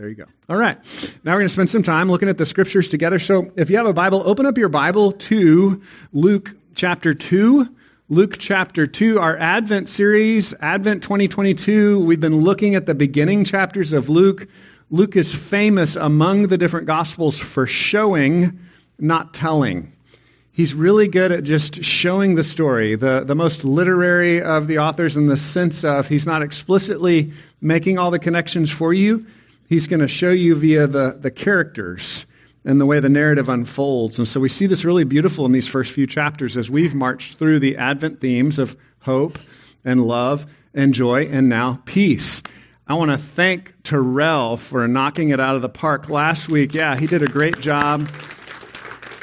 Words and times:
There 0.00 0.08
you 0.08 0.14
go. 0.14 0.24
All 0.48 0.56
right. 0.56 0.78
Now 1.24 1.32
we're 1.32 1.40
going 1.40 1.48
to 1.48 1.52
spend 1.52 1.68
some 1.68 1.82
time 1.82 2.10
looking 2.10 2.30
at 2.30 2.38
the 2.38 2.46
scriptures 2.46 2.88
together. 2.88 3.18
So 3.18 3.52
if 3.56 3.68
you 3.68 3.76
have 3.76 3.84
a 3.84 3.92
Bible, 3.92 4.22
open 4.24 4.46
up 4.46 4.56
your 4.56 4.70
Bible 4.70 5.12
to 5.12 5.82
Luke 6.14 6.56
chapter 6.74 7.12
2. 7.12 7.68
Luke 8.08 8.36
chapter 8.38 8.86
2, 8.86 9.20
our 9.20 9.36
Advent 9.36 9.90
series, 9.90 10.54
Advent 10.54 11.02
2022. 11.02 12.02
We've 12.02 12.18
been 12.18 12.40
looking 12.40 12.76
at 12.76 12.86
the 12.86 12.94
beginning 12.94 13.44
chapters 13.44 13.92
of 13.92 14.08
Luke. 14.08 14.48
Luke 14.88 15.16
is 15.16 15.34
famous 15.34 15.96
among 15.96 16.46
the 16.46 16.56
different 16.56 16.86
gospels 16.86 17.38
for 17.38 17.66
showing, 17.66 18.58
not 18.98 19.34
telling. 19.34 19.92
He's 20.50 20.72
really 20.72 21.08
good 21.08 21.30
at 21.30 21.44
just 21.44 21.84
showing 21.84 22.36
the 22.36 22.44
story, 22.44 22.94
the, 22.94 23.22
the 23.24 23.34
most 23.34 23.64
literary 23.64 24.40
of 24.40 24.66
the 24.66 24.78
authors 24.78 25.18
in 25.18 25.26
the 25.26 25.36
sense 25.36 25.84
of 25.84 26.08
he's 26.08 26.24
not 26.24 26.40
explicitly 26.40 27.34
making 27.60 27.98
all 27.98 28.10
the 28.10 28.18
connections 28.18 28.70
for 28.70 28.94
you. 28.94 29.26
He's 29.70 29.86
going 29.86 30.00
to 30.00 30.08
show 30.08 30.32
you 30.32 30.56
via 30.56 30.88
the, 30.88 31.16
the 31.16 31.30
characters 31.30 32.26
and 32.64 32.80
the 32.80 32.86
way 32.86 32.98
the 32.98 33.08
narrative 33.08 33.48
unfolds. 33.48 34.18
And 34.18 34.26
so 34.26 34.40
we 34.40 34.48
see 34.48 34.66
this 34.66 34.84
really 34.84 35.04
beautiful 35.04 35.46
in 35.46 35.52
these 35.52 35.68
first 35.68 35.92
few 35.92 36.08
chapters 36.08 36.56
as 36.56 36.68
we've 36.68 36.92
marched 36.92 37.38
through 37.38 37.60
the 37.60 37.76
Advent 37.76 38.20
themes 38.20 38.58
of 38.58 38.76
hope 38.98 39.38
and 39.84 40.04
love 40.04 40.44
and 40.74 40.92
joy 40.92 41.26
and 41.26 41.48
now 41.48 41.80
peace. 41.84 42.42
I 42.88 42.94
want 42.94 43.12
to 43.12 43.16
thank 43.16 43.72
Terrell 43.84 44.56
for 44.56 44.88
knocking 44.88 45.28
it 45.28 45.38
out 45.38 45.54
of 45.54 45.62
the 45.62 45.68
park 45.68 46.08
last 46.08 46.48
week. 46.48 46.74
Yeah, 46.74 46.96
he 46.96 47.06
did 47.06 47.22
a 47.22 47.28
great 47.28 47.60
job 47.60 48.10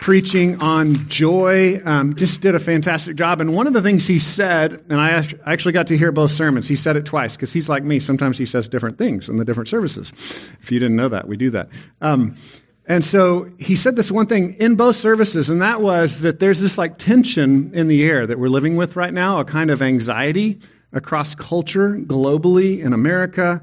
preaching 0.08 0.58
on 0.62 1.06
joy. 1.10 1.82
Um, 1.84 2.16
just 2.16 2.40
did 2.40 2.56
a 2.56 2.60
fantastic 2.60 3.18
job. 3.18 3.42
And 3.42 3.54
one 3.54 3.68
of 3.68 3.74
the 3.74 3.82
things 3.82 4.08
he 4.08 4.20
said, 4.20 4.82
and 4.90 5.02
I 5.02 5.22
actually 5.46 5.74
got 5.74 5.88
to 5.88 5.98
hear 5.98 6.14
both 6.14 6.32
sermons, 6.32 6.66
he 6.66 6.78
said 6.78 6.96
it 6.96 7.06
twice 7.06 7.36
because 7.36 7.52
he's 7.52 7.68
like 7.68 7.84
me. 7.84 8.00
Sometimes 8.00 8.38
he 8.38 8.46
says 8.46 8.70
different 8.70 8.98
things 8.98 9.28
in 9.28 9.36
the 9.36 9.44
different 9.44 9.68
services. 9.68 10.14
If 10.62 10.72
you 10.72 10.80
didn't 10.80 10.96
know 10.96 11.10
that, 11.10 11.28
we 11.28 11.36
do 11.36 11.50
that. 11.50 11.68
Um, 12.00 12.38
and 12.86 13.04
so 13.04 13.52
he 13.60 13.76
said 13.76 13.98
this 13.98 14.10
one 14.10 14.28
thing 14.28 14.54
in 14.62 14.76
both 14.76 14.96
services, 14.96 15.50
and 15.50 15.62
that 15.62 15.82
was 15.82 16.22
that 16.22 16.40
there's 16.40 16.62
this 16.62 16.78
like 16.78 16.98
tension 16.98 17.72
in 17.74 17.90
the 17.90 18.06
air 18.06 18.26
that 18.26 18.40
we're 18.40 18.48
living 18.48 18.78
with 18.78 18.96
right 18.96 19.14
now, 19.14 19.42
a 19.42 19.44
kind 19.44 19.70
of 19.70 19.82
anxiety 19.82 20.62
across 20.94 21.36
culture 21.36 21.98
globally 21.98 22.80
in 22.80 22.94
America. 22.94 23.62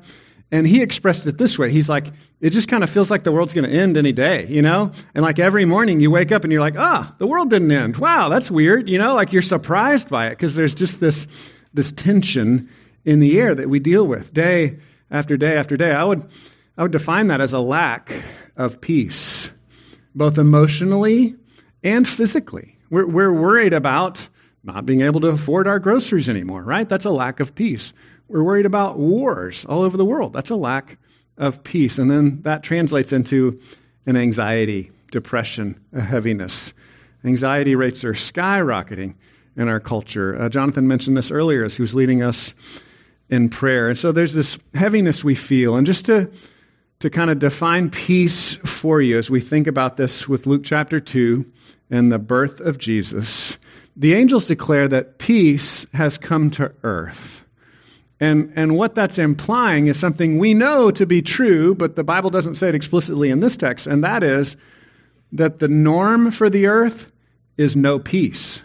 And 0.53 0.67
he 0.67 0.83
expressed 0.83 1.27
it 1.27 1.39
this 1.39 1.59
way. 1.59 1.73
He's 1.73 1.89
like, 1.89 2.09
it 2.45 2.53
just 2.53 2.69
kind 2.69 2.85
of 2.85 2.91
feels 2.91 3.11
like 3.11 3.25
the 3.25 3.33
world's 3.33 3.55
going 3.55 3.65
to 3.65 3.75
end 3.75 3.97
any 3.97 4.13
day, 4.13 4.47
you 4.49 4.61
know? 4.61 4.93
And 5.15 5.23
like 5.23 5.39
every 5.39 5.65
morning 5.65 6.01
you 6.01 6.11
wake 6.11 6.31
up 6.31 6.45
and 6.45 6.53
you're 6.53 6.61
like, 6.61 6.77
ah, 6.77 7.09
oh, 7.09 7.15
the 7.17 7.27
world 7.27 7.49
didn't 7.49 7.73
end. 7.73 7.97
Wow, 7.97 8.29
that's 8.29 8.51
weird, 8.51 8.87
you 8.87 8.99
know? 8.99 9.15
Like 9.15 9.33
you're 9.33 9.41
surprised 9.41 10.11
by 10.11 10.27
it 10.27 10.33
because 10.33 10.55
there's 10.55 10.75
just 10.75 11.01
this, 11.01 11.27
this 11.73 11.91
tension 11.91 12.69
in 13.07 13.21
the 13.21 13.41
air 13.41 13.55
that 13.55 13.71
we 13.71 13.79
deal 13.79 14.07
with 14.07 14.35
day 14.35 14.79
after 15.11 15.39
day 15.39 15.57
after 15.57 15.79
day. 15.79 15.93
I 15.93 16.05
would, 16.05 16.29
I 16.77 16.83
would 16.83 16.93
define 16.93 17.29
that 17.29 17.41
as 17.41 17.55
a 17.55 17.61
lack 17.61 18.13
of 18.59 18.79
peace, 18.79 19.51
both 20.15 20.37
emotionally 20.37 21.37
and 21.83 22.07
physically. 22.07 22.77
We're, 22.91 23.07
we're 23.07 23.33
worried 23.33 23.73
about 23.73 24.29
not 24.63 24.85
being 24.85 25.01
able 25.01 25.23
to 25.23 25.29
afford 25.29 25.67
our 25.67 25.79
groceries 25.79 26.29
anymore, 26.29 26.63
right? 26.63 26.91
That's 26.91 27.07
a 27.07 27.11
lack 27.11 27.41
of 27.41 27.55
peace. 27.55 27.95
We're 28.29 28.45
worried 28.45 28.67
about 28.67 28.99
wars 28.99 29.65
all 29.65 29.81
over 29.81 29.97
the 29.97 30.05
world. 30.05 30.35
That's 30.35 30.51
a 30.51 30.57
lack 30.57 30.99
of 31.37 31.63
peace. 31.65 31.99
And 31.99 32.11
then 32.11 32.43
that 32.43 32.63
translates 32.63 33.13
into 33.13 33.61
an 34.07 34.17
anxiety, 34.17 34.91
depression, 35.11 35.81
a 35.93 36.01
heaviness. 36.01 36.73
Anxiety 37.25 37.75
rates 37.75 38.05
are 38.05 38.13
skyrocketing 38.13 39.15
in 39.57 39.69
our 39.69 39.81
culture. 39.81 40.41
Uh, 40.41 40.49
Jonathan 40.49 40.87
mentioned 40.87 41.17
this 41.17 41.31
earlier 41.31 41.65
as 41.65 41.77
he 41.77 41.83
was 41.83 41.95
leading 41.95 42.23
us 42.23 42.55
in 43.31 43.49
prayer. 43.49 43.89
And 43.89 43.99
so 43.99 44.13
there's 44.13 44.35
this 44.35 44.59
heaviness 44.75 45.25
we 45.25 45.35
feel. 45.35 45.77
And 45.77 45.87
just 45.87 46.05
to, 46.07 46.31
to 47.01 47.11
kind 47.11 47.31
of 47.31 47.39
define 47.39 47.91
peace 47.91 48.57
for 48.57 49.01
you 49.01 49.19
as 49.19 49.31
we 49.31 49.41
think 49.41 49.67
about 49.67 49.97
this 49.97 50.29
with 50.29 50.47
Luke 50.47 50.63
chapter 50.65 51.01
2 51.01 51.45
and 51.91 52.13
the 52.13 52.19
birth 52.19 52.61
of 52.61 52.79
Jesus, 52.79 53.57
the 53.97 54.15
angels 54.15 54.47
declare 54.47 54.89
that 54.89 55.19
peace 55.19 55.87
has 55.95 56.19
come 56.19 56.51
to 56.53 56.73
earth. 56.83 57.44
And, 58.21 58.53
and 58.55 58.77
what 58.77 58.95
that's 58.95 59.19
implying 59.19 59.87
is 59.87 59.99
something 59.99 60.39
we 60.39 60.55
know 60.55 60.91
to 60.93 61.05
be 61.05 61.21
true, 61.21 61.75
but 61.75 61.97
the 61.97 62.05
Bible 62.05 62.31
doesn't 62.31 62.55
say 62.55 62.69
it 62.69 62.75
explicitly 62.75 63.31
in 63.31 63.41
this 63.41 63.57
text, 63.57 63.87
and 63.87 64.05
that 64.05 64.23
is 64.23 64.57
that 65.33 65.59
the 65.59 65.69
norm 65.69 66.31
for 66.31 66.49
the 66.49 66.67
earth 66.67 67.11
is 67.57 67.75
no 67.75 67.99
peace. 67.99 68.63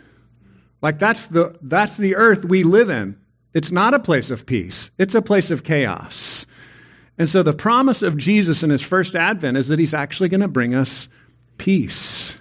Like 0.82 1.00
that's 1.00 1.26
the, 1.26 1.58
that's 1.62 1.98
the 1.98 2.16
earth 2.16 2.46
we 2.46 2.64
live 2.64 2.90
in. 2.90 3.18
It's 3.54 3.72
not 3.72 3.94
a 3.94 4.00
place 4.00 4.30
of 4.30 4.46
peace, 4.46 4.92
it's 4.98 5.16
a 5.16 5.22
place 5.22 5.52
of 5.52 5.64
chaos. 5.64 6.46
And 7.18 7.28
so 7.28 7.44
the 7.44 7.52
promise 7.52 8.02
of 8.02 8.16
Jesus 8.16 8.64
in 8.64 8.70
his 8.70 8.82
first 8.82 9.14
advent 9.14 9.58
is 9.58 9.68
that 9.68 9.80
he's 9.80 9.94
actually 9.94 10.30
going 10.30 10.40
to 10.40 10.48
bring 10.48 10.74
us 10.74 11.10
peace. 11.58 12.38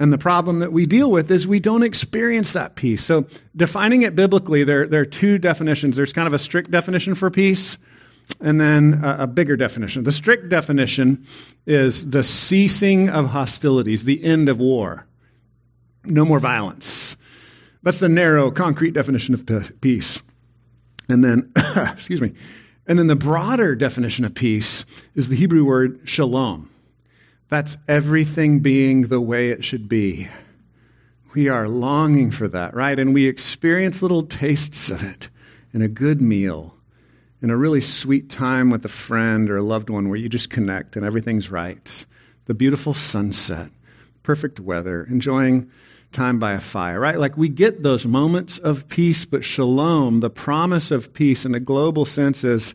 And 0.00 0.12
the 0.12 0.18
problem 0.18 0.58
that 0.58 0.72
we 0.72 0.86
deal 0.86 1.10
with 1.10 1.30
is 1.30 1.46
we 1.46 1.60
don't 1.60 1.84
experience 1.84 2.52
that 2.52 2.74
peace. 2.74 3.04
So, 3.04 3.26
defining 3.54 4.02
it 4.02 4.16
biblically, 4.16 4.64
there, 4.64 4.88
there 4.88 5.02
are 5.02 5.06
two 5.06 5.38
definitions. 5.38 5.96
There's 5.96 6.12
kind 6.12 6.26
of 6.26 6.34
a 6.34 6.38
strict 6.38 6.70
definition 6.70 7.14
for 7.14 7.30
peace, 7.30 7.78
and 8.40 8.60
then 8.60 9.00
a, 9.04 9.18
a 9.20 9.26
bigger 9.28 9.56
definition. 9.56 10.02
The 10.02 10.12
strict 10.12 10.48
definition 10.48 11.24
is 11.64 12.10
the 12.10 12.24
ceasing 12.24 13.08
of 13.08 13.26
hostilities, 13.26 14.02
the 14.02 14.22
end 14.24 14.48
of 14.48 14.58
war. 14.58 15.06
No 16.04 16.24
more 16.24 16.40
violence. 16.40 17.16
That's 17.84 18.00
the 18.00 18.08
narrow, 18.08 18.50
concrete 18.50 18.94
definition 18.94 19.34
of 19.34 19.80
peace. 19.80 20.20
And 21.08 21.22
then, 21.22 21.52
excuse 21.76 22.20
me, 22.20 22.32
and 22.86 22.98
then 22.98 23.06
the 23.06 23.16
broader 23.16 23.74
definition 23.74 24.24
of 24.24 24.34
peace 24.34 24.84
is 25.14 25.28
the 25.28 25.36
Hebrew 25.36 25.64
word 25.64 26.00
shalom. 26.04 26.70
That's 27.48 27.76
everything 27.86 28.60
being 28.60 29.02
the 29.02 29.20
way 29.20 29.50
it 29.50 29.64
should 29.64 29.88
be. 29.88 30.28
We 31.34 31.48
are 31.48 31.68
longing 31.68 32.30
for 32.30 32.48
that, 32.48 32.74
right? 32.74 32.98
And 32.98 33.12
we 33.12 33.26
experience 33.26 34.02
little 34.02 34.22
tastes 34.22 34.90
of 34.90 35.02
it 35.02 35.28
in 35.72 35.82
a 35.82 35.88
good 35.88 36.22
meal, 36.22 36.74
in 37.42 37.50
a 37.50 37.56
really 37.56 37.80
sweet 37.80 38.30
time 38.30 38.70
with 38.70 38.84
a 38.84 38.88
friend 38.88 39.50
or 39.50 39.56
a 39.56 39.62
loved 39.62 39.90
one 39.90 40.08
where 40.08 40.18
you 40.18 40.28
just 40.28 40.50
connect 40.50 40.96
and 40.96 41.04
everything's 41.04 41.50
right. 41.50 42.06
The 42.46 42.54
beautiful 42.54 42.94
sunset, 42.94 43.70
perfect 44.22 44.60
weather, 44.60 45.04
enjoying 45.04 45.70
time 46.12 46.38
by 46.38 46.52
a 46.52 46.60
fire, 46.60 47.00
right? 47.00 47.18
Like 47.18 47.36
we 47.36 47.48
get 47.48 47.82
those 47.82 48.06
moments 48.06 48.58
of 48.58 48.88
peace, 48.88 49.24
but 49.24 49.44
shalom, 49.44 50.20
the 50.20 50.30
promise 50.30 50.90
of 50.90 51.12
peace 51.12 51.44
in 51.44 51.54
a 51.54 51.60
global 51.60 52.04
sense, 52.04 52.44
is 52.44 52.74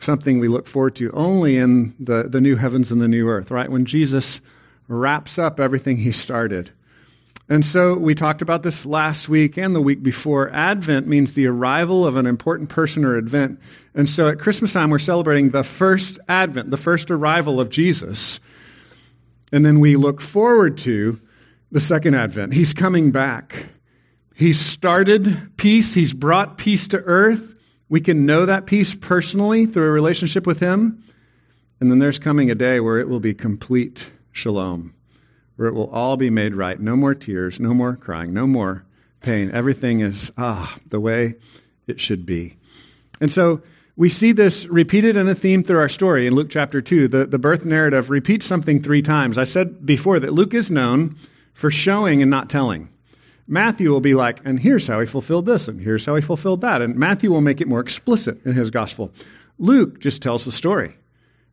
something 0.00 0.38
we 0.38 0.48
look 0.48 0.66
forward 0.66 0.96
to 0.96 1.10
only 1.12 1.56
in 1.56 1.94
the, 2.00 2.24
the 2.24 2.40
new 2.40 2.56
heavens 2.56 2.90
and 2.90 3.00
the 3.00 3.08
new 3.08 3.28
earth, 3.28 3.50
right? 3.50 3.70
When 3.70 3.84
Jesus 3.84 4.40
wraps 4.88 5.38
up 5.38 5.60
everything 5.60 5.96
he 5.96 6.12
started. 6.12 6.70
And 7.48 7.64
so 7.64 7.94
we 7.94 8.14
talked 8.14 8.42
about 8.42 8.62
this 8.62 8.86
last 8.86 9.28
week 9.28 9.56
and 9.56 9.74
the 9.74 9.80
week 9.80 10.02
before. 10.02 10.50
Advent 10.50 11.08
means 11.08 11.32
the 11.32 11.46
arrival 11.46 12.06
of 12.06 12.16
an 12.16 12.26
important 12.26 12.68
person 12.68 13.04
or 13.04 13.16
event. 13.16 13.60
And 13.92 14.08
so 14.08 14.28
at 14.28 14.38
Christmas 14.38 14.72
time, 14.72 14.88
we're 14.88 15.00
celebrating 15.00 15.50
the 15.50 15.64
first 15.64 16.20
Advent, 16.28 16.70
the 16.70 16.76
first 16.76 17.10
arrival 17.10 17.58
of 17.58 17.68
Jesus. 17.68 18.38
And 19.52 19.66
then 19.66 19.80
we 19.80 19.96
look 19.96 20.20
forward 20.20 20.78
to 20.78 21.20
the 21.72 21.80
second 21.80 22.14
Advent. 22.14 22.54
He's 22.54 22.72
coming 22.72 23.10
back. 23.10 23.66
He's 24.34 24.60
started 24.60 25.56
peace, 25.56 25.92
He's 25.92 26.14
brought 26.14 26.56
peace 26.56 26.88
to 26.88 26.98
earth. 26.98 27.58
We 27.90 28.00
can 28.00 28.24
know 28.24 28.46
that 28.46 28.66
peace 28.66 28.94
personally 28.94 29.66
through 29.66 29.88
a 29.88 29.90
relationship 29.90 30.46
with 30.46 30.60
Him. 30.60 31.02
And 31.80 31.90
then 31.90 31.98
there's 31.98 32.20
coming 32.20 32.50
a 32.50 32.54
day 32.54 32.78
where 32.78 32.98
it 32.98 33.08
will 33.08 33.20
be 33.20 33.34
complete 33.34 34.10
shalom, 34.32 34.94
where 35.56 35.66
it 35.66 35.74
will 35.74 35.90
all 35.90 36.16
be 36.16 36.30
made 36.30 36.54
right. 36.54 36.78
No 36.78 36.94
more 36.94 37.14
tears, 37.14 37.58
no 37.58 37.74
more 37.74 37.96
crying, 37.96 38.32
no 38.32 38.46
more 38.46 38.86
pain. 39.20 39.50
Everything 39.50 40.00
is, 40.00 40.30
ah, 40.38 40.74
the 40.88 41.00
way 41.00 41.34
it 41.88 42.00
should 42.00 42.24
be. 42.24 42.56
And 43.20 43.32
so 43.32 43.60
we 43.96 44.08
see 44.08 44.30
this 44.32 44.66
repeated 44.66 45.16
in 45.16 45.28
a 45.28 45.34
theme 45.34 45.64
through 45.64 45.78
our 45.78 45.88
story 45.88 46.28
in 46.28 46.34
Luke 46.34 46.48
chapter 46.48 46.80
2. 46.80 47.08
The, 47.08 47.26
the 47.26 47.38
birth 47.38 47.64
narrative 47.64 48.08
repeats 48.08 48.46
something 48.46 48.80
three 48.82 49.02
times. 49.02 49.36
I 49.36 49.44
said 49.44 49.84
before 49.84 50.20
that 50.20 50.32
Luke 50.32 50.54
is 50.54 50.70
known 50.70 51.16
for 51.54 51.72
showing 51.72 52.22
and 52.22 52.30
not 52.30 52.48
telling. 52.48 52.88
Matthew 53.50 53.90
will 53.90 54.00
be 54.00 54.14
like, 54.14 54.40
and 54.46 54.60
here's 54.60 54.86
how 54.86 55.00
he 55.00 55.06
fulfilled 55.06 55.44
this, 55.44 55.66
and 55.66 55.80
here's 55.80 56.06
how 56.06 56.14
he 56.14 56.22
fulfilled 56.22 56.60
that. 56.60 56.82
And 56.82 56.94
Matthew 56.94 57.30
will 57.30 57.40
make 57.40 57.60
it 57.60 57.66
more 57.66 57.80
explicit 57.80 58.46
in 58.46 58.52
his 58.52 58.70
gospel. 58.70 59.10
Luke 59.58 59.98
just 59.98 60.22
tells 60.22 60.44
the 60.44 60.52
story. 60.52 60.94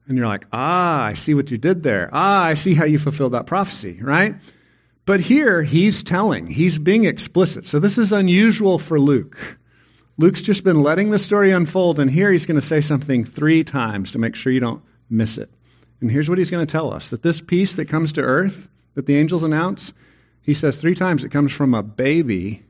And 0.07 0.15
you're 0.15 0.27
like, 0.27 0.45
ah, 0.53 1.03
I 1.03 1.15
see 1.15 1.33
what 1.33 1.49
you 1.49 1.57
did 1.57 1.81
there. 1.81 2.09
Ah, 2.13 2.43
I 2.43 2.53
see 2.53 2.75
how 2.75 2.85
you 2.85 2.99
fulfilled 2.99 3.33
that 3.33 3.47
prophecy, 3.47 3.99
right? 4.01 4.35
But 5.05 5.21
here, 5.21 5.63
he's 5.63 6.03
telling, 6.03 6.47
he's 6.47 6.77
being 6.77 7.05
explicit. 7.05 7.65
So 7.65 7.79
this 7.79 7.97
is 7.97 8.11
unusual 8.11 8.77
for 8.77 8.99
Luke. 8.99 9.57
Luke's 10.17 10.43
just 10.43 10.63
been 10.63 10.83
letting 10.83 11.09
the 11.09 11.19
story 11.19 11.51
unfold, 11.51 11.99
and 11.99 12.11
here 12.11 12.31
he's 12.31 12.45
going 12.45 12.59
to 12.59 12.65
say 12.65 12.79
something 12.79 13.25
three 13.25 13.63
times 13.63 14.11
to 14.11 14.19
make 14.19 14.35
sure 14.35 14.53
you 14.53 14.59
don't 14.59 14.83
miss 15.09 15.37
it. 15.37 15.49
And 15.99 16.11
here's 16.11 16.29
what 16.29 16.37
he's 16.37 16.51
going 16.51 16.65
to 16.65 16.71
tell 16.71 16.93
us 16.93 17.09
that 17.09 17.23
this 17.23 17.41
peace 17.41 17.73
that 17.73 17.85
comes 17.85 18.11
to 18.13 18.21
earth, 18.21 18.69
that 18.93 19.07
the 19.07 19.17
angels 19.17 19.41
announce, 19.41 19.93
he 20.47 20.53
says 20.53 20.77
three 20.77 20.95
times 20.95 21.25
it 21.25 21.29
comes 21.29 21.51
from 21.51 21.73
a 21.73 21.83
baby 21.83 22.63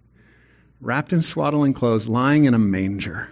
wrapped 0.82 1.14
in 1.14 1.22
swaddling 1.22 1.74
clothes 1.74 2.08
lying 2.08 2.46
in 2.46 2.56
a 2.56 2.60
manger. 2.60 3.30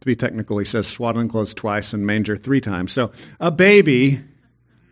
To 0.00 0.06
be 0.06 0.14
technical, 0.14 0.58
he 0.58 0.64
says 0.64 0.86
swaddling 0.86 1.28
clothes 1.28 1.52
twice 1.52 1.92
and 1.92 2.06
manger 2.06 2.36
three 2.36 2.60
times. 2.60 2.92
So 2.92 3.10
a 3.40 3.50
baby 3.50 4.20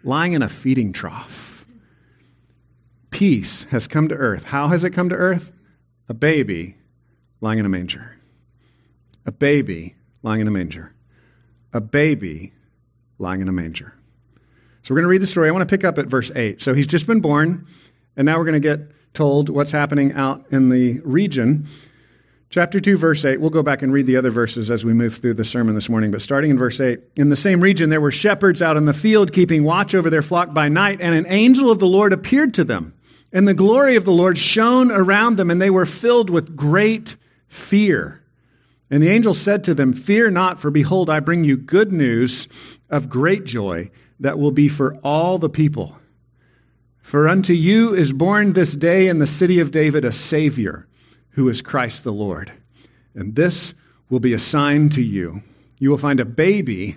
lying 0.03 0.33
in 0.33 0.43
a 0.43 0.49
feeding 0.49 0.93
trough. 0.93 1.65
Peace 3.11 3.63
has 3.71 3.87
come 3.87 4.09
to 4.09 4.17
earth. 4.17 4.43
How 4.43 4.67
has 4.67 4.83
it 4.83 4.91
come 4.91 5.11
to 5.11 5.17
earth? 5.17 5.53
A 6.09 6.15
baby 6.15 6.77
lying 7.41 7.61
in 7.61 7.67
a 7.67 7.69
manger. 7.69 8.17
A 9.27 9.33
baby 9.33 9.95
lying 10.25 10.41
in 10.41 10.49
a 10.49 10.53
manger. 10.53 10.93
A 11.73 11.81
baby 11.81 12.53
lying 13.19 13.43
in 13.43 13.49
a 13.49 13.53
manger. 13.53 13.95
So 14.83 14.93
we're 14.93 15.03
going 15.03 15.05
to 15.05 15.11
read 15.11 15.23
the 15.23 15.29
story. 15.29 15.49
I 15.49 15.53
want 15.53 15.69
to 15.69 15.73
pick 15.73 15.85
up 15.85 15.99
at 15.99 16.07
verse 16.07 16.33
8. 16.35 16.61
So 16.61 16.75
he's 16.75 16.89
just 16.89 17.07
been 17.07 17.21
born, 17.21 17.67
and 18.17 18.27
now 18.27 18.39
we're 18.39 18.45
going 18.45 18.61
to 18.61 18.77
get 18.77 18.81
told 19.15 19.49
what's 19.49 19.73
happening 19.73 20.15
out 20.15 20.47
in 20.51 20.69
the 20.69 21.01
region. 21.01 21.67
Chapter 22.51 22.81
2, 22.81 22.97
verse 22.97 23.25
8. 23.25 23.41
We'll 23.41 23.51
go 23.51 23.63
back 23.63 23.83
and 23.83 23.93
read 23.93 24.07
the 24.07 24.17
other 24.17 24.31
verses 24.31 24.71
as 24.71 24.85
we 24.85 24.93
move 24.93 25.17
through 25.17 25.35
the 25.35 25.45
sermon 25.45 25.75
this 25.75 25.89
morning, 25.89 26.11
but 26.11 26.21
starting 26.21 26.51
in 26.51 26.59
verse 26.59 26.81
8. 26.81 27.01
In 27.17 27.29
the 27.29 27.37
same 27.37 27.61
region, 27.61 27.91
there 27.91 28.01
were 28.01 28.11
shepherds 28.11 28.61
out 28.61 28.77
in 28.77 28.87
the 28.87 28.93
field 28.93 29.33
keeping 29.33 29.63
watch 29.63 29.95
over 29.95 30.11
their 30.11 30.23
flock 30.23 30.53
by 30.53 30.69
night, 30.69 31.01
and 31.01 31.15
an 31.15 31.27
angel 31.29 31.71
of 31.71 31.79
the 31.79 31.87
Lord 31.87 32.13
appeared 32.13 32.55
to 32.55 32.65
them. 32.65 32.95
And 33.33 33.47
the 33.47 33.55
glory 33.55 33.95
of 33.95 34.05
the 34.05 34.11
Lord 34.11 34.37
shone 34.37 34.91
around 34.91 35.37
them, 35.37 35.51
and 35.51 35.63
they 35.63 35.71
were 35.71 35.87
filled 35.87 36.29
with 36.29 36.57
great 36.57 37.15
fear. 37.47 38.21
And 38.91 39.01
the 39.01 39.11
angel 39.11 39.35
said 39.35 39.65
to 39.65 39.75
them, 39.75 39.93
Fear 39.93 40.33
not, 40.33 40.59
for 40.59 40.73
behold, 40.73 41.09
I 41.09 41.21
bring 41.21 41.45
you 41.45 41.57
good 41.57 41.93
news 41.93 42.49
of 42.91 43.09
great 43.09 43.45
joy 43.45 43.93
that 44.19 44.41
will 44.41 44.51
be 44.51 44.69
for 44.69 44.97
all 45.05 45.39
the 45.39 45.49
people. 45.49 45.97
For 47.03 47.29
unto 47.29 47.53
you 47.53 47.95
is 47.95 48.13
born 48.13 48.53
this 48.53 48.75
day 48.75 49.09
in 49.09 49.19
the 49.19 49.27
city 49.27 49.61
of 49.61 49.71
David 49.71 50.05
a 50.05 50.13
Savior, 50.13 50.87
who 51.31 51.49
is 51.49 51.63
Christ 51.63 52.05
the 52.05 52.13
Lord. 52.13 52.53
And 53.15 53.35
this 53.35 53.75
will 54.09 54.21
be 54.21 54.33
a 54.33 54.39
sign 54.39 54.91
to 54.91 55.03
you. 55.03 55.43
You 55.79 55.91
will 55.91 55.99
find 55.99 56.21
a 56.21 56.25
baby 56.25 56.97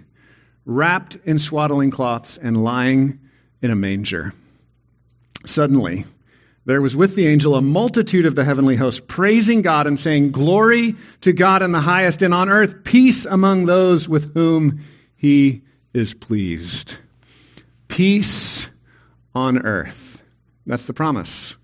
wrapped 0.66 1.18
in 1.26 1.40
swaddling 1.40 1.92
cloths 1.92 2.38
and 2.38 2.64
lying 2.64 3.20
in 3.62 3.72
a 3.72 3.76
manger. 3.76 4.34
Suddenly, 5.46 6.06
there 6.66 6.82
was 6.82 6.96
with 6.96 7.16
the 7.16 7.28
angel 7.28 7.56
a 7.56 7.62
multitude 7.62 8.26
of 8.26 8.36
the 8.36 8.46
heavenly 8.46 8.76
host 8.76 9.08
praising 9.08 9.62
God 9.62 9.88
and 9.88 10.00
saying, 10.00 10.32
Glory 10.32 10.96
to 11.22 11.34
God 11.34 11.62
in 11.62 11.72
the 11.72 11.82
highest, 11.82 12.22
and 12.22 12.34
on 12.34 12.50
earth 12.50 12.84
peace 12.84 13.26
among 13.26 13.66
those 13.66 14.08
with 14.08 14.34
whom 14.34 14.80
he 15.16 15.62
is 15.94 16.14
pleased. 16.14 16.96
Peace 17.90 18.68
on 19.36 19.66
earth. 19.66 20.24
That's 20.66 20.86
the 20.86 20.94
promise. 20.94 21.56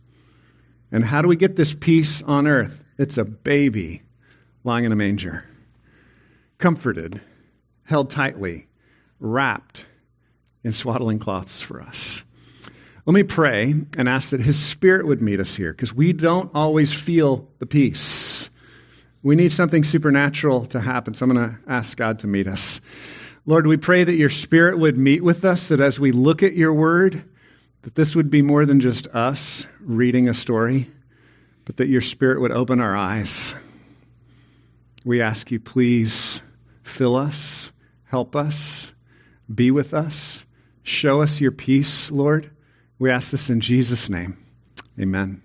And 0.91 1.03
how 1.03 1.21
do 1.21 1.27
we 1.27 1.35
get 1.35 1.55
this 1.55 1.75
peace 1.75 2.21
on 2.23 2.47
earth? 2.47 2.83
It's 2.97 3.17
a 3.17 3.23
baby 3.23 4.01
lying 4.63 4.85
in 4.85 4.91
a 4.91 4.95
manger, 4.95 5.45
comforted, 6.57 7.21
held 7.83 8.09
tightly, 8.09 8.67
wrapped 9.19 9.85
in 10.63 10.73
swaddling 10.73 11.19
cloths 11.19 11.61
for 11.61 11.81
us. 11.81 12.23
Let 13.05 13.13
me 13.13 13.23
pray 13.23 13.73
and 13.97 14.09
ask 14.09 14.31
that 14.31 14.41
His 14.41 14.59
Spirit 14.59 15.07
would 15.07 15.21
meet 15.21 15.39
us 15.39 15.55
here 15.55 15.71
because 15.71 15.93
we 15.93 16.13
don't 16.13 16.51
always 16.53 16.93
feel 16.93 17.47
the 17.59 17.65
peace. 17.65 18.49
We 19.23 19.35
need 19.35 19.51
something 19.51 19.83
supernatural 19.83 20.65
to 20.67 20.79
happen. 20.79 21.13
So 21.13 21.25
I'm 21.25 21.33
going 21.33 21.49
to 21.49 21.57
ask 21.67 21.97
God 21.97 22.19
to 22.19 22.27
meet 22.27 22.47
us. 22.47 22.79
Lord, 23.45 23.65
we 23.65 23.77
pray 23.77 24.03
that 24.03 24.13
your 24.13 24.29
Spirit 24.29 24.77
would 24.77 24.97
meet 24.97 25.23
with 25.23 25.43
us, 25.43 25.69
that 25.69 25.79
as 25.79 25.99
we 25.99 26.11
look 26.11 26.43
at 26.43 26.53
your 26.53 26.73
word, 26.73 27.23
that 27.83 27.95
this 27.95 28.15
would 28.15 28.29
be 28.29 28.41
more 28.41 28.65
than 28.65 28.79
just 28.79 29.07
us 29.07 29.65
reading 29.79 30.27
a 30.27 30.33
story, 30.33 30.87
but 31.65 31.77
that 31.77 31.87
your 31.87 32.01
Spirit 32.01 32.41
would 32.41 32.51
open 32.51 32.79
our 32.79 32.95
eyes. 32.95 33.53
We 35.05 35.21
ask 35.21 35.49
you, 35.51 35.59
please 35.59 36.41
fill 36.83 37.15
us, 37.15 37.71
help 38.05 38.35
us, 38.35 38.93
be 39.53 39.71
with 39.71 39.93
us, 39.93 40.45
show 40.83 41.21
us 41.21 41.39
your 41.39 41.51
peace, 41.51 42.11
Lord. 42.11 42.51
We 42.97 43.09
ask 43.09 43.31
this 43.31 43.49
in 43.49 43.61
Jesus' 43.61 44.09
name. 44.09 44.37
Amen. 44.99 45.41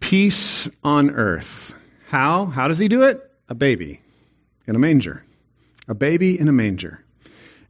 Peace 0.00 0.68
on 0.82 1.10
earth. 1.10 1.74
How? 2.08 2.46
How 2.46 2.68
does 2.68 2.78
he 2.78 2.88
do 2.88 3.02
it? 3.02 3.30
A 3.50 3.54
baby 3.54 4.00
in 4.66 4.74
a 4.74 4.78
manger. 4.78 5.24
A 5.86 5.94
baby 5.94 6.38
in 6.38 6.48
a 6.48 6.52
manger. 6.52 7.04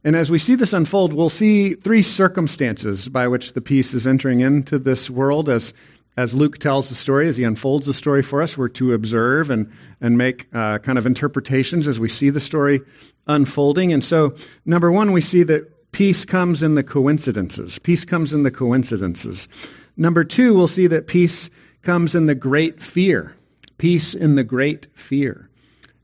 And 0.03 0.15
as 0.15 0.31
we 0.31 0.37
see 0.37 0.55
this 0.55 0.73
unfold, 0.73 1.13
we'll 1.13 1.29
see 1.29 1.73
three 1.73 2.03
circumstances 2.03 3.09
by 3.09 3.27
which 3.27 3.53
the 3.53 3.61
peace 3.61 3.93
is 3.93 4.07
entering 4.07 4.39
into 4.39 4.79
this 4.79 5.09
world 5.09 5.49
as, 5.49 5.73
as 6.15 6.33
Luke 6.33 6.57
tells 6.57 6.87
the 6.87 6.95
story, 6.95 7.27
as 7.27 7.35
he 7.35 7.43
unfolds 7.43 7.85
the 7.85 7.93
story 7.93 8.23
for 8.23 8.41
us. 8.41 8.57
We're 8.57 8.69
to 8.69 8.93
observe 8.93 9.49
and, 9.49 9.69
and 9.99 10.17
make 10.17 10.47
uh, 10.53 10.79
kind 10.79 10.97
of 10.97 11.05
interpretations 11.05 11.85
as 11.85 11.99
we 11.99 12.07
see 12.07 12.29
the 12.29 12.39
story 12.39 12.79
unfolding. 13.27 13.91
And 13.91 14.03
so, 14.03 14.35
number 14.65 14.89
one, 14.89 15.11
we 15.11 15.21
see 15.21 15.43
that 15.43 15.91
peace 15.91 16.23
comes 16.23 16.63
in 16.63 16.75
the 16.75 16.83
coincidences. 16.83 17.77
Peace 17.77 18.05
comes 18.05 18.33
in 18.33 18.43
the 18.43 18.51
coincidences. 18.51 19.49
Number 19.97 20.23
two, 20.23 20.53
we'll 20.53 20.69
see 20.69 20.87
that 20.87 21.07
peace 21.07 21.49
comes 21.81 22.15
in 22.15 22.25
the 22.25 22.35
great 22.35 22.81
fear. 22.81 23.35
Peace 23.77 24.13
in 24.13 24.35
the 24.35 24.45
great 24.45 24.87
fear. 24.93 25.49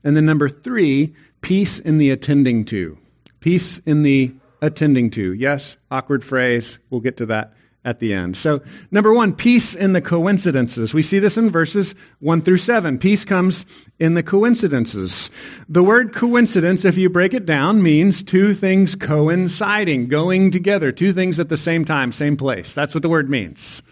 And 0.04 0.16
then 0.16 0.26
number 0.26 0.50
three, 0.50 1.14
peace 1.40 1.78
in 1.78 1.96
the 1.96 2.10
attending 2.10 2.66
to. 2.66 2.98
Peace 3.40 3.78
in 3.78 4.02
the 4.02 4.34
attending 4.60 5.10
to. 5.10 5.32
Yes, 5.32 5.76
awkward 5.90 6.24
phrase. 6.24 6.78
We'll 6.90 7.00
get 7.00 7.18
to 7.18 7.26
that 7.26 7.52
at 7.86 8.00
the 8.00 8.12
end. 8.12 8.36
So, 8.36 8.60
number 8.90 9.14
one, 9.14 9.32
peace 9.32 9.74
in 9.74 9.92
the 9.92 10.00
coincidences. 10.00 10.92
We 10.92 11.02
see 11.02 11.20
this 11.20 11.36
in 11.36 11.50
verses 11.50 11.94
one 12.18 12.42
through 12.42 12.56
seven. 12.56 12.98
Peace 12.98 13.24
comes 13.24 13.64
in 14.00 14.14
the 14.14 14.24
coincidences. 14.24 15.30
The 15.68 15.84
word 15.84 16.12
coincidence, 16.12 16.84
if 16.84 16.98
you 16.98 17.08
break 17.08 17.32
it 17.32 17.46
down, 17.46 17.82
means 17.82 18.24
two 18.24 18.54
things 18.54 18.96
coinciding, 18.96 20.08
going 20.08 20.50
together, 20.50 20.90
two 20.90 21.12
things 21.12 21.38
at 21.38 21.48
the 21.48 21.56
same 21.56 21.84
time, 21.84 22.10
same 22.10 22.36
place. 22.36 22.74
That's 22.74 22.92
what 22.92 23.02
the 23.02 23.08
word 23.08 23.30
means. 23.30 23.82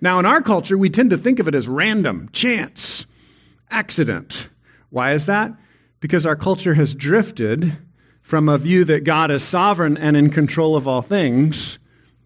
Now, 0.00 0.18
in 0.18 0.24
our 0.24 0.40
culture, 0.40 0.78
we 0.78 0.88
tend 0.88 1.10
to 1.10 1.18
think 1.18 1.40
of 1.40 1.46
it 1.46 1.54
as 1.54 1.68
random, 1.68 2.30
chance, 2.32 3.06
accident. 3.70 4.48
Why 4.88 5.12
is 5.12 5.26
that? 5.26 5.52
Because 6.00 6.24
our 6.24 6.36
culture 6.36 6.72
has 6.72 6.94
drifted 6.94 7.76
from 8.22 8.48
a 8.48 8.58
view 8.58 8.84
that 8.84 9.04
God 9.04 9.30
is 9.30 9.42
sovereign 9.42 9.96
and 9.96 10.16
in 10.16 10.30
control 10.30 10.76
of 10.76 10.86
all 10.86 11.02
things 11.02 11.78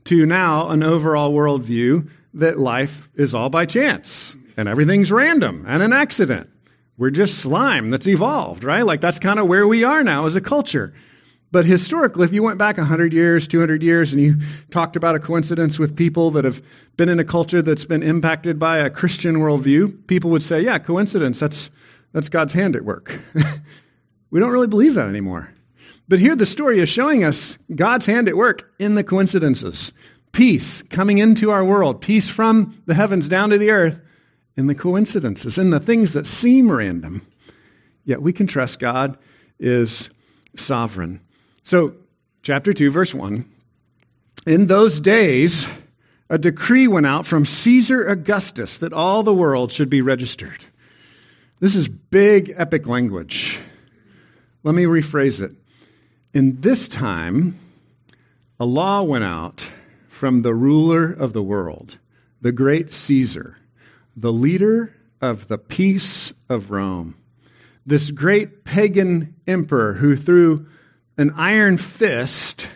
to 0.05 0.27
now 0.27 0.69
an 0.69 0.83
overall 0.83 1.33
worldview 1.33 2.09
that 2.35 2.59
life 2.59 3.11
is 3.15 3.35
all 3.35 3.49
by 3.49 3.65
chance 3.67 4.37
and 4.57 4.69
everything's 4.69 5.11
random 5.11 5.65
and 5.67 5.83
an 5.83 5.93
accident. 5.93 6.51
We're 6.97 7.11
just 7.11 7.39
slime 7.39 7.91
that's 7.91 8.07
evolved, 8.07 8.65
right? 8.65 8.83
Like 8.83 9.01
that's 9.01 9.19
kind 9.19 9.39
of 9.39 9.47
where 9.47 9.67
we 9.67 9.83
are 9.85 10.05
now 10.05 10.27
as 10.27 10.37
a 10.37 10.41
culture. 10.41 10.95
But 11.51 11.67
historically, 11.67 12.25
if 12.25 12.33
you 12.33 12.43
went 12.43 12.59
back 12.59 12.79
100 12.79 13.13
years, 13.13 13.47
200 13.47 13.81
years, 13.81 14.13
and 14.13 14.21
you 14.21 14.37
talked 14.71 14.97
about 14.97 15.15
a 15.15 15.21
coincidence 15.21 15.79
with 15.79 15.97
people 15.97 16.33
that 16.33 16.45
have 16.45 16.61
been 16.97 17.09
in 17.09 17.21
a 17.21 17.25
culture 17.25 17.63
that's 17.63 17.85
been 17.85 18.03
impacted 18.03 18.59
by 18.59 18.79
a 18.79 18.91
Christian 18.91 19.37
worldview, 19.37 20.07
people 20.09 20.31
would 20.31 20.43
say, 20.43 20.61
yeah, 20.61 20.79
coincidence, 20.79 21.39
that's, 21.39 21.71
that's 22.13 22.29
God's 22.29 22.53
hand 22.53 22.75
at 22.75 22.85
work. 22.85 23.21
we 24.31 24.41
don't 24.41 24.51
really 24.51 24.67
believe 24.67 24.95
that 24.95 25.07
anymore. 25.07 25.54
But 26.09 26.19
here 26.19 26.37
the 26.37 26.47
story 26.47 26.81
is 26.81 26.89
showing 26.89 27.25
us 27.25 27.57
God's 27.75 28.07
hand 28.07 28.29
at 28.29 28.37
work 28.37 28.71
in 28.79 28.95
the 28.95 29.05
coincidences. 29.05 29.93
Peace 30.33 30.83
coming 30.83 31.19
into 31.19 31.51
our 31.51 31.65
world, 31.65 32.01
peace 32.01 32.29
from 32.29 32.83
the 32.87 32.95
heavens 32.95 33.29
down 33.29 33.51
to 33.51 33.59
the 33.59 33.71
earth 33.71 34.01
in 34.57 34.67
the 34.67 34.75
coincidences, 34.75 35.59
in 35.59 35.71
the 35.71 35.81
things 35.81 36.13
that 36.13 36.27
seem 36.27 36.71
random. 36.71 37.27
Yet 38.05 38.23
we 38.23 38.33
can 38.33 38.47
trust 38.47 38.79
God 38.79 39.17
is 39.59 40.11
sovereign. 40.57 41.21
So, 41.63 41.95
chapter 42.43 42.73
2, 42.73 42.91
verse 42.91 43.15
1. 43.15 43.51
In 44.47 44.67
those 44.67 45.01
days, 45.01 45.67
a 46.29 46.37
decree 46.37 46.87
went 46.87 47.07
out 47.07 47.27
from 47.27 47.47
Caesar 47.47 48.07
Augustus 48.07 48.79
that 48.79 48.93
all 48.93 49.23
the 49.23 49.35
world 49.35 49.73
should 49.73 49.89
be 49.89 50.03
registered. 50.03 50.65
This 51.61 51.75
is 51.75 51.89
big, 51.89 52.53
epic 52.57 52.87
language. 52.87 53.61
Let 54.63 54.75
me 54.75 54.85
rephrase 54.85 55.41
it. 55.41 55.53
In 56.35 56.61
this 56.63 56.89
time, 56.89 57.61
a 58.59 58.65
law 58.65 59.05
went 59.05 59.23
out 59.23 59.71
from 60.09 60.41
the 60.41 60.53
ruler 60.53 61.13
of 61.13 61.33
the 61.33 61.45
world, 61.45 61.99
the 62.41 62.51
great 62.51 62.93
Caesar, 62.93 63.57
the 64.17 64.33
leader 64.33 64.97
of 65.21 65.47
the 65.47 65.59
peace 65.59 66.33
of 66.49 66.73
Rome. 66.73 67.15
This 67.87 68.11
great 68.11 68.65
pagan 68.65 69.37
emperor 69.47 69.93
who, 69.93 70.17
through 70.17 70.67
an 71.17 71.33
iron 71.37 71.77
fist, 71.77 72.67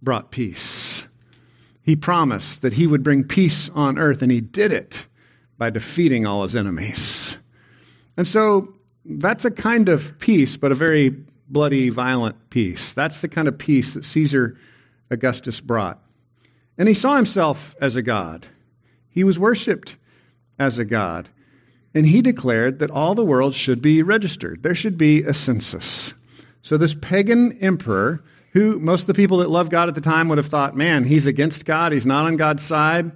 brought 0.00 0.30
peace. 0.30 1.06
He 1.82 1.96
promised 1.96 2.62
that 2.62 2.72
he 2.72 2.86
would 2.86 3.02
bring 3.02 3.24
peace 3.24 3.68
on 3.74 3.98
earth, 3.98 4.22
and 4.22 4.32
he 4.32 4.40
did 4.40 4.72
it 4.72 5.06
by 5.58 5.68
defeating 5.68 6.24
all 6.24 6.44
his 6.44 6.56
enemies. 6.56 7.36
And 8.16 8.26
so 8.26 8.72
that's 9.04 9.44
a 9.44 9.50
kind 9.50 9.90
of 9.90 10.18
peace, 10.18 10.56
but 10.56 10.72
a 10.72 10.74
very 10.74 11.14
bloody, 11.48 11.88
violent 11.90 12.50
peace. 12.50 12.92
That's 12.92 13.20
the 13.20 13.28
kind 13.28 13.48
of 13.48 13.58
peace 13.58 13.94
that 13.94 14.04
Caesar 14.04 14.58
Augustus 15.10 15.60
brought. 15.60 16.02
And 16.78 16.88
he 16.88 16.94
saw 16.94 17.16
himself 17.16 17.74
as 17.80 17.96
a 17.96 18.02
god. 18.02 18.46
He 19.08 19.24
was 19.24 19.38
worshiped 19.38 19.96
as 20.58 20.78
a 20.78 20.84
god. 20.84 21.28
and 21.96 22.06
he 22.06 22.20
declared 22.20 22.78
that 22.80 22.90
all 22.90 23.14
the 23.14 23.24
world 23.24 23.54
should 23.54 23.80
be 23.80 24.02
registered. 24.02 24.62
There 24.62 24.74
should 24.74 24.98
be 24.98 25.22
a 25.22 25.32
census. 25.32 26.12
So 26.60 26.76
this 26.76 26.94
pagan 26.94 27.56
emperor, 27.62 28.22
who 28.52 28.78
most 28.78 29.02
of 29.02 29.06
the 29.06 29.14
people 29.14 29.38
that 29.38 29.48
loved 29.48 29.70
God 29.70 29.88
at 29.88 29.94
the 29.94 30.02
time 30.02 30.28
would 30.28 30.36
have 30.36 30.48
thought, 30.48 30.76
man, 30.76 31.04
he's 31.04 31.24
against 31.24 31.64
God, 31.64 31.92
he's 31.92 32.04
not 32.04 32.26
on 32.26 32.36
God's 32.36 32.62
side, 32.62 33.12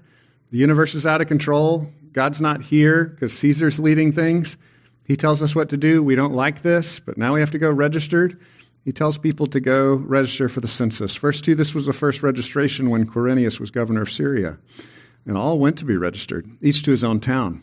the 0.51 0.57
universe 0.57 0.95
is 0.95 1.05
out 1.05 1.21
of 1.21 1.29
control, 1.29 1.93
God's 2.13 2.41
not 2.41 2.63
here 2.63 3.05
because 3.05 3.35
Caesar's 3.35 3.79
leading 3.79 4.13
things. 4.13 4.57
He 5.11 5.17
tells 5.17 5.43
us 5.43 5.57
what 5.57 5.71
to 5.71 5.77
do. 5.77 6.05
We 6.05 6.15
don't 6.15 6.35
like 6.35 6.63
this, 6.63 7.01
but 7.01 7.19
now 7.19 7.35
we 7.35 7.41
have 7.41 7.51
to 7.51 7.59
go 7.59 7.69
registered. 7.69 8.37
He 8.85 8.93
tells 8.93 9.19
people 9.19 9.49
to 9.49 9.59
go 9.59 9.95
register 9.95 10.49
for 10.49 10.61
the 10.61 10.69
census. 10.69 11.17
Verse 11.17 11.41
2 11.41 11.57
this 11.57 11.75
was 11.75 11.87
the 11.87 11.93
first 11.93 12.23
registration 12.23 12.91
when 12.91 13.09
Quirinius 13.09 13.59
was 13.59 13.73
governor 13.73 14.03
of 14.03 14.13
Syria. 14.13 14.57
And 15.27 15.37
all 15.37 15.59
went 15.59 15.79
to 15.79 15.85
be 15.85 15.97
registered, 15.97 16.49
each 16.63 16.85
to 16.85 16.93
his 16.93 17.03
own 17.03 17.19
town. 17.19 17.61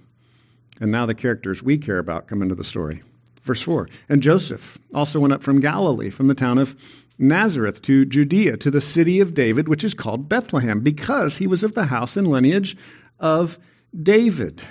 And 0.81 0.91
now 0.91 1.05
the 1.05 1.15
characters 1.15 1.63
we 1.63 1.77
care 1.77 1.99
about 1.99 2.27
come 2.27 2.41
into 2.41 2.53
the 2.53 2.65
story. 2.65 3.01
Verse 3.43 3.61
4 3.61 3.87
And 4.09 4.21
Joseph 4.21 4.77
also 4.93 5.21
went 5.21 5.31
up 5.31 5.41
from 5.41 5.61
Galilee, 5.61 6.09
from 6.09 6.27
the 6.27 6.35
town 6.35 6.57
of 6.57 6.75
Nazareth 7.17 7.81
to 7.83 8.03
Judea, 8.03 8.57
to 8.57 8.69
the 8.69 8.81
city 8.81 9.21
of 9.21 9.33
David, 9.33 9.69
which 9.69 9.85
is 9.85 9.93
called 9.93 10.27
Bethlehem, 10.27 10.81
because 10.81 11.37
he 11.37 11.47
was 11.47 11.63
of 11.63 11.75
the 11.75 11.85
house 11.85 12.17
and 12.17 12.27
lineage 12.27 12.75
of 13.21 13.57
David, 14.03 14.61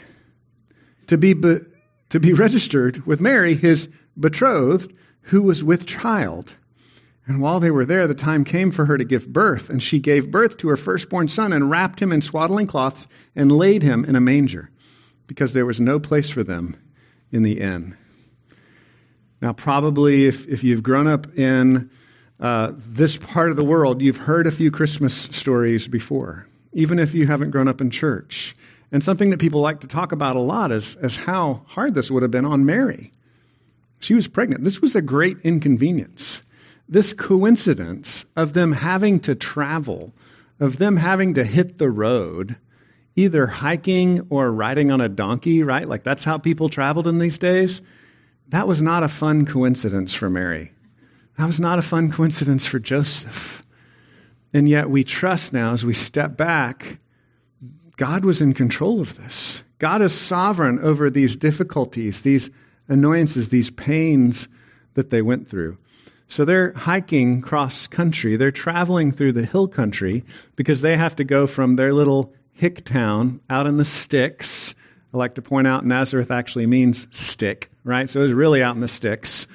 to 1.07 1.17
be, 1.17 1.33
be 1.33 1.61
to 2.11 2.21
be 2.21 2.33
registered 2.33 3.07
with 3.07 3.21
Mary, 3.21 3.55
his 3.55 3.89
betrothed, 4.19 4.93
who 5.23 5.43
was 5.43 5.65
with 5.65 5.87
child. 5.87 6.55
And 7.27 7.41
while 7.41 7.59
they 7.59 7.73
were 7.73 7.85
there, 7.85 8.07
the 8.07 8.15
time 8.15 8.45
came 8.45 8.71
for 8.71 8.85
her 8.87 8.97
to 8.97 9.05
give 9.05 9.33
birth, 9.33 9.69
and 9.69 9.83
she 9.83 9.99
gave 9.99 10.31
birth 10.31 10.59
to 10.59 10.69
her 10.69 10.77
firstborn 10.77 11.27
son 11.27 11.53
and 11.53 11.69
wrapped 11.69 12.01
him 12.01 12.13
in 12.13 12.23
swaddling 12.23 12.69
cloths 12.69 13.09
and 13.35 13.51
laid 13.51 13.83
him 13.83 14.05
in 14.05 14.15
a 14.15 14.21
manger, 14.21 14.71
because 15.27 15.53
there 15.53 15.67
was 15.67 15.81
no 15.81 15.99
place 15.99 16.31
for 16.31 16.45
them 16.45 16.77
in 17.33 17.43
the 17.43 17.61
inn. 17.61 17.97
Now, 19.43 19.53
probably 19.53 20.27
if, 20.27 20.47
if 20.47 20.63
you've 20.63 20.85
grown 20.85 21.09
up 21.09 21.37
in 21.37 21.91
uh, 22.39 22.73
this 22.77 23.17
part 23.17 23.51
of 23.51 23.57
the 23.57 23.65
world, 23.65 24.01
you've 24.01 24.17
heard 24.17 24.47
a 24.47 24.53
few 24.53 24.71
Christmas 24.71 25.15
stories 25.15 25.89
before, 25.89 26.47
even 26.73 26.99
if 27.01 27.13
you 27.13 27.27
haven't 27.27 27.51
grown 27.51 27.67
up 27.67 27.81
in 27.81 27.91
church. 27.91 28.55
And 28.93 29.03
something 29.03 29.31
that 29.31 29.41
people 29.41 29.61
like 29.61 29.81
to 29.81 29.87
talk 29.87 30.13
about 30.13 30.37
a 30.37 30.41
lot 30.41 30.73
is, 30.73 30.97
is 31.03 31.17
how 31.17 31.63
hard 31.67 31.95
this 31.95 32.11
would 32.11 32.23
have 32.23 32.31
been 32.31 32.45
on 32.45 32.65
Mary. 32.65 33.13
She 33.99 34.15
was 34.15 34.29
pregnant. 34.29 34.65
This 34.65 34.81
was 34.81 34.95
a 34.95 35.03
great 35.03 35.39
inconvenience. 35.43 36.43
This 36.89 37.13
coincidence 37.13 38.25
of 38.37 38.53
them 38.53 38.73
having 38.73 39.19
to 39.21 39.35
travel, 39.35 40.13
of 40.61 40.79
them 40.79 40.97
having 40.97 41.35
to 41.35 41.45
hit 41.45 41.79
the 41.79 41.91
road, 41.91 42.57
either 43.17 43.47
hiking 43.47 44.27
or 44.31 44.53
riding 44.53 44.93
on 44.93 45.01
a 45.01 45.09
donkey, 45.09 45.63
right? 45.63 45.89
Like 45.89 46.05
that's 46.05 46.25
how 46.25 46.39
people 46.39 46.69
traveled 46.69 47.09
in 47.09 47.19
these 47.19 47.39
days. 47.39 47.83
That 48.49 48.69
was 48.69 48.81
not 48.81 49.03
a 49.03 49.09
fun 49.09 49.47
coincidence 49.47 50.15
for 50.15 50.31
Mary. 50.31 50.73
That 51.39 51.47
was 51.47 51.59
not 51.59 51.79
a 51.79 51.83
fun 51.83 52.13
coincidence 52.13 52.67
for 52.67 52.79
Joseph. 52.79 53.63
And 54.55 54.69
yet 54.69 54.89
we 54.89 55.03
trust 55.03 55.53
now 55.53 55.73
as 55.73 55.85
we 55.85 55.93
step 55.93 56.37
back 56.37 56.99
God 57.97 58.25
was 58.25 58.41
in 58.41 58.53
control 58.53 59.01
of 59.01 59.17
this. 59.17 59.63
God 59.79 60.03
is 60.03 60.15
sovereign 60.15 60.79
over 60.81 61.11
these 61.11 61.37
difficulties, 61.37 62.23
these 62.23 62.51
annoyances, 62.89 63.49
these 63.49 63.71
pains 63.71 64.49
that 64.95 65.11
they 65.11 65.23
went 65.23 65.49
through. 65.49 65.77
So 66.29 66.45
they're 66.45 66.73
hiking 66.73 67.41
cross 67.41 67.87
country. 67.87 68.37
They're 68.37 68.51
traveling 68.51 69.13
through 69.13 69.33
the 69.33 69.45
hill 69.45 69.69
country 69.69 70.25
because 70.57 70.81
they 70.81 70.97
have 70.97 71.17
to 71.17 71.25
go 71.25 71.47
from 71.47 71.77
their 71.77 71.93
little 71.93 72.35
hick 72.53 72.85
town 72.85 73.41
out 73.49 73.67
in 73.67 73.77
the 73.77 73.85
sticks. 73.85 74.75
I 75.15 75.19
like 75.19 75.37
to 75.37 75.43
point 75.43 75.67
out 75.67 75.87
Nazareth 75.87 76.31
actually 76.31 76.67
means 76.67 77.07
stick, 77.11 77.71
right? 77.85 78.11
So 78.11 78.21
it 78.21 78.25
was 78.25 78.33
really 78.33 78.63
out 78.63 78.75
in 78.75 78.81
the 78.81 78.89
sticks. 78.89 79.47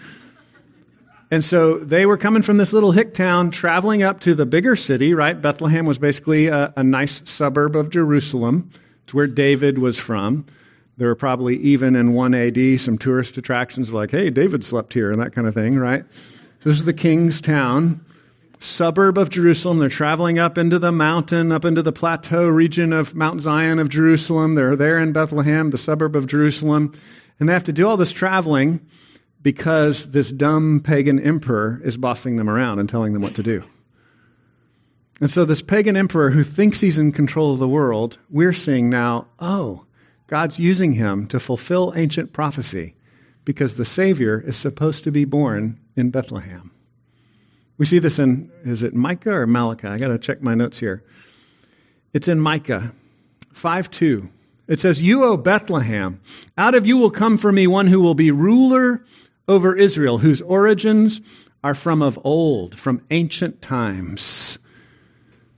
And 1.31 1.45
so 1.45 1.77
they 1.77 2.05
were 2.05 2.17
coming 2.17 2.41
from 2.41 2.57
this 2.57 2.73
little 2.73 2.91
hick 2.91 3.13
town, 3.13 3.51
traveling 3.51 4.03
up 4.03 4.19
to 4.21 4.35
the 4.35 4.45
bigger 4.45 4.75
city, 4.75 5.13
right? 5.13 5.41
Bethlehem 5.41 5.85
was 5.85 5.97
basically 5.97 6.47
a, 6.47 6.73
a 6.75 6.83
nice 6.83 7.21
suburb 7.23 7.77
of 7.77 7.89
Jerusalem. 7.89 8.69
It's 9.05 9.13
where 9.13 9.27
David 9.27 9.77
was 9.77 9.97
from. 9.97 10.45
There 10.97 11.07
were 11.07 11.15
probably 11.15 11.55
even 11.57 11.95
in 11.95 12.13
1 12.13 12.33
AD 12.33 12.79
some 12.81 12.97
tourist 12.97 13.37
attractions 13.37 13.93
like, 13.93 14.11
hey, 14.11 14.29
David 14.29 14.65
slept 14.65 14.93
here 14.93 15.09
and 15.09 15.21
that 15.21 15.31
kind 15.31 15.47
of 15.47 15.53
thing, 15.53 15.77
right? 15.77 16.03
This 16.65 16.75
is 16.75 16.83
the 16.83 16.93
king's 16.93 17.39
town, 17.39 18.05
suburb 18.59 19.17
of 19.17 19.29
Jerusalem. 19.29 19.79
They're 19.79 19.87
traveling 19.87 20.37
up 20.37 20.57
into 20.57 20.79
the 20.79 20.91
mountain, 20.91 21.53
up 21.53 21.63
into 21.63 21.81
the 21.81 21.93
plateau 21.93 22.45
region 22.45 22.91
of 22.91 23.15
Mount 23.15 23.41
Zion 23.41 23.79
of 23.79 23.87
Jerusalem. 23.87 24.55
They're 24.55 24.75
there 24.75 24.99
in 24.99 25.13
Bethlehem, 25.13 25.69
the 25.69 25.77
suburb 25.77 26.15
of 26.15 26.27
Jerusalem. 26.27 26.93
And 27.39 27.47
they 27.47 27.53
have 27.53 27.63
to 27.63 27.73
do 27.73 27.87
all 27.87 27.95
this 27.95 28.11
traveling 28.11 28.85
because 29.41 30.11
this 30.11 30.31
dumb 30.31 30.81
pagan 30.83 31.19
emperor 31.19 31.81
is 31.83 31.97
bossing 31.97 32.35
them 32.35 32.49
around 32.49 32.79
and 32.79 32.87
telling 32.87 33.13
them 33.13 33.21
what 33.21 33.35
to 33.35 33.43
do. 33.43 33.63
And 35.19 35.29
so, 35.29 35.45
this 35.45 35.61
pagan 35.61 35.95
emperor 35.95 36.31
who 36.31 36.43
thinks 36.43 36.81
he's 36.81 36.97
in 36.97 37.11
control 37.11 37.53
of 37.53 37.59
the 37.59 37.67
world, 37.67 38.17
we're 38.29 38.53
seeing 38.53 38.89
now, 38.89 39.27
oh, 39.39 39.85
God's 40.27 40.59
using 40.59 40.93
him 40.93 41.27
to 41.27 41.39
fulfill 41.39 41.93
ancient 41.95 42.33
prophecy 42.33 42.95
because 43.45 43.75
the 43.75 43.85
Savior 43.85 44.39
is 44.39 44.57
supposed 44.57 45.03
to 45.03 45.11
be 45.11 45.25
born 45.25 45.79
in 45.95 46.09
Bethlehem. 46.09 46.71
We 47.77 47.85
see 47.85 47.99
this 47.99 48.17
in, 48.17 48.51
is 48.63 48.81
it 48.83 48.93
Micah 48.93 49.33
or 49.33 49.47
Malachi? 49.47 49.87
I 49.87 49.97
got 49.97 50.07
to 50.07 50.17
check 50.17 50.41
my 50.41 50.55
notes 50.55 50.79
here. 50.79 51.03
It's 52.13 52.27
in 52.27 52.39
Micah 52.39 52.93
5 53.53 53.91
2. 53.91 54.29
It 54.67 54.79
says, 54.79 55.01
You, 55.01 55.23
O 55.23 55.37
Bethlehem, 55.37 56.21
out 56.57 56.75
of 56.75 56.85
you 56.85 56.97
will 56.97 57.11
come 57.11 57.37
for 57.37 57.51
me 57.51 57.67
one 57.67 57.87
who 57.87 57.99
will 57.99 58.15
be 58.15 58.31
ruler 58.31 59.03
over 59.47 59.75
Israel, 59.75 60.19
whose 60.19 60.41
origins 60.41 61.21
are 61.63 61.75
from 61.75 62.01
of 62.01 62.19
old, 62.23 62.77
from 62.77 63.05
ancient 63.11 63.61
times. 63.61 64.57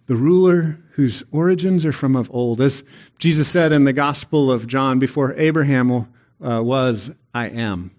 The 0.07 0.15
ruler 0.15 0.79
whose 0.91 1.23
origins 1.31 1.85
are 1.85 1.91
from 1.91 2.15
of 2.15 2.29
old. 2.31 2.61
As 2.61 2.83
Jesus 3.19 3.47
said 3.47 3.71
in 3.71 3.85
the 3.85 3.93
Gospel 3.93 4.51
of 4.51 4.67
John, 4.67 4.99
before 4.99 5.33
Abraham 5.35 5.91
uh, 5.91 6.61
was, 6.61 7.09
I 7.33 7.47
am, 7.47 7.91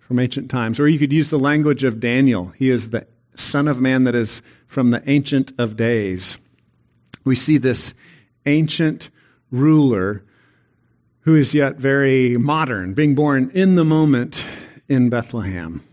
from 0.00 0.18
ancient 0.18 0.50
times. 0.50 0.80
Or 0.80 0.88
you 0.88 0.98
could 0.98 1.12
use 1.12 1.30
the 1.30 1.38
language 1.38 1.84
of 1.84 2.00
Daniel. 2.00 2.46
He 2.56 2.70
is 2.70 2.90
the 2.90 3.06
Son 3.36 3.68
of 3.68 3.80
Man 3.80 4.04
that 4.04 4.16
is 4.16 4.42
from 4.66 4.90
the 4.90 5.02
Ancient 5.08 5.52
of 5.58 5.76
Days. 5.76 6.38
We 7.24 7.36
see 7.36 7.56
this 7.56 7.94
ancient 8.46 9.10
ruler 9.50 10.24
who 11.20 11.36
is 11.36 11.54
yet 11.54 11.76
very 11.76 12.36
modern, 12.36 12.94
being 12.94 13.14
born 13.14 13.50
in 13.54 13.76
the 13.76 13.84
moment 13.84 14.44
in 14.88 15.10
Bethlehem. 15.10 15.84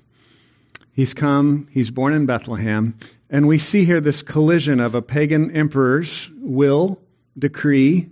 He's 0.91 1.13
come, 1.13 1.67
he's 1.71 1.91
born 1.91 2.13
in 2.13 2.25
Bethlehem, 2.25 2.97
and 3.29 3.47
we 3.47 3.59
see 3.59 3.83
here 3.83 3.99
this 3.99 4.21
collision 4.21 4.79
of 4.79 4.95
a 4.95 5.01
pagan 5.01 5.51
emperor's 5.51 6.29
will, 6.37 7.01
decree, 7.37 8.09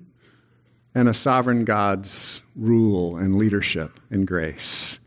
and 0.93 1.07
a 1.07 1.13
sovereign 1.13 1.63
God's 1.63 2.41
rule 2.55 3.15
and 3.15 3.37
leadership 3.37 3.99
and 4.09 4.27
grace. 4.27 4.99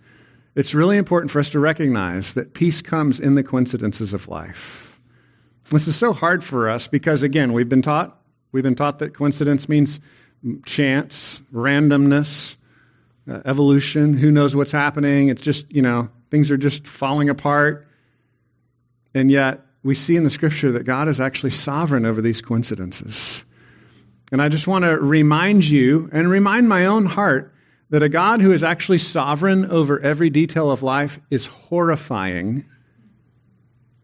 It's 0.54 0.74
really 0.74 0.96
important 0.96 1.30
for 1.30 1.38
us 1.38 1.50
to 1.50 1.58
recognize 1.58 2.32
that 2.32 2.54
peace 2.54 2.80
comes 2.80 3.20
in 3.20 3.34
the 3.34 3.44
coincidences 3.44 4.14
of 4.14 4.26
life. 4.26 4.98
This 5.70 5.86
is 5.86 5.96
so 5.96 6.14
hard 6.14 6.42
for 6.42 6.70
us 6.70 6.88
because, 6.88 7.22
again, 7.22 7.52
we've 7.52 7.68
been 7.68 7.82
taught 7.82 8.18
we've 8.52 8.62
been 8.62 8.74
taught 8.74 9.00
that 9.00 9.12
coincidence 9.12 9.68
means 9.68 10.00
chance, 10.64 11.40
randomness, 11.52 12.55
uh, 13.30 13.40
evolution. 13.44 14.14
Who 14.14 14.30
knows 14.30 14.54
what's 14.54 14.72
happening? 14.72 15.28
It's 15.28 15.42
just, 15.42 15.70
you 15.72 15.82
know, 15.82 16.10
things 16.30 16.50
are 16.50 16.56
just 16.56 16.86
falling 16.86 17.28
apart. 17.28 17.86
And 19.14 19.30
yet, 19.30 19.62
we 19.82 19.94
see 19.94 20.16
in 20.16 20.24
the 20.24 20.30
scripture 20.30 20.72
that 20.72 20.84
God 20.84 21.08
is 21.08 21.20
actually 21.20 21.50
sovereign 21.50 22.04
over 22.04 22.20
these 22.20 22.42
coincidences. 22.42 23.44
And 24.32 24.42
I 24.42 24.48
just 24.48 24.66
want 24.66 24.84
to 24.84 24.98
remind 24.98 25.64
you 25.64 26.10
and 26.12 26.28
remind 26.28 26.68
my 26.68 26.86
own 26.86 27.06
heart 27.06 27.54
that 27.90 28.02
a 28.02 28.08
God 28.08 28.42
who 28.42 28.52
is 28.52 28.64
actually 28.64 28.98
sovereign 28.98 29.70
over 29.70 30.00
every 30.00 30.28
detail 30.28 30.70
of 30.72 30.82
life 30.82 31.20
is 31.30 31.46
horrifying 31.46 32.66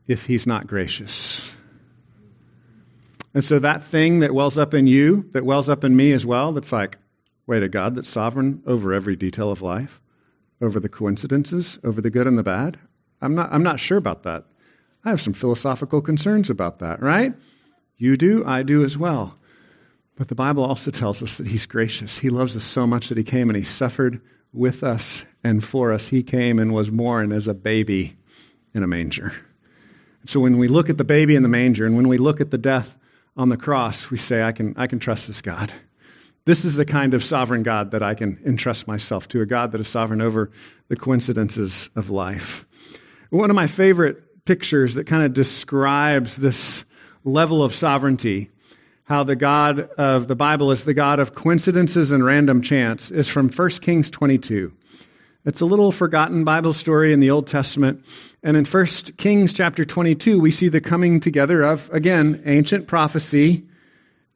if 0.06 0.24
he's 0.26 0.46
not 0.46 0.68
gracious. 0.68 1.50
And 3.34 3.44
so 3.44 3.58
that 3.58 3.82
thing 3.82 4.20
that 4.20 4.34
wells 4.34 4.58
up 4.58 4.74
in 4.74 4.86
you, 4.86 5.28
that 5.32 5.44
wells 5.44 5.68
up 5.68 5.84
in 5.84 5.96
me 5.96 6.12
as 6.12 6.24
well, 6.24 6.52
that's 6.52 6.70
like, 6.70 6.98
Wait, 7.46 7.62
a 7.62 7.68
God 7.68 7.94
that's 7.94 8.08
sovereign 8.08 8.62
over 8.66 8.92
every 8.92 9.16
detail 9.16 9.50
of 9.50 9.62
life, 9.62 10.00
over 10.60 10.78
the 10.78 10.88
coincidences, 10.88 11.78
over 11.82 12.00
the 12.00 12.10
good 12.10 12.26
and 12.26 12.38
the 12.38 12.42
bad? 12.42 12.78
I'm 13.20 13.34
not, 13.34 13.52
I'm 13.52 13.62
not 13.62 13.80
sure 13.80 13.98
about 13.98 14.22
that. 14.22 14.44
I 15.04 15.10
have 15.10 15.20
some 15.20 15.32
philosophical 15.32 16.00
concerns 16.00 16.50
about 16.50 16.78
that, 16.78 17.02
right? 17.02 17.34
You 17.96 18.16
do, 18.16 18.42
I 18.46 18.62
do 18.62 18.84
as 18.84 18.96
well. 18.96 19.38
But 20.16 20.28
the 20.28 20.34
Bible 20.34 20.64
also 20.64 20.90
tells 20.90 21.22
us 21.22 21.38
that 21.38 21.48
He's 21.48 21.66
gracious. 21.66 22.18
He 22.18 22.30
loves 22.30 22.56
us 22.56 22.64
so 22.64 22.86
much 22.86 23.08
that 23.08 23.18
He 23.18 23.24
came 23.24 23.48
and 23.48 23.56
He 23.56 23.64
suffered 23.64 24.20
with 24.52 24.84
us 24.84 25.24
and 25.42 25.64
for 25.64 25.92
us. 25.92 26.08
He 26.08 26.22
came 26.22 26.58
and 26.58 26.72
was 26.72 26.90
born 26.90 27.32
as 27.32 27.48
a 27.48 27.54
baby 27.54 28.16
in 28.74 28.82
a 28.82 28.86
manger. 28.86 29.32
So 30.26 30.38
when 30.38 30.58
we 30.58 30.68
look 30.68 30.88
at 30.88 30.98
the 30.98 31.04
baby 31.04 31.34
in 31.34 31.42
the 31.42 31.48
manger 31.48 31.84
and 31.86 31.96
when 31.96 32.06
we 32.06 32.18
look 32.18 32.40
at 32.40 32.52
the 32.52 32.58
death 32.58 32.96
on 33.36 33.48
the 33.48 33.56
cross, 33.56 34.10
we 34.10 34.18
say, 34.18 34.42
I 34.42 34.52
can, 34.52 34.74
I 34.76 34.86
can 34.86 35.00
trust 35.00 35.26
this 35.26 35.42
God 35.42 35.72
This 36.44 36.64
is 36.64 36.74
the 36.74 36.84
kind 36.84 37.14
of 37.14 37.22
sovereign 37.22 37.62
God 37.62 37.92
that 37.92 38.02
I 38.02 38.14
can 38.14 38.40
entrust 38.44 38.88
myself 38.88 39.28
to, 39.28 39.40
a 39.42 39.46
God 39.46 39.72
that 39.72 39.80
is 39.80 39.86
sovereign 39.86 40.20
over 40.20 40.50
the 40.88 40.96
coincidences 40.96 41.88
of 41.94 42.10
life. 42.10 42.66
One 43.30 43.48
of 43.48 43.54
my 43.56 43.68
favorite 43.68 44.44
pictures 44.44 44.94
that 44.94 45.06
kind 45.06 45.24
of 45.24 45.34
describes 45.34 46.36
this 46.36 46.84
level 47.22 47.62
of 47.62 47.72
sovereignty, 47.72 48.50
how 49.04 49.22
the 49.22 49.36
God 49.36 49.80
of 49.96 50.26
the 50.26 50.34
Bible 50.34 50.72
is 50.72 50.82
the 50.82 50.94
God 50.94 51.20
of 51.20 51.36
coincidences 51.36 52.10
and 52.10 52.24
random 52.24 52.60
chance, 52.60 53.12
is 53.12 53.28
from 53.28 53.48
1 53.48 53.70
Kings 53.80 54.10
22. 54.10 54.72
It's 55.44 55.60
a 55.60 55.66
little 55.66 55.92
forgotten 55.92 56.42
Bible 56.42 56.72
story 56.72 57.12
in 57.12 57.20
the 57.20 57.30
Old 57.30 57.46
Testament. 57.46 58.04
And 58.42 58.56
in 58.56 58.64
1 58.64 58.86
Kings 59.16 59.52
chapter 59.52 59.84
22, 59.84 60.40
we 60.40 60.50
see 60.50 60.68
the 60.68 60.80
coming 60.80 61.20
together 61.20 61.62
of, 61.62 61.88
again, 61.90 62.42
ancient 62.46 62.88
prophecy 62.88 63.64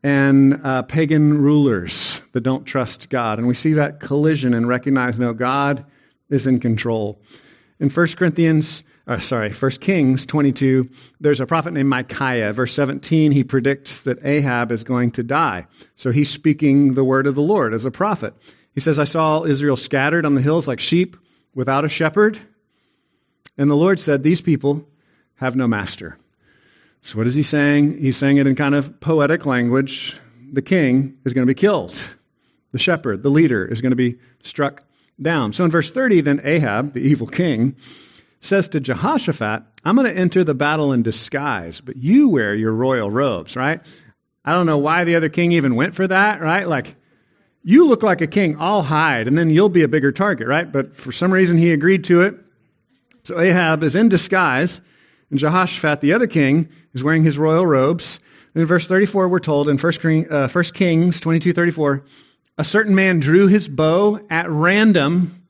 and 0.02 0.60
uh, 0.64 0.82
pagan 0.82 1.38
rulers 1.38 2.20
that 2.32 2.42
don't 2.42 2.64
trust 2.64 3.08
God. 3.08 3.38
And 3.38 3.48
we 3.48 3.54
see 3.54 3.74
that 3.74 4.00
collision 4.00 4.54
and 4.54 4.68
recognize 4.68 5.18
no, 5.18 5.32
God 5.32 5.84
is 6.28 6.46
in 6.46 6.60
control. 6.60 7.20
In 7.78 7.90
1 7.90 8.06
Corinthians, 8.16 8.84
uh, 9.06 9.18
sorry, 9.18 9.52
1 9.52 9.70
Kings 9.72 10.26
22, 10.26 10.88
there's 11.20 11.40
a 11.40 11.46
prophet 11.46 11.72
named 11.72 11.88
Micaiah. 11.88 12.52
Verse 12.52 12.72
17, 12.74 13.32
he 13.32 13.44
predicts 13.44 14.02
that 14.02 14.24
Ahab 14.24 14.72
is 14.72 14.84
going 14.84 15.12
to 15.12 15.22
die. 15.22 15.66
So 15.94 16.10
he's 16.10 16.30
speaking 16.30 16.94
the 16.94 17.04
word 17.04 17.26
of 17.26 17.34
the 17.34 17.42
Lord 17.42 17.74
as 17.74 17.84
a 17.84 17.90
prophet. 17.90 18.34
He 18.72 18.80
says, 18.80 18.98
I 18.98 19.04
saw 19.04 19.44
Israel 19.44 19.76
scattered 19.76 20.26
on 20.26 20.34
the 20.34 20.42
hills 20.42 20.68
like 20.68 20.80
sheep 20.80 21.16
without 21.54 21.84
a 21.84 21.88
shepherd. 21.88 22.38
And 23.56 23.70
the 23.70 23.76
Lord 23.76 23.98
said, 24.00 24.22
These 24.22 24.40
people 24.40 24.86
have 25.36 25.56
no 25.56 25.66
master. 25.68 26.18
So, 27.06 27.18
what 27.18 27.28
is 27.28 27.36
he 27.36 27.44
saying? 27.44 28.00
He's 28.00 28.16
saying 28.16 28.38
it 28.38 28.48
in 28.48 28.56
kind 28.56 28.74
of 28.74 28.98
poetic 28.98 29.46
language. 29.46 30.18
The 30.52 30.60
king 30.60 31.16
is 31.24 31.32
going 31.32 31.46
to 31.46 31.46
be 31.46 31.54
killed, 31.54 31.96
the 32.72 32.80
shepherd, 32.80 33.22
the 33.22 33.28
leader, 33.28 33.64
is 33.64 33.80
going 33.80 33.92
to 33.92 33.96
be 33.96 34.16
struck 34.42 34.82
down. 35.22 35.52
So, 35.52 35.64
in 35.64 35.70
verse 35.70 35.92
30, 35.92 36.22
then 36.22 36.40
Ahab, 36.42 36.94
the 36.94 37.00
evil 37.00 37.28
king, 37.28 37.76
says 38.40 38.68
to 38.70 38.80
Jehoshaphat, 38.80 39.62
I'm 39.84 39.94
going 39.94 40.12
to 40.12 40.20
enter 40.20 40.42
the 40.42 40.52
battle 40.52 40.92
in 40.92 41.04
disguise, 41.04 41.80
but 41.80 41.94
you 41.94 42.28
wear 42.28 42.56
your 42.56 42.72
royal 42.72 43.08
robes, 43.08 43.54
right? 43.54 43.80
I 44.44 44.50
don't 44.50 44.66
know 44.66 44.78
why 44.78 45.04
the 45.04 45.14
other 45.14 45.28
king 45.28 45.52
even 45.52 45.76
went 45.76 45.94
for 45.94 46.08
that, 46.08 46.40
right? 46.40 46.66
Like, 46.66 46.96
you 47.62 47.86
look 47.86 48.02
like 48.02 48.20
a 48.20 48.26
king, 48.26 48.56
I'll 48.58 48.82
hide, 48.82 49.28
and 49.28 49.38
then 49.38 49.50
you'll 49.50 49.68
be 49.68 49.84
a 49.84 49.88
bigger 49.88 50.10
target, 50.10 50.48
right? 50.48 50.70
But 50.70 50.92
for 50.92 51.12
some 51.12 51.32
reason, 51.32 51.56
he 51.56 51.72
agreed 51.72 52.02
to 52.06 52.22
it. 52.22 52.34
So 53.22 53.38
Ahab 53.38 53.84
is 53.84 53.94
in 53.94 54.08
disguise. 54.08 54.80
And 55.30 55.38
Jehoshaphat, 55.38 56.00
the 56.00 56.12
other 56.12 56.26
king, 56.26 56.68
is 56.94 57.02
wearing 57.02 57.24
his 57.24 57.38
royal 57.38 57.66
robes. 57.66 58.20
And 58.54 58.62
in 58.62 58.66
verse 58.66 58.86
34, 58.86 59.28
we're 59.28 59.40
told 59.40 59.68
in 59.68 59.76
1, 59.76 59.92
King, 59.94 60.30
uh, 60.30 60.48
1 60.48 60.64
Kings 60.64 61.20
22 61.20 61.52
34, 61.52 62.04
a 62.58 62.64
certain 62.64 62.94
man 62.94 63.20
drew 63.20 63.48
his 63.48 63.68
bow 63.68 64.20
at 64.30 64.48
random. 64.48 65.44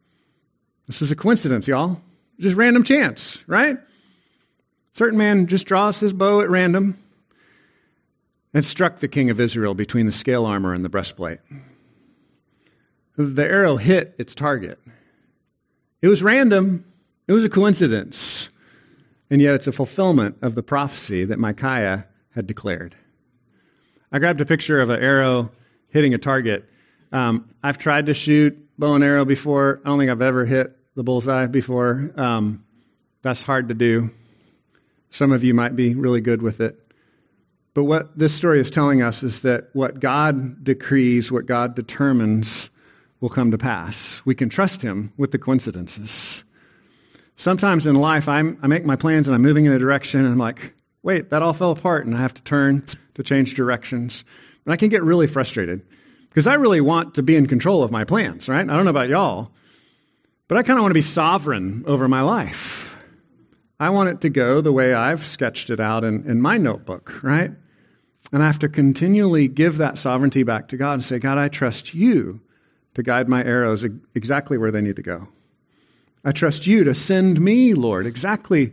This 0.87 1.03
is 1.03 1.13
a 1.13 1.17
coincidence, 1.17 1.69
y'all. 1.69 2.01
Just 2.41 2.57
random 2.57 2.83
chance, 2.83 3.39
right? 3.47 3.79
Certain 4.93 5.19
man 5.19 5.47
just 5.47 5.67
draws 5.67 6.01
his 6.01 6.13
bow 6.13 6.41
at 6.41 6.51
random 6.51 6.99
and 8.55 8.65
struck 8.65 9.01
the 9.01 9.09
king 9.09 9.31
of 9.31 9.41
Israel 9.41 9.75
between 9.75 10.07
the 10.07 10.13
scale 10.13 10.47
armor 10.47 10.73
and 10.73 10.85
the 10.85 10.89
breastplate. 10.89 11.39
The 13.17 13.45
arrow 13.45 13.77
hit 13.77 14.15
its 14.19 14.35
target. 14.35 14.79
It 16.03 16.09
was 16.09 16.23
random, 16.23 16.85
it 17.29 17.33
was 17.33 17.45
a 17.45 17.49
coincidence. 17.49 18.49
And 19.31 19.41
yet 19.41 19.55
it's 19.55 19.67
a 19.67 19.73
fulfillment 19.73 20.37
of 20.43 20.55
the 20.55 20.63
prophecy 20.63 21.25
that 21.25 21.39
Micaiah 21.39 22.07
had 22.35 22.47
declared. 22.47 22.95
I 24.13 24.19
grabbed 24.19 24.41
a 24.41 24.47
picture 24.47 24.81
of 24.81 24.89
an 24.89 25.03
arrow 25.03 25.51
hitting 25.89 26.15
a 26.15 26.19
target. 26.19 26.69
Um, 27.13 27.51
I've 27.63 27.79
tried 27.79 28.07
to 28.07 28.15
shoot 28.15 28.57
bow 28.79 28.95
and 28.95 29.03
arrow 29.03 29.25
before. 29.25 29.81
I 29.85 29.89
don't 29.89 29.99
think 29.99 30.11
I've 30.11 30.23
ever 30.23 30.45
hit 30.45 30.77
the 30.95 31.03
bullseye 31.03 31.47
before. 31.47 32.13
Um, 32.17 32.65
that's 33.23 33.43
hard 33.43 33.69
to 33.69 33.75
do. 33.75 34.11
Some 35.11 35.33
of 35.33 35.43
you 35.43 35.55
might 35.55 35.75
be 35.75 35.95
really 35.95 36.21
good 36.21 36.43
with 36.43 36.61
it. 36.61 36.79
But 37.75 37.85
what 37.85 38.19
this 38.19 38.35
story 38.35 38.61
is 38.61 38.71
telling 38.71 39.03
us 39.03 39.23
is 39.23 39.41
that 39.41 39.69
what 39.73 40.01
God 40.01 40.65
decrees, 40.65 41.31
what 41.31 41.47
God 41.47 41.75
determines, 41.75 42.71
will 43.21 43.29
come 43.29 43.51
to 43.51 43.59
pass. 43.59 44.23
We 44.25 44.35
can 44.35 44.49
trust 44.49 44.83
Him 44.83 45.13
with 45.17 45.31
the 45.31 45.39
coincidences. 45.39 46.45
Sometimes 47.37 47.87
in 47.87 47.95
life, 47.95 48.29
I'm, 48.29 48.59
I 48.63 48.67
make 48.67 48.85
my 48.85 48.97
plans 48.97 49.29
and 49.29 49.35
I'm 49.35 49.43
moving 49.43 49.67
in 49.67 49.73
a 49.73 49.79
direction, 49.79 50.21
and 50.21 50.29
I'm 50.29 50.39
like, 50.39 50.75
wait, 51.03 51.31
that 51.31 51.43
all 51.43 51.53
fell 51.53 51.71
apart, 51.71 52.05
and 52.07 52.15
I 52.15 52.19
have 52.19 52.35
to 52.35 52.43
turn 52.43 52.85
to 53.15 53.23
change 53.23 53.55
directions. 53.55 54.25
And 54.65 54.73
I 54.73 54.77
can 54.77 54.89
get 54.89 55.03
really 55.03 55.27
frustrated 55.27 55.83
because 56.29 56.47
I 56.47 56.55
really 56.55 56.81
want 56.81 57.15
to 57.15 57.23
be 57.23 57.37
in 57.37 57.47
control 57.47 57.83
of 57.83 57.93
my 57.93 58.05
plans, 58.05 58.49
right? 58.49 58.69
I 58.69 58.75
don't 58.75 58.85
know 58.85 58.91
about 58.91 59.09
y'all, 59.09 59.53
but 60.49 60.59
I 60.59 60.63
kind 60.63 60.79
of 60.79 60.83
want 60.83 60.91
to 60.91 60.95
be 60.95 61.03
sovereign 61.03 61.85
over 61.87 62.09
my 62.09 62.23
life. 62.23 62.97
I 63.79 63.91
want 63.91 64.09
it 64.09 64.21
to 64.23 64.31
go 64.31 64.61
the 64.61 64.73
way 64.73 64.95
I've 64.95 65.27
sketched 65.27 65.71
it 65.71 65.81
out 65.81 66.05
in, 66.05 66.29
in 66.29 66.41
my 66.41 66.57
notebook, 66.57 67.23
right? 67.23 67.51
And 68.33 68.43
I 68.43 68.47
have 68.47 68.59
to 68.61 68.69
continually 68.69 69.49
give 69.49 69.77
that 69.79 69.99
sovereignty 69.99 70.43
back 70.43 70.69
to 70.69 70.77
God 70.77 70.95
and 70.95 71.05
say, 71.05 71.19
God, 71.19 71.39
I 71.39 71.49
trust 71.49 71.95
you 71.95 72.41
to 72.95 73.03
guide 73.03 73.29
my 73.29 73.45
arrows 73.45 73.85
exactly 74.15 74.59
where 74.59 74.71
they 74.71 74.81
need 74.81 74.97
to 74.97 75.03
go. 75.03 75.29
I 76.27 76.33
trust 76.33 76.67
you 76.67 76.83
to 76.83 76.95
send 76.95 77.41
me, 77.41 77.73
Lord, 77.75 78.05
exactly 78.05 78.73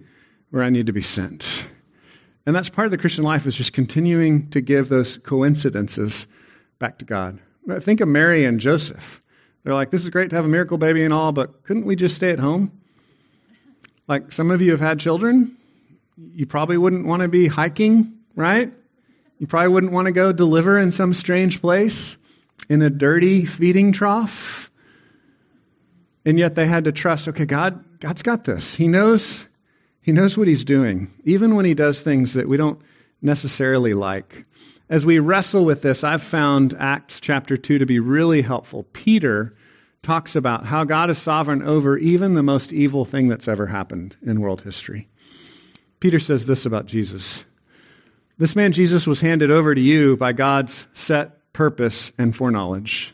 where 0.50 0.64
I 0.64 0.72
need 0.72 0.88
to 0.88 0.92
be 0.92 1.04
sent. 1.04 1.68
And 2.48 2.56
that's 2.56 2.68
part 2.68 2.86
of 2.86 2.92
the 2.92 2.98
Christian 2.98 3.24
life 3.24 3.46
is 3.46 3.56
just 3.56 3.74
continuing 3.74 4.50
to 4.50 4.60
give 4.60 4.90
those 4.90 5.20
coincidences 5.20 6.26
back 6.80 6.98
to 6.98 7.06
God. 7.06 7.40
Think 7.80 8.02
of 8.02 8.08
Mary 8.08 8.44
and 8.44 8.60
Joseph. 8.60 9.22
They're 9.64 9.76
like, 9.76 9.92
this 9.92 10.04
is 10.04 10.10
great 10.10 10.32
to 10.32 10.36
have 10.36 10.46
a 10.46 10.50
miracle 10.50 10.80
baby 10.80 11.04
and 11.04 11.14
all, 11.14 11.32
but 11.32 11.62
couldn't 11.62 11.86
we 11.86 11.96
just 11.96 12.16
stay 12.16 12.32
at 12.32 12.40
home? 12.40 12.72
Like 14.08 14.32
some 14.32 14.50
of 14.50 14.60
you 14.60 14.72
have 14.72 14.82
had 14.82 15.00
children. 15.00 15.56
You 16.18 16.48
probably 16.48 16.80
wouldn't 16.80 17.06
want 17.06 17.22
to 17.22 17.28
be 17.28 17.46
hiking, 17.46 18.18
right? 18.36 18.74
You 19.38 19.46
probably 19.46 19.70
wouldn't 19.70 19.94
want 19.94 20.08
to 20.08 20.12
go 20.12 20.34
deliver 20.34 20.80
in 20.80 20.92
some 20.92 21.14
strange 21.14 21.62
place 21.62 22.18
in 22.68 22.82
a 22.82 22.90
dirty 22.90 23.46
feeding 23.46 23.92
trough. 23.92 24.72
And 26.26 26.40
yet 26.40 26.56
they 26.56 26.66
had 26.66 26.86
to 26.86 26.92
trust, 26.92 27.28
okay, 27.28 27.46
God, 27.46 27.84
God's 28.00 28.24
got 28.24 28.46
this. 28.46 28.76
He 28.76 28.88
knows, 28.88 29.48
he 30.02 30.12
knows 30.12 30.38
what 30.38 30.48
he's 30.48 30.64
doing, 30.64 31.12
even 31.26 31.56
when 31.56 31.66
he 31.66 31.74
does 31.74 32.02
things 32.02 32.34
that 32.34 32.48
we 32.48 32.58
don't 32.58 32.80
necessarily 33.22 33.94
like. 33.94 34.46
As 34.90 35.06
we 35.06 35.20
wrestle 35.20 35.66
with 35.66 35.82
this, 35.82 36.04
I've 36.04 36.24
found 36.24 36.76
Acts 36.80 37.20
chapter 37.20 37.58
2 37.58 37.80
to 37.80 37.86
be 37.86 38.00
really 38.00 38.42
helpful. 38.42 38.84
Peter 38.94 39.56
talks 40.02 40.36
about 40.36 40.66
how 40.66 40.84
God 40.84 41.10
is 41.10 41.18
sovereign 41.18 41.64
over 41.64 41.98
even 41.98 42.36
the 42.36 42.44
most 42.44 42.74
evil 42.74 43.06
thing 43.06 43.30
that's 43.30 43.48
ever 43.48 43.66
happened 43.66 44.16
in 44.22 44.42
world 44.42 44.62
history. 44.62 45.08
Peter 46.00 46.20
says 46.20 46.46
this 46.46 46.66
about 46.66 46.86
Jesus 46.86 47.46
This 48.38 48.56
man 48.56 48.74
Jesus 48.74 49.08
was 49.08 49.22
handed 49.22 49.50
over 49.50 49.74
to 49.74 49.82
you 49.82 50.18
by 50.18 50.34
God's 50.34 50.88
set 50.94 51.52
purpose 51.54 52.12
and 52.18 52.36
foreknowledge. 52.36 53.13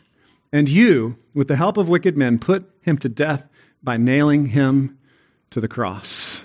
And 0.52 0.68
you, 0.68 1.16
with 1.34 1.48
the 1.48 1.56
help 1.56 1.76
of 1.76 1.88
wicked 1.88 2.16
men, 2.16 2.38
put 2.38 2.68
him 2.80 2.98
to 2.98 3.08
death 3.08 3.48
by 3.82 3.96
nailing 3.96 4.46
him 4.46 4.98
to 5.50 5.60
the 5.60 5.68
cross. 5.68 6.42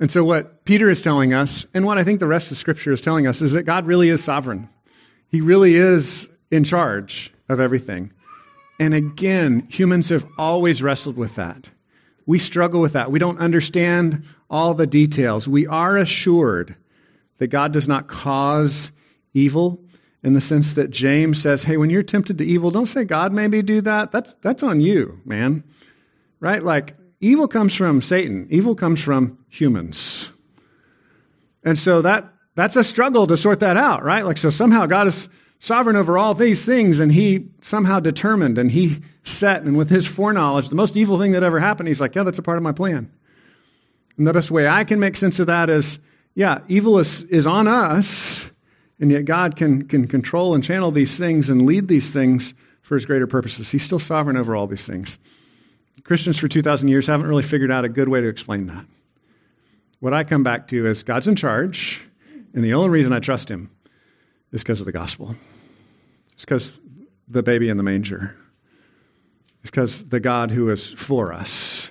And 0.00 0.10
so, 0.10 0.24
what 0.24 0.64
Peter 0.64 0.90
is 0.90 1.02
telling 1.02 1.32
us, 1.32 1.66
and 1.72 1.86
what 1.86 1.98
I 1.98 2.04
think 2.04 2.18
the 2.20 2.26
rest 2.26 2.50
of 2.50 2.58
Scripture 2.58 2.92
is 2.92 3.00
telling 3.00 3.26
us, 3.26 3.40
is 3.40 3.52
that 3.52 3.62
God 3.62 3.86
really 3.86 4.08
is 4.08 4.24
sovereign. 4.24 4.68
He 5.28 5.40
really 5.40 5.76
is 5.76 6.28
in 6.50 6.64
charge 6.64 7.32
of 7.48 7.60
everything. 7.60 8.12
And 8.80 8.92
again, 8.92 9.66
humans 9.70 10.08
have 10.08 10.26
always 10.36 10.82
wrestled 10.82 11.16
with 11.16 11.36
that. 11.36 11.68
We 12.26 12.38
struggle 12.38 12.80
with 12.80 12.94
that. 12.94 13.10
We 13.10 13.18
don't 13.18 13.38
understand 13.38 14.24
all 14.50 14.74
the 14.74 14.86
details. 14.86 15.46
We 15.46 15.66
are 15.66 15.96
assured 15.96 16.74
that 17.38 17.48
God 17.48 17.72
does 17.72 17.86
not 17.86 18.08
cause 18.08 18.90
evil, 19.32 19.83
in 20.24 20.32
the 20.32 20.40
sense 20.40 20.72
that 20.72 20.90
James 20.90 21.40
says, 21.40 21.62
hey, 21.62 21.76
when 21.76 21.90
you're 21.90 22.02
tempted 22.02 22.38
to 22.38 22.46
evil, 22.46 22.70
don't 22.70 22.86
say 22.86 23.04
God 23.04 23.32
made 23.32 23.50
me 23.50 23.60
do 23.60 23.82
that. 23.82 24.10
That's, 24.10 24.32
that's 24.40 24.62
on 24.62 24.80
you, 24.80 25.20
man. 25.26 25.62
Right? 26.40 26.62
Like, 26.62 26.96
evil 27.20 27.46
comes 27.46 27.74
from 27.74 28.00
Satan, 28.00 28.48
evil 28.50 28.74
comes 28.74 29.02
from 29.02 29.38
humans. 29.48 30.30
And 31.62 31.78
so 31.78 32.02
that, 32.02 32.32
that's 32.54 32.76
a 32.76 32.82
struggle 32.82 33.26
to 33.26 33.36
sort 33.36 33.60
that 33.60 33.76
out, 33.76 34.02
right? 34.02 34.24
Like, 34.24 34.38
so 34.38 34.48
somehow 34.48 34.86
God 34.86 35.08
is 35.08 35.28
sovereign 35.58 35.96
over 35.96 36.16
all 36.16 36.34
these 36.34 36.64
things, 36.64 37.00
and 37.00 37.12
he 37.12 37.48
somehow 37.60 38.00
determined 38.00 38.58
and 38.58 38.70
he 38.70 39.02
set, 39.24 39.62
and 39.62 39.76
with 39.76 39.90
his 39.90 40.06
foreknowledge, 40.06 40.68
the 40.68 40.74
most 40.74 40.96
evil 40.96 41.18
thing 41.18 41.32
that 41.32 41.42
ever 41.42 41.60
happened, 41.60 41.88
he's 41.88 42.00
like, 42.00 42.14
yeah, 42.14 42.22
that's 42.22 42.38
a 42.38 42.42
part 42.42 42.56
of 42.56 42.62
my 42.62 42.72
plan. 42.72 43.10
And 44.16 44.26
the 44.26 44.32
best 44.32 44.50
way 44.50 44.66
I 44.66 44.84
can 44.84 45.00
make 45.00 45.16
sense 45.16 45.38
of 45.38 45.48
that 45.48 45.68
is, 45.68 45.98
yeah, 46.34 46.60
evil 46.68 46.98
is, 46.98 47.22
is 47.24 47.46
on 47.46 47.68
us, 47.68 48.50
and 49.00 49.10
yet 49.10 49.24
God 49.24 49.56
can, 49.56 49.86
can 49.88 50.06
control 50.06 50.54
and 50.54 50.62
channel 50.62 50.90
these 50.90 51.18
things 51.18 51.50
and 51.50 51.66
lead 51.66 51.88
these 51.88 52.10
things 52.10 52.54
for 52.82 52.94
his 52.94 53.06
greater 53.06 53.26
purposes. 53.26 53.70
He's 53.70 53.82
still 53.82 53.98
sovereign 53.98 54.36
over 54.36 54.54
all 54.54 54.66
these 54.66 54.86
things. 54.86 55.18
Christians 56.04 56.38
for 56.38 56.48
2,000 56.48 56.88
years 56.88 57.06
haven't 57.06 57.26
really 57.26 57.42
figured 57.42 57.70
out 57.70 57.84
a 57.84 57.88
good 57.88 58.08
way 58.08 58.20
to 58.20 58.28
explain 58.28 58.66
that. 58.66 58.84
What 60.00 60.12
I 60.12 60.22
come 60.22 60.42
back 60.42 60.68
to 60.68 60.86
is 60.86 61.02
God's 61.02 61.28
in 61.28 61.36
charge, 61.36 62.04
and 62.52 62.62
the 62.62 62.74
only 62.74 62.90
reason 62.90 63.12
I 63.12 63.20
trust 63.20 63.50
him 63.50 63.70
is 64.52 64.62
because 64.62 64.80
of 64.80 64.86
the 64.86 64.92
gospel. 64.92 65.34
It's 66.34 66.44
because 66.44 66.78
the 67.26 67.42
baby 67.42 67.68
in 67.70 67.78
the 67.78 67.82
manger. 67.82 68.36
It's 69.62 69.70
because 69.70 70.04
the 70.08 70.20
God 70.20 70.50
who 70.50 70.68
is 70.68 70.92
for 70.92 71.32
us, 71.32 71.90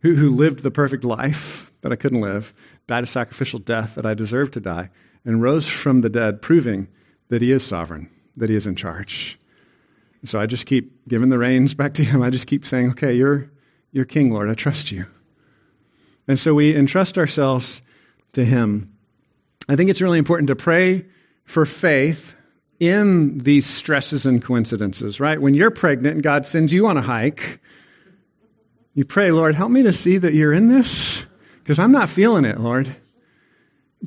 who, 0.00 0.16
who 0.16 0.30
lived 0.30 0.60
the 0.60 0.72
perfect 0.72 1.04
life 1.04 1.70
that 1.82 1.92
I 1.92 1.96
couldn't 1.96 2.20
live, 2.20 2.52
died 2.88 3.04
a 3.04 3.06
sacrificial 3.06 3.60
death 3.60 3.94
that 3.94 4.06
I 4.06 4.14
deserved 4.14 4.54
to 4.54 4.60
die, 4.60 4.90
and 5.24 5.42
rose 5.42 5.68
from 5.68 6.00
the 6.00 6.08
dead, 6.08 6.42
proving 6.42 6.88
that 7.28 7.42
he 7.42 7.52
is 7.52 7.64
sovereign, 7.64 8.10
that 8.36 8.50
he 8.50 8.56
is 8.56 8.66
in 8.66 8.76
charge. 8.76 9.38
So 10.24 10.38
I 10.38 10.46
just 10.46 10.66
keep 10.66 11.06
giving 11.08 11.30
the 11.30 11.38
reins 11.38 11.74
back 11.74 11.94
to 11.94 12.04
him. 12.04 12.22
I 12.22 12.30
just 12.30 12.46
keep 12.46 12.64
saying, 12.64 12.90
okay, 12.90 13.14
you're, 13.14 13.50
you're 13.92 14.04
king, 14.04 14.32
Lord. 14.32 14.48
I 14.48 14.54
trust 14.54 14.92
you. 14.92 15.06
And 16.28 16.38
so 16.38 16.54
we 16.54 16.76
entrust 16.76 17.18
ourselves 17.18 17.82
to 18.32 18.44
him. 18.44 18.96
I 19.68 19.76
think 19.76 19.90
it's 19.90 20.00
really 20.00 20.18
important 20.18 20.48
to 20.48 20.56
pray 20.56 21.06
for 21.44 21.66
faith 21.66 22.36
in 22.78 23.38
these 23.38 23.66
stresses 23.66 24.26
and 24.26 24.42
coincidences, 24.42 25.20
right? 25.20 25.40
When 25.40 25.54
you're 25.54 25.70
pregnant 25.70 26.14
and 26.14 26.22
God 26.22 26.46
sends 26.46 26.72
you 26.72 26.86
on 26.86 26.96
a 26.96 27.02
hike, 27.02 27.60
you 28.94 29.04
pray, 29.04 29.30
Lord, 29.30 29.54
help 29.54 29.70
me 29.70 29.82
to 29.84 29.92
see 29.92 30.18
that 30.18 30.34
you're 30.34 30.52
in 30.52 30.68
this 30.68 31.24
because 31.58 31.78
I'm 31.78 31.92
not 31.92 32.08
feeling 32.08 32.44
it, 32.44 32.60
Lord. 32.60 32.94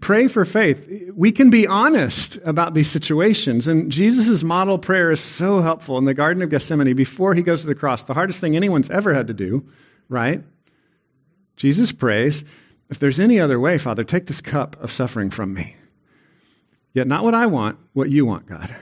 Pray 0.02 0.28
for 0.28 0.44
faith. 0.44 1.12
We 1.16 1.32
can 1.32 1.50
be 1.50 1.68
honest 1.68 2.38
about 2.44 2.74
these 2.74 2.90
situations. 2.90 3.68
And 3.68 3.92
Jesus' 3.92 4.44
model 4.44 4.78
prayer 4.78 5.12
is 5.12 5.22
so 5.22 5.62
helpful 5.62 5.98
in 5.98 6.06
the 6.06 6.14
Garden 6.14 6.44
of 6.44 6.50
Gethsemane 6.50 6.96
before 6.96 7.34
he 7.34 7.42
goes 7.42 7.62
to 7.62 7.68
the 7.68 7.76
cross. 7.76 8.04
The 8.04 8.14
hardest 8.14 8.42
thing 8.42 8.56
anyone's 8.56 8.90
ever 8.90 9.14
had 9.14 9.28
to 9.28 9.34
do, 9.34 9.66
right? 10.10 10.44
Jesus 11.56 11.94
prays, 11.94 12.44
If 12.90 13.00
there's 13.00 13.20
any 13.20 13.40
other 13.40 13.60
way, 13.60 13.78
Father, 13.78 14.04
take 14.04 14.28
this 14.28 14.42
cup 14.42 14.76
of 14.82 14.92
suffering 14.92 15.30
from 15.30 15.54
me. 15.54 15.78
Yet 16.94 17.08
not 17.08 17.24
what 17.24 17.34
I 17.34 17.46
want, 17.46 17.78
what 17.94 18.10
you 18.10 18.26
want, 18.26 18.48
God. 18.48 18.76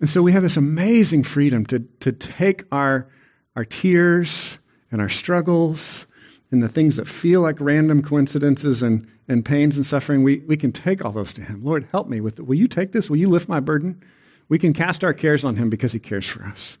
And 0.00 0.08
so 0.08 0.22
we 0.22 0.32
have 0.32 0.42
this 0.42 0.56
amazing 0.56 1.24
freedom 1.24 1.64
to, 1.66 1.80
to 2.00 2.12
take 2.12 2.64
our, 2.70 3.08
our 3.56 3.64
tears 3.64 4.58
and 4.90 5.00
our 5.00 5.08
struggles 5.08 6.06
and 6.50 6.62
the 6.62 6.68
things 6.68 6.96
that 6.96 7.06
feel 7.06 7.42
like 7.42 7.60
random 7.60 8.02
coincidences 8.02 8.82
and, 8.82 9.06
and 9.28 9.44
pains 9.44 9.76
and 9.76 9.86
suffering. 9.86 10.22
We, 10.22 10.38
we 10.40 10.56
can 10.56 10.72
take 10.72 11.04
all 11.04 11.12
those 11.12 11.32
to 11.34 11.42
Him. 11.42 11.62
Lord, 11.62 11.86
help 11.92 12.08
me 12.08 12.20
with 12.20 12.38
it. 12.38 12.46
Will 12.46 12.56
you 12.56 12.68
take 12.68 12.92
this? 12.92 13.10
Will 13.10 13.18
you 13.18 13.28
lift 13.28 13.48
my 13.48 13.60
burden? 13.60 14.02
We 14.48 14.58
can 14.58 14.72
cast 14.72 15.04
our 15.04 15.12
cares 15.12 15.44
on 15.44 15.56
Him 15.56 15.68
because 15.68 15.92
He 15.92 15.98
cares 15.98 16.26
for 16.26 16.44
us. 16.44 16.78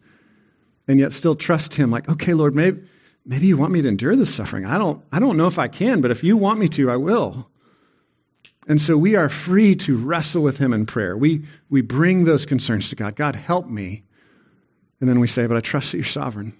And 0.86 0.98
yet 0.98 1.12
still 1.12 1.36
trust 1.36 1.74
Him 1.74 1.90
like, 1.90 2.08
okay, 2.08 2.32
Lord, 2.32 2.56
maybe, 2.56 2.80
maybe 3.26 3.46
you 3.46 3.58
want 3.58 3.72
me 3.72 3.82
to 3.82 3.88
endure 3.88 4.16
this 4.16 4.34
suffering. 4.34 4.64
I 4.64 4.78
don't, 4.78 5.04
I 5.12 5.18
don't 5.18 5.36
know 5.36 5.46
if 5.46 5.58
I 5.58 5.68
can, 5.68 6.00
but 6.00 6.10
if 6.10 6.24
you 6.24 6.36
want 6.36 6.58
me 6.58 6.68
to, 6.68 6.90
I 6.90 6.96
will. 6.96 7.50
And 8.68 8.80
so 8.80 8.96
we 8.96 9.16
are 9.16 9.28
free 9.28 9.74
to 9.76 9.96
wrestle 9.96 10.42
with 10.42 10.58
Him 10.58 10.72
in 10.72 10.86
prayer. 10.86 11.16
We, 11.16 11.44
we 11.68 11.82
bring 11.82 12.24
those 12.24 12.46
concerns 12.46 12.88
to 12.90 12.96
God. 12.96 13.16
God, 13.16 13.36
help 13.36 13.66
me. 13.66 14.04
And 15.00 15.08
then 15.08 15.20
we 15.20 15.28
say, 15.28 15.46
But 15.46 15.56
I 15.58 15.60
trust 15.60 15.92
that 15.92 15.98
you're 15.98 16.04
sovereign. 16.04 16.56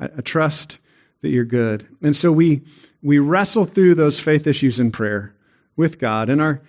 I, 0.00 0.06
I 0.06 0.20
trust 0.20 0.78
that 1.22 1.30
you're 1.30 1.44
good. 1.44 1.86
And 2.02 2.16
so 2.16 2.30
we, 2.32 2.62
we 3.02 3.18
wrestle 3.18 3.64
through 3.64 3.94
those 3.94 4.20
faith 4.20 4.46
issues 4.46 4.78
in 4.78 4.90
prayer 4.90 5.34
with 5.76 5.98
God 5.98 6.28
in 6.28 6.40
our 6.40 6.62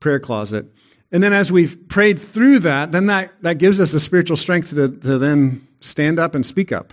prayer 0.00 0.20
closet. 0.20 0.66
And 1.12 1.22
then 1.22 1.32
as 1.32 1.52
we've 1.52 1.88
prayed 1.88 2.20
through 2.20 2.60
that, 2.60 2.92
then 2.92 3.06
that, 3.06 3.32
that 3.42 3.58
gives 3.58 3.80
us 3.80 3.92
the 3.92 4.00
spiritual 4.00 4.36
strength 4.36 4.70
to, 4.70 4.88
to 4.88 5.18
then 5.18 5.66
stand 5.80 6.18
up 6.18 6.34
and 6.34 6.44
speak 6.44 6.72
up 6.72 6.92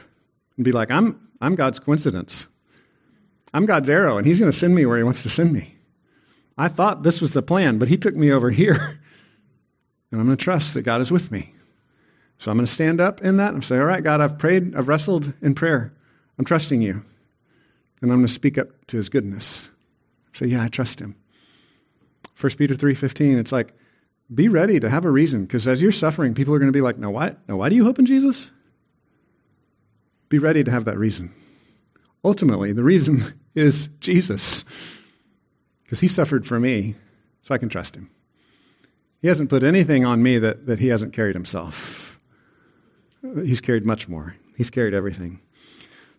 and 0.55 0.65
be 0.65 0.71
like, 0.71 0.91
I'm, 0.91 1.19
I'm 1.41 1.55
God's 1.55 1.79
coincidence. 1.79 2.47
I'm 3.53 3.65
God's 3.65 3.89
arrow, 3.89 4.17
and 4.17 4.25
He's 4.25 4.39
going 4.39 4.51
to 4.51 4.57
send 4.57 4.75
me 4.75 4.85
where 4.85 4.97
He 4.97 5.03
wants 5.03 5.23
to 5.23 5.29
send 5.29 5.51
me. 5.51 5.75
I 6.57 6.67
thought 6.67 7.03
this 7.03 7.21
was 7.21 7.31
the 7.31 7.41
plan, 7.41 7.79
but 7.79 7.87
he 7.87 7.97
took 7.97 8.15
me 8.15 8.31
over 8.31 8.49
here. 8.61 8.99
And 10.11 10.19
I'm 10.19 10.27
going 10.27 10.37
to 10.37 10.43
trust 10.43 10.73
that 10.73 10.83
God 10.83 11.01
is 11.01 11.11
with 11.11 11.31
me. 11.31 11.53
So 12.37 12.51
I'm 12.51 12.57
going 12.57 12.65
to 12.65 12.71
stand 12.71 12.99
up 12.99 13.21
in 13.21 13.37
that 13.37 13.53
and 13.53 13.63
say, 13.63 13.77
All 13.77 13.85
right, 13.85 14.03
God, 14.03 14.19
I've 14.21 14.37
prayed, 14.37 14.75
I've 14.75 14.87
wrestled 14.87 15.33
in 15.41 15.55
prayer. 15.55 15.93
I'm 16.41 16.45
trusting 16.45 16.81
you. 16.81 17.03
And 18.01 18.11
I'm 18.11 18.17
going 18.17 18.25
to 18.25 18.33
speak 18.33 18.57
up 18.57 18.69
to 18.87 18.97
his 18.97 19.09
goodness. 19.09 19.69
Say, 20.33 20.47
Yeah, 20.47 20.63
I 20.63 20.69
trust 20.69 20.99
him. 20.99 21.15
1 22.39 22.53
Peter 22.53 22.73
3.15, 22.73 23.37
it's 23.37 23.51
like, 23.51 23.75
be 24.33 24.47
ready 24.47 24.79
to 24.79 24.89
have 24.89 25.05
a 25.05 25.11
reason, 25.11 25.45
because 25.45 25.67
as 25.67 25.83
you're 25.83 25.91
suffering, 25.91 26.33
people 26.33 26.55
are 26.55 26.57
going 26.57 26.71
to 26.71 26.75
be 26.75 26.81
like, 26.81 26.97
no, 26.97 27.11
why, 27.11 27.35
no, 27.47 27.57
why 27.57 27.69
do 27.69 27.75
you 27.75 27.83
hope 27.83 27.99
in 27.99 28.07
Jesus? 28.07 28.49
Be 30.29 30.39
ready 30.39 30.63
to 30.63 30.71
have 30.71 30.85
that 30.85 30.97
reason. 30.97 31.31
Ultimately, 32.25 32.73
the 32.73 32.83
reason 32.83 33.21
is 33.53 33.89
Jesus 33.99 34.65
because 35.83 35.99
he 35.99 36.07
suffered 36.07 36.47
for 36.47 36.59
me, 36.59 36.95
so 37.43 37.53
I 37.53 37.59
can 37.59 37.69
trust 37.69 37.95
him. 37.95 38.09
He 39.21 39.27
hasn't 39.27 39.51
put 39.51 39.61
anything 39.61 40.05
on 40.05 40.23
me 40.23 40.39
that, 40.39 40.65
that 40.65 40.79
he 40.79 40.87
hasn't 40.87 41.13
carried 41.13 41.35
himself. 41.35 42.19
He's 43.21 43.61
carried 43.61 43.85
much 43.85 44.09
more, 44.09 44.35
he's 44.57 44.71
carried 44.71 44.95
everything. 44.95 45.39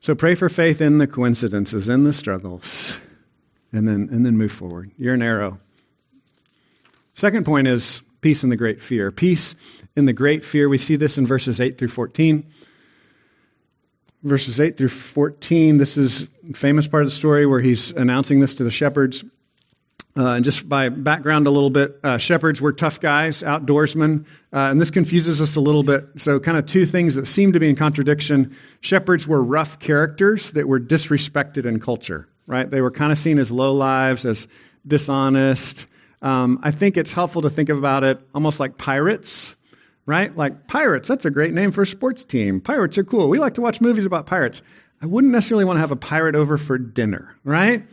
So 0.02 0.16
pray 0.16 0.34
for 0.34 0.48
faith 0.48 0.80
in 0.80 0.98
the 0.98 1.06
coincidences, 1.06 1.88
in 1.88 2.02
the 2.02 2.12
struggles, 2.12 2.98
and 3.72 3.86
then, 3.86 4.08
and 4.10 4.26
then 4.26 4.36
move 4.36 4.50
forward. 4.50 4.90
You're 4.98 5.14
an 5.14 5.22
arrow. 5.22 5.60
Second 7.14 7.46
point 7.46 7.68
is 7.68 8.02
peace 8.20 8.42
in 8.42 8.50
the 8.50 8.56
great 8.56 8.82
fear. 8.82 9.12
Peace 9.12 9.54
in 9.94 10.06
the 10.06 10.12
great 10.12 10.44
fear. 10.44 10.68
We 10.68 10.76
see 10.76 10.96
this 10.96 11.18
in 11.18 11.26
verses 11.26 11.60
8 11.60 11.78
through 11.78 11.88
14 11.88 12.44
verses 14.24 14.60
8 14.60 14.76
through 14.76 14.88
14 14.88 15.78
this 15.78 15.96
is 15.96 16.28
famous 16.54 16.86
part 16.86 17.02
of 17.02 17.08
the 17.08 17.14
story 17.14 17.44
where 17.44 17.58
he's 17.58 17.90
announcing 17.90 18.38
this 18.38 18.54
to 18.54 18.62
the 18.62 18.70
shepherds 18.70 19.24
uh, 20.16 20.32
and 20.32 20.44
just 20.44 20.68
by 20.68 20.90
background 20.90 21.46
a 21.46 21.50
little 21.50 21.70
bit, 21.70 21.98
uh, 22.04 22.18
shepherds 22.18 22.60
were 22.60 22.72
tough 22.72 23.00
guys, 23.00 23.42
outdoorsmen, 23.42 24.26
uh, 24.52 24.58
and 24.58 24.78
this 24.78 24.90
confuses 24.90 25.40
us 25.40 25.56
a 25.56 25.60
little 25.60 25.82
bit. 25.82 26.10
So, 26.16 26.38
kind 26.38 26.58
of 26.58 26.66
two 26.66 26.84
things 26.84 27.14
that 27.14 27.26
seem 27.26 27.52
to 27.54 27.60
be 27.60 27.70
in 27.70 27.76
contradiction. 27.76 28.54
Shepherds 28.80 29.26
were 29.26 29.42
rough 29.42 29.78
characters 29.78 30.50
that 30.50 30.68
were 30.68 30.78
disrespected 30.78 31.64
in 31.64 31.80
culture, 31.80 32.28
right? 32.46 32.70
They 32.70 32.82
were 32.82 32.90
kind 32.90 33.10
of 33.10 33.16
seen 33.16 33.38
as 33.38 33.50
low 33.50 33.72
lives, 33.72 34.26
as 34.26 34.48
dishonest. 34.86 35.86
Um, 36.20 36.60
I 36.62 36.72
think 36.72 36.98
it's 36.98 37.12
helpful 37.12 37.42
to 37.42 37.50
think 37.50 37.70
about 37.70 38.04
it 38.04 38.20
almost 38.34 38.60
like 38.60 38.76
pirates, 38.76 39.56
right? 40.04 40.36
Like 40.36 40.68
pirates, 40.68 41.08
that's 41.08 41.24
a 41.24 41.30
great 41.30 41.54
name 41.54 41.72
for 41.72 41.82
a 41.82 41.86
sports 41.86 42.22
team. 42.22 42.60
Pirates 42.60 42.98
are 42.98 43.04
cool. 43.04 43.30
We 43.30 43.38
like 43.38 43.54
to 43.54 43.62
watch 43.62 43.80
movies 43.80 44.04
about 44.04 44.26
pirates. 44.26 44.62
I 45.00 45.06
wouldn't 45.06 45.32
necessarily 45.32 45.64
want 45.64 45.78
to 45.78 45.80
have 45.80 45.90
a 45.90 45.96
pirate 45.96 46.36
over 46.36 46.58
for 46.58 46.76
dinner, 46.76 47.34
right? 47.44 47.84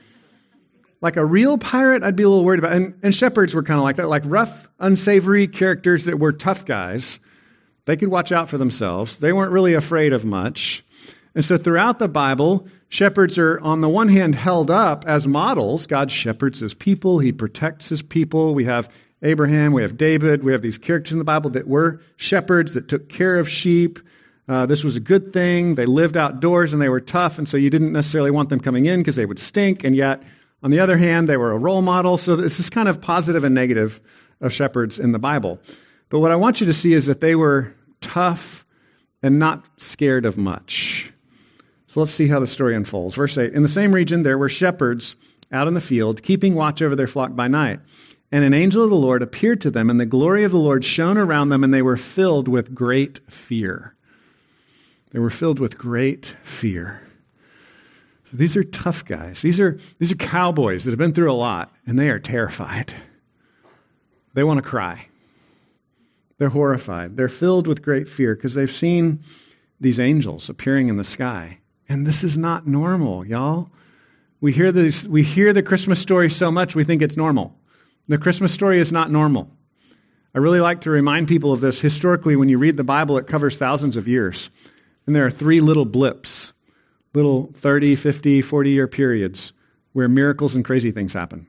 Like 1.01 1.15
a 1.15 1.25
real 1.25 1.57
pirate, 1.57 2.03
I'd 2.03 2.15
be 2.15 2.23
a 2.23 2.29
little 2.29 2.43
worried 2.43 2.59
about. 2.59 2.73
And, 2.73 2.93
and 3.03 3.15
shepherds 3.15 3.55
were 3.55 3.63
kind 3.63 3.79
of 3.79 3.83
like 3.83 3.95
that, 3.97 4.09
like 4.09 4.23
rough, 4.25 4.67
unsavory 4.79 5.47
characters 5.47 6.05
that 6.05 6.19
were 6.19 6.33
tough 6.33 6.65
guys. 6.65 7.19
They 7.85 7.95
could 7.95 8.09
watch 8.09 8.31
out 8.31 8.49
for 8.49 8.57
themselves. 8.57 9.17
They 9.17 9.33
weren't 9.33 9.51
really 9.51 9.73
afraid 9.73 10.13
of 10.13 10.25
much. 10.25 10.83
And 11.35 11.45
so 11.45 11.57
throughout 11.57 11.99
the 11.99 12.07
Bible, 12.07 12.67
shepherds 12.89 13.37
are, 13.37 13.59
on 13.61 13.81
the 13.81 13.89
one 13.89 14.09
hand, 14.09 14.35
held 14.35 14.69
up 14.69 15.05
as 15.07 15.27
models. 15.27 15.87
God 15.87 16.11
shepherds 16.11 16.59
his 16.59 16.73
people, 16.73 17.19
he 17.19 17.31
protects 17.31 17.87
his 17.87 18.01
people. 18.01 18.53
We 18.53 18.65
have 18.65 18.91
Abraham, 19.21 19.73
we 19.73 19.81
have 19.81 19.97
David, 19.97 20.43
we 20.43 20.51
have 20.51 20.61
these 20.61 20.77
characters 20.77 21.13
in 21.13 21.19
the 21.19 21.25
Bible 21.25 21.49
that 21.51 21.67
were 21.67 22.01
shepherds 22.17 22.73
that 22.73 22.87
took 22.87 23.09
care 23.09 23.39
of 23.39 23.49
sheep. 23.49 23.99
Uh, 24.47 24.65
this 24.65 24.83
was 24.83 24.95
a 24.95 24.99
good 24.99 25.31
thing. 25.31 25.75
They 25.75 25.85
lived 25.85 26.17
outdoors 26.17 26.73
and 26.73 26.81
they 26.81 26.89
were 26.89 27.01
tough, 27.01 27.37
and 27.37 27.47
so 27.47 27.55
you 27.55 27.69
didn't 27.69 27.91
necessarily 27.91 28.31
want 28.31 28.49
them 28.49 28.59
coming 28.59 28.85
in 28.85 28.99
because 28.99 29.15
they 29.15 29.25
would 29.25 29.39
stink, 29.39 29.83
and 29.83 29.95
yet 29.95 30.23
on 30.61 30.71
the 30.71 30.79
other 30.79 30.97
hand, 30.97 31.29
they 31.29 31.37
were 31.37 31.51
a 31.51 31.57
role 31.57 31.81
model. 31.81 32.17
So 32.17 32.35
this 32.35 32.59
is 32.59 32.69
kind 32.69 32.89
of 32.89 33.01
positive 33.01 33.43
and 33.43 33.55
negative 33.55 34.01
of 34.41 34.53
shepherds 34.53 34.99
in 34.99 35.11
the 35.11 35.19
Bible. 35.19 35.59
But 36.09 36.19
what 36.19 36.31
I 36.31 36.35
want 36.35 36.59
you 36.59 36.67
to 36.67 36.73
see 36.73 36.93
is 36.93 37.05
that 37.05 37.21
they 37.21 37.35
were 37.35 37.73
tough 38.01 38.65
and 39.21 39.39
not 39.39 39.65
scared 39.77 40.25
of 40.25 40.37
much. 40.37 41.11
So 41.87 41.99
let's 41.99 42.11
see 42.11 42.27
how 42.27 42.39
the 42.39 42.47
story 42.47 42.75
unfolds. 42.75 43.15
Verse 43.15 43.37
8 43.37 43.53
In 43.53 43.63
the 43.63 43.69
same 43.69 43.91
region, 43.91 44.23
there 44.23 44.37
were 44.37 44.49
shepherds 44.49 45.15
out 45.51 45.67
in 45.67 45.73
the 45.73 45.81
field, 45.81 46.21
keeping 46.21 46.55
watch 46.55 46.81
over 46.81 46.95
their 46.95 47.07
flock 47.07 47.35
by 47.35 47.47
night. 47.47 47.79
And 48.31 48.43
an 48.43 48.53
angel 48.53 48.83
of 48.83 48.91
the 48.91 48.95
Lord 48.95 49.23
appeared 49.23 49.61
to 49.61 49.71
them, 49.71 49.89
and 49.89 49.99
the 49.99 50.05
glory 50.05 50.43
of 50.43 50.51
the 50.51 50.59
Lord 50.59 50.85
shone 50.85 51.17
around 51.17 51.49
them, 51.49 51.63
and 51.63 51.73
they 51.73 51.81
were 51.81 51.97
filled 51.97 52.47
with 52.47 52.75
great 52.75 53.19
fear. 53.27 53.95
They 55.11 55.19
were 55.19 55.31
filled 55.31 55.59
with 55.59 55.79
great 55.79 56.27
fear. 56.43 57.01
These 58.31 58.55
are 58.55 58.63
tough 58.63 59.05
guys. 59.05 59.41
These 59.41 59.59
are, 59.59 59.79
these 59.97 60.11
are 60.11 60.15
cowboys 60.15 60.83
that 60.83 60.91
have 60.91 60.99
been 60.99 61.13
through 61.13 61.31
a 61.31 61.33
lot, 61.33 61.73
and 61.85 61.97
they 61.97 62.09
are 62.09 62.19
terrified. 62.19 62.93
They 64.33 64.43
want 64.43 64.57
to 64.57 64.69
cry. 64.69 65.07
They're 66.37 66.49
horrified. 66.49 67.17
They're 67.17 67.27
filled 67.27 67.67
with 67.67 67.81
great 67.81 68.07
fear 68.07 68.35
because 68.35 68.53
they've 68.53 68.71
seen 68.71 69.23
these 69.79 69.99
angels 69.99 70.49
appearing 70.49 70.87
in 70.87 70.97
the 70.97 71.03
sky. 71.03 71.59
And 71.87 72.05
this 72.05 72.23
is 72.23 72.37
not 72.37 72.67
normal, 72.67 73.25
y'all. 73.25 73.71
We 74.41 74.53
hear, 74.53 74.71
this, 74.71 75.05
we 75.05 75.23
hear 75.23 75.51
the 75.51 75.63
Christmas 75.63 75.99
story 75.99 76.29
so 76.29 76.51
much, 76.51 76.75
we 76.75 76.83
think 76.83 77.01
it's 77.01 77.17
normal. 77.17 77.57
The 78.07 78.17
Christmas 78.17 78.53
story 78.53 78.79
is 78.79 78.91
not 78.91 79.11
normal. 79.11 79.51
I 80.33 80.37
really 80.37 80.61
like 80.61 80.81
to 80.81 80.91
remind 80.91 81.27
people 81.27 81.51
of 81.51 81.59
this. 81.59 81.81
Historically, 81.81 82.35
when 82.35 82.49
you 82.49 82.57
read 82.57 82.77
the 82.77 82.83
Bible, 82.83 83.17
it 83.17 83.27
covers 83.27 83.57
thousands 83.57 83.97
of 83.97 84.07
years. 84.07 84.49
And 85.05 85.15
there 85.15 85.25
are 85.25 85.31
three 85.31 85.59
little 85.59 85.85
blips 85.85 86.53
little 87.13 87.51
30, 87.53 87.95
50, 87.95 88.41
40 88.41 88.69
year 88.69 88.87
periods 88.87 89.53
where 89.93 90.07
miracles 90.07 90.55
and 90.55 90.63
crazy 90.63 90.91
things 90.91 91.13
happen. 91.13 91.47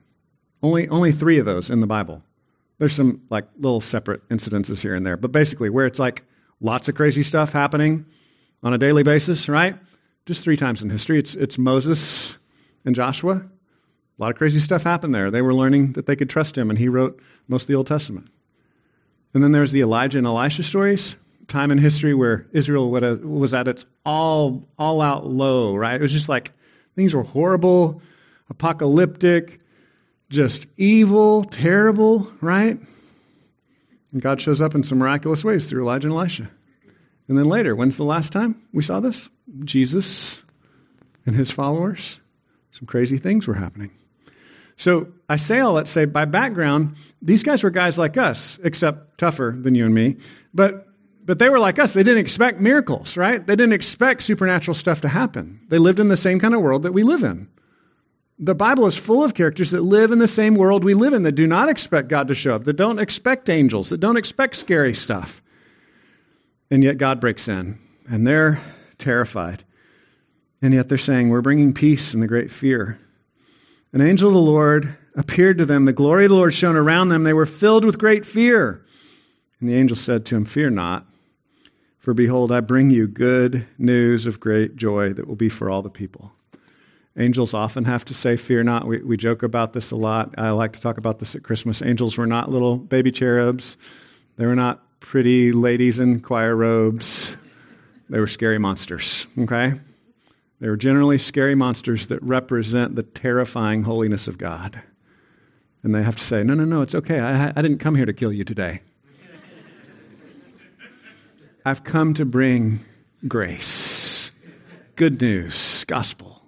Only, 0.63 0.87
only 0.89 1.11
three 1.11 1.37
of 1.39 1.45
those 1.45 1.69
in 1.69 1.79
the 1.79 1.87
Bible. 1.87 2.23
There's 2.77 2.93
some 2.93 3.21
like 3.29 3.47
little 3.57 3.81
separate 3.81 4.27
incidences 4.29 4.81
here 4.81 4.95
and 4.95 5.05
there, 5.05 5.17
but 5.17 5.31
basically 5.31 5.69
where 5.69 5.85
it's 5.85 5.99
like 5.99 6.23
lots 6.59 6.89
of 6.89 6.95
crazy 6.95 7.23
stuff 7.23 7.51
happening 7.51 8.05
on 8.63 8.73
a 8.73 8.77
daily 8.77 9.03
basis, 9.03 9.49
right? 9.49 9.75
Just 10.25 10.43
three 10.43 10.57
times 10.57 10.81
in 10.81 10.89
history. 10.89 11.19
It's, 11.19 11.35
it's 11.35 11.57
Moses 11.57 12.37
and 12.85 12.95
Joshua. 12.95 13.33
A 13.33 14.21
lot 14.21 14.31
of 14.31 14.37
crazy 14.37 14.59
stuff 14.59 14.83
happened 14.83 15.15
there. 15.15 15.31
They 15.31 15.41
were 15.41 15.53
learning 15.53 15.93
that 15.93 16.05
they 16.05 16.15
could 16.15 16.29
trust 16.29 16.57
him, 16.57 16.69
and 16.69 16.77
he 16.77 16.87
wrote 16.87 17.19
most 17.47 17.63
of 17.63 17.67
the 17.67 17.75
Old 17.75 17.87
Testament. 17.87 18.27
And 19.33 19.43
then 19.43 19.51
there's 19.51 19.71
the 19.71 19.81
Elijah 19.81 20.19
and 20.19 20.27
Elisha 20.27 20.63
stories, 20.63 21.15
time 21.51 21.69
in 21.69 21.77
history 21.77 22.13
where 22.13 22.47
Israel 22.51 22.89
was 22.89 23.53
at 23.53 23.67
its 23.67 23.85
all, 24.05 24.67
all 24.79 25.01
out 25.01 25.27
low, 25.27 25.75
right? 25.75 25.95
It 25.95 26.01
was 26.01 26.11
just 26.11 26.29
like 26.29 26.51
things 26.95 27.13
were 27.13 27.23
horrible, 27.23 28.01
apocalyptic, 28.49 29.59
just 30.29 30.65
evil, 30.77 31.43
terrible, 31.43 32.27
right? 32.41 32.79
And 34.11 34.21
God 34.21 34.41
shows 34.41 34.61
up 34.61 34.75
in 34.75 34.83
some 34.83 34.97
miraculous 34.97 35.43
ways 35.43 35.65
through 35.67 35.83
Elijah 35.83 36.07
and 36.07 36.15
Elisha. 36.15 36.49
And 37.27 37.37
then 37.37 37.45
later, 37.45 37.75
when's 37.75 37.97
the 37.97 38.03
last 38.03 38.33
time 38.33 38.61
we 38.73 38.83
saw 38.83 38.99
this? 38.99 39.29
Jesus 39.63 40.41
and 41.25 41.35
his 41.35 41.51
followers. 41.51 42.19
Some 42.71 42.87
crazy 42.87 43.17
things 43.17 43.47
were 43.47 43.53
happening. 43.53 43.91
So 44.75 45.07
I 45.29 45.35
say 45.35 45.59
all 45.59 45.75
that 45.75 45.87
say, 45.87 46.05
by 46.05 46.25
background, 46.25 46.95
these 47.21 47.43
guys 47.43 47.63
were 47.63 47.69
guys 47.69 47.97
like 47.97 48.17
us, 48.17 48.59
except 48.63 49.17
tougher 49.17 49.55
than 49.57 49.75
you 49.75 49.85
and 49.85 49.93
me. 49.93 50.17
But, 50.53 50.87
but 51.25 51.39
they 51.39 51.49
were 51.49 51.59
like 51.59 51.79
us. 51.79 51.93
They 51.93 52.03
didn't 52.03 52.21
expect 52.21 52.59
miracles, 52.59 53.15
right? 53.17 53.45
They 53.45 53.55
didn't 53.55 53.73
expect 53.73 54.23
supernatural 54.23 54.75
stuff 54.75 55.01
to 55.01 55.07
happen. 55.07 55.59
They 55.69 55.77
lived 55.77 55.99
in 55.99 56.07
the 56.07 56.17
same 56.17 56.39
kind 56.39 56.53
of 56.53 56.61
world 56.61 56.83
that 56.83 56.93
we 56.93 57.03
live 57.03 57.23
in. 57.23 57.47
The 58.39 58.55
Bible 58.55 58.87
is 58.87 58.97
full 58.97 59.23
of 59.23 59.35
characters 59.35 59.71
that 59.71 59.81
live 59.81 60.11
in 60.11 60.17
the 60.17 60.27
same 60.27 60.55
world 60.55 60.83
we 60.83 60.95
live 60.95 61.13
in, 61.13 61.23
that 61.23 61.33
do 61.33 61.45
not 61.45 61.69
expect 61.69 62.07
God 62.07 62.27
to 62.29 62.33
show 62.33 62.55
up, 62.55 62.63
that 62.63 62.73
don't 62.73 62.99
expect 62.99 63.49
angels, 63.49 63.89
that 63.89 63.99
don't 63.99 64.17
expect 64.17 64.55
scary 64.55 64.95
stuff. 64.95 65.43
And 66.71 66.83
yet 66.83 66.97
God 66.97 67.19
breaks 67.19 67.47
in, 67.47 67.77
and 68.09 68.25
they're 68.25 68.59
terrified. 68.97 69.63
And 70.61 70.73
yet 70.73 70.89
they're 70.89 70.97
saying, 70.97 71.29
We're 71.29 71.41
bringing 71.41 71.73
peace 71.73 72.13
in 72.13 72.19
the 72.19 72.27
great 72.27 72.49
fear. 72.49 72.99
An 73.93 74.01
angel 74.01 74.29
of 74.29 74.33
the 74.33 74.39
Lord 74.39 74.95
appeared 75.15 75.57
to 75.57 75.65
them. 75.65 75.85
The 75.85 75.93
glory 75.93 76.25
of 76.25 76.29
the 76.29 76.35
Lord 76.35 76.53
shone 76.53 76.75
around 76.75 77.09
them. 77.09 77.23
They 77.23 77.33
were 77.33 77.45
filled 77.45 77.85
with 77.85 77.99
great 77.99 78.25
fear. 78.25 78.85
And 79.59 79.69
the 79.69 79.75
angel 79.75 79.97
said 79.97 80.25
to 80.27 80.35
him, 80.35 80.45
Fear 80.45 80.71
not, 80.71 81.05
for 82.01 82.15
behold, 82.15 82.51
I 82.51 82.61
bring 82.61 82.89
you 82.89 83.07
good 83.07 83.65
news 83.77 84.25
of 84.25 84.39
great 84.39 84.75
joy 84.75 85.13
that 85.13 85.27
will 85.27 85.35
be 85.35 85.49
for 85.49 85.69
all 85.69 85.83
the 85.83 85.89
people. 85.89 86.33
Angels 87.15 87.53
often 87.53 87.85
have 87.85 88.03
to 88.05 88.15
say, 88.15 88.35
Fear 88.35 88.63
not. 88.63 88.87
We, 88.87 89.03
we 89.03 89.17
joke 89.17 89.43
about 89.43 89.73
this 89.73 89.91
a 89.91 89.95
lot. 89.95 90.33
I 90.37 90.49
like 90.49 90.73
to 90.73 90.81
talk 90.81 90.97
about 90.97 91.19
this 91.19 91.35
at 91.35 91.43
Christmas. 91.43 91.81
Angels 91.81 92.17
were 92.17 92.25
not 92.25 92.49
little 92.49 92.77
baby 92.77 93.11
cherubs, 93.11 93.77
they 94.37 94.47
were 94.47 94.55
not 94.55 94.83
pretty 94.99 95.51
ladies 95.51 95.99
in 95.99 96.19
choir 96.19 96.55
robes. 96.55 97.35
They 98.09 98.19
were 98.19 98.27
scary 98.27 98.57
monsters, 98.57 99.25
okay? 99.39 99.73
They 100.59 100.67
were 100.67 100.75
generally 100.75 101.17
scary 101.17 101.55
monsters 101.55 102.07
that 102.07 102.21
represent 102.21 102.95
the 102.95 103.03
terrifying 103.03 103.83
holiness 103.83 104.27
of 104.27 104.37
God. 104.37 104.81
And 105.81 105.95
they 105.95 106.03
have 106.03 106.17
to 106.17 106.23
say, 106.23 106.43
No, 106.43 106.55
no, 106.55 106.65
no, 106.65 106.81
it's 106.81 106.95
okay. 106.95 107.19
I, 107.19 107.49
I 107.49 107.61
didn't 107.61 107.77
come 107.77 107.95
here 107.95 108.05
to 108.05 108.13
kill 108.13 108.33
you 108.33 108.43
today. 108.43 108.81
I've 111.63 111.83
come 111.83 112.15
to 112.15 112.25
bring 112.25 112.79
grace, 113.27 114.31
good 114.95 115.21
news, 115.21 115.85
gospel. 115.85 116.41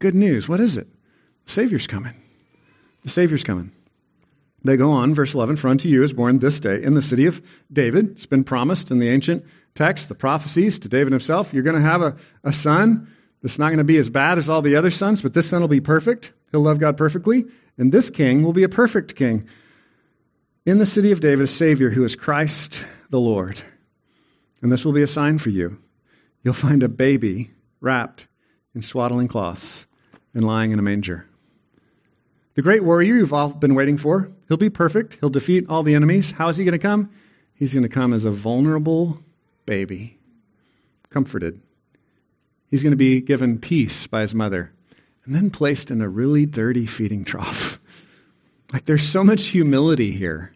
Good 0.00 0.14
news. 0.16 0.48
What 0.48 0.60
is 0.60 0.76
it? 0.76 0.88
The 1.46 1.52
Savior's 1.52 1.86
coming. 1.86 2.14
The 3.04 3.10
Savior's 3.10 3.44
coming. 3.44 3.70
They 4.64 4.76
go 4.76 4.90
on, 4.90 5.14
verse 5.14 5.34
11 5.34 5.56
For 5.56 5.68
unto 5.68 5.88
you 5.88 6.02
is 6.02 6.12
born 6.12 6.40
this 6.40 6.58
day 6.58 6.82
in 6.82 6.94
the 6.94 7.02
city 7.02 7.26
of 7.26 7.40
David. 7.72 8.10
It's 8.10 8.26
been 8.26 8.42
promised 8.42 8.90
in 8.90 8.98
the 8.98 9.08
ancient 9.08 9.44
text, 9.76 10.08
the 10.08 10.14
prophecies 10.16 10.78
to 10.80 10.88
David 10.88 11.12
himself. 11.12 11.54
You're 11.54 11.62
going 11.62 11.80
to 11.80 11.82
have 11.82 12.02
a, 12.02 12.16
a 12.42 12.52
son 12.52 13.08
that's 13.42 13.60
not 13.60 13.68
going 13.68 13.78
to 13.78 13.84
be 13.84 13.98
as 13.98 14.10
bad 14.10 14.38
as 14.38 14.48
all 14.48 14.62
the 14.62 14.74
other 14.74 14.90
sons, 14.90 15.22
but 15.22 15.34
this 15.34 15.48
son 15.48 15.60
will 15.60 15.68
be 15.68 15.80
perfect. 15.80 16.32
He'll 16.50 16.60
love 16.60 16.80
God 16.80 16.96
perfectly. 16.96 17.44
And 17.78 17.92
this 17.92 18.10
king 18.10 18.42
will 18.42 18.52
be 18.52 18.64
a 18.64 18.68
perfect 18.68 19.14
king. 19.14 19.46
In 20.66 20.78
the 20.78 20.86
city 20.86 21.12
of 21.12 21.20
David, 21.20 21.44
a 21.44 21.48
Savior 21.48 21.90
who 21.90 22.04
is 22.04 22.16
Christ 22.16 22.84
the 23.10 23.20
Lord. 23.20 23.62
And 24.62 24.70
this 24.70 24.84
will 24.84 24.92
be 24.92 25.02
a 25.02 25.08
sign 25.08 25.38
for 25.38 25.50
you. 25.50 25.78
You'll 26.42 26.54
find 26.54 26.82
a 26.82 26.88
baby 26.88 27.50
wrapped 27.80 28.26
in 28.74 28.82
swaddling 28.82 29.28
cloths 29.28 29.86
and 30.32 30.46
lying 30.46 30.70
in 30.70 30.78
a 30.78 30.82
manger. 30.82 31.26
The 32.54 32.62
great 32.62 32.84
warrior 32.84 33.16
you've 33.16 33.32
all 33.32 33.50
been 33.50 33.74
waiting 33.74 33.96
for, 33.96 34.30
he'll 34.48 34.56
be 34.56 34.70
perfect. 34.70 35.18
He'll 35.20 35.30
defeat 35.30 35.66
all 35.68 35.82
the 35.82 35.94
enemies. 35.94 36.30
How 36.32 36.48
is 36.48 36.56
he 36.56 36.64
going 36.64 36.72
to 36.72 36.78
come? 36.78 37.10
He's 37.54 37.72
going 37.72 37.82
to 37.82 37.88
come 37.88 38.12
as 38.12 38.24
a 38.24 38.30
vulnerable 38.30 39.20
baby, 39.66 40.18
comforted. 41.10 41.60
He's 42.70 42.82
going 42.82 42.92
to 42.92 42.96
be 42.96 43.20
given 43.20 43.58
peace 43.58 44.06
by 44.06 44.22
his 44.22 44.34
mother, 44.34 44.72
and 45.24 45.34
then 45.34 45.50
placed 45.50 45.90
in 45.90 46.00
a 46.00 46.08
really 46.08 46.46
dirty 46.46 46.86
feeding 46.86 47.24
trough. 47.24 47.78
Like 48.72 48.86
there's 48.86 49.06
so 49.06 49.22
much 49.22 49.48
humility 49.48 50.12
here. 50.12 50.50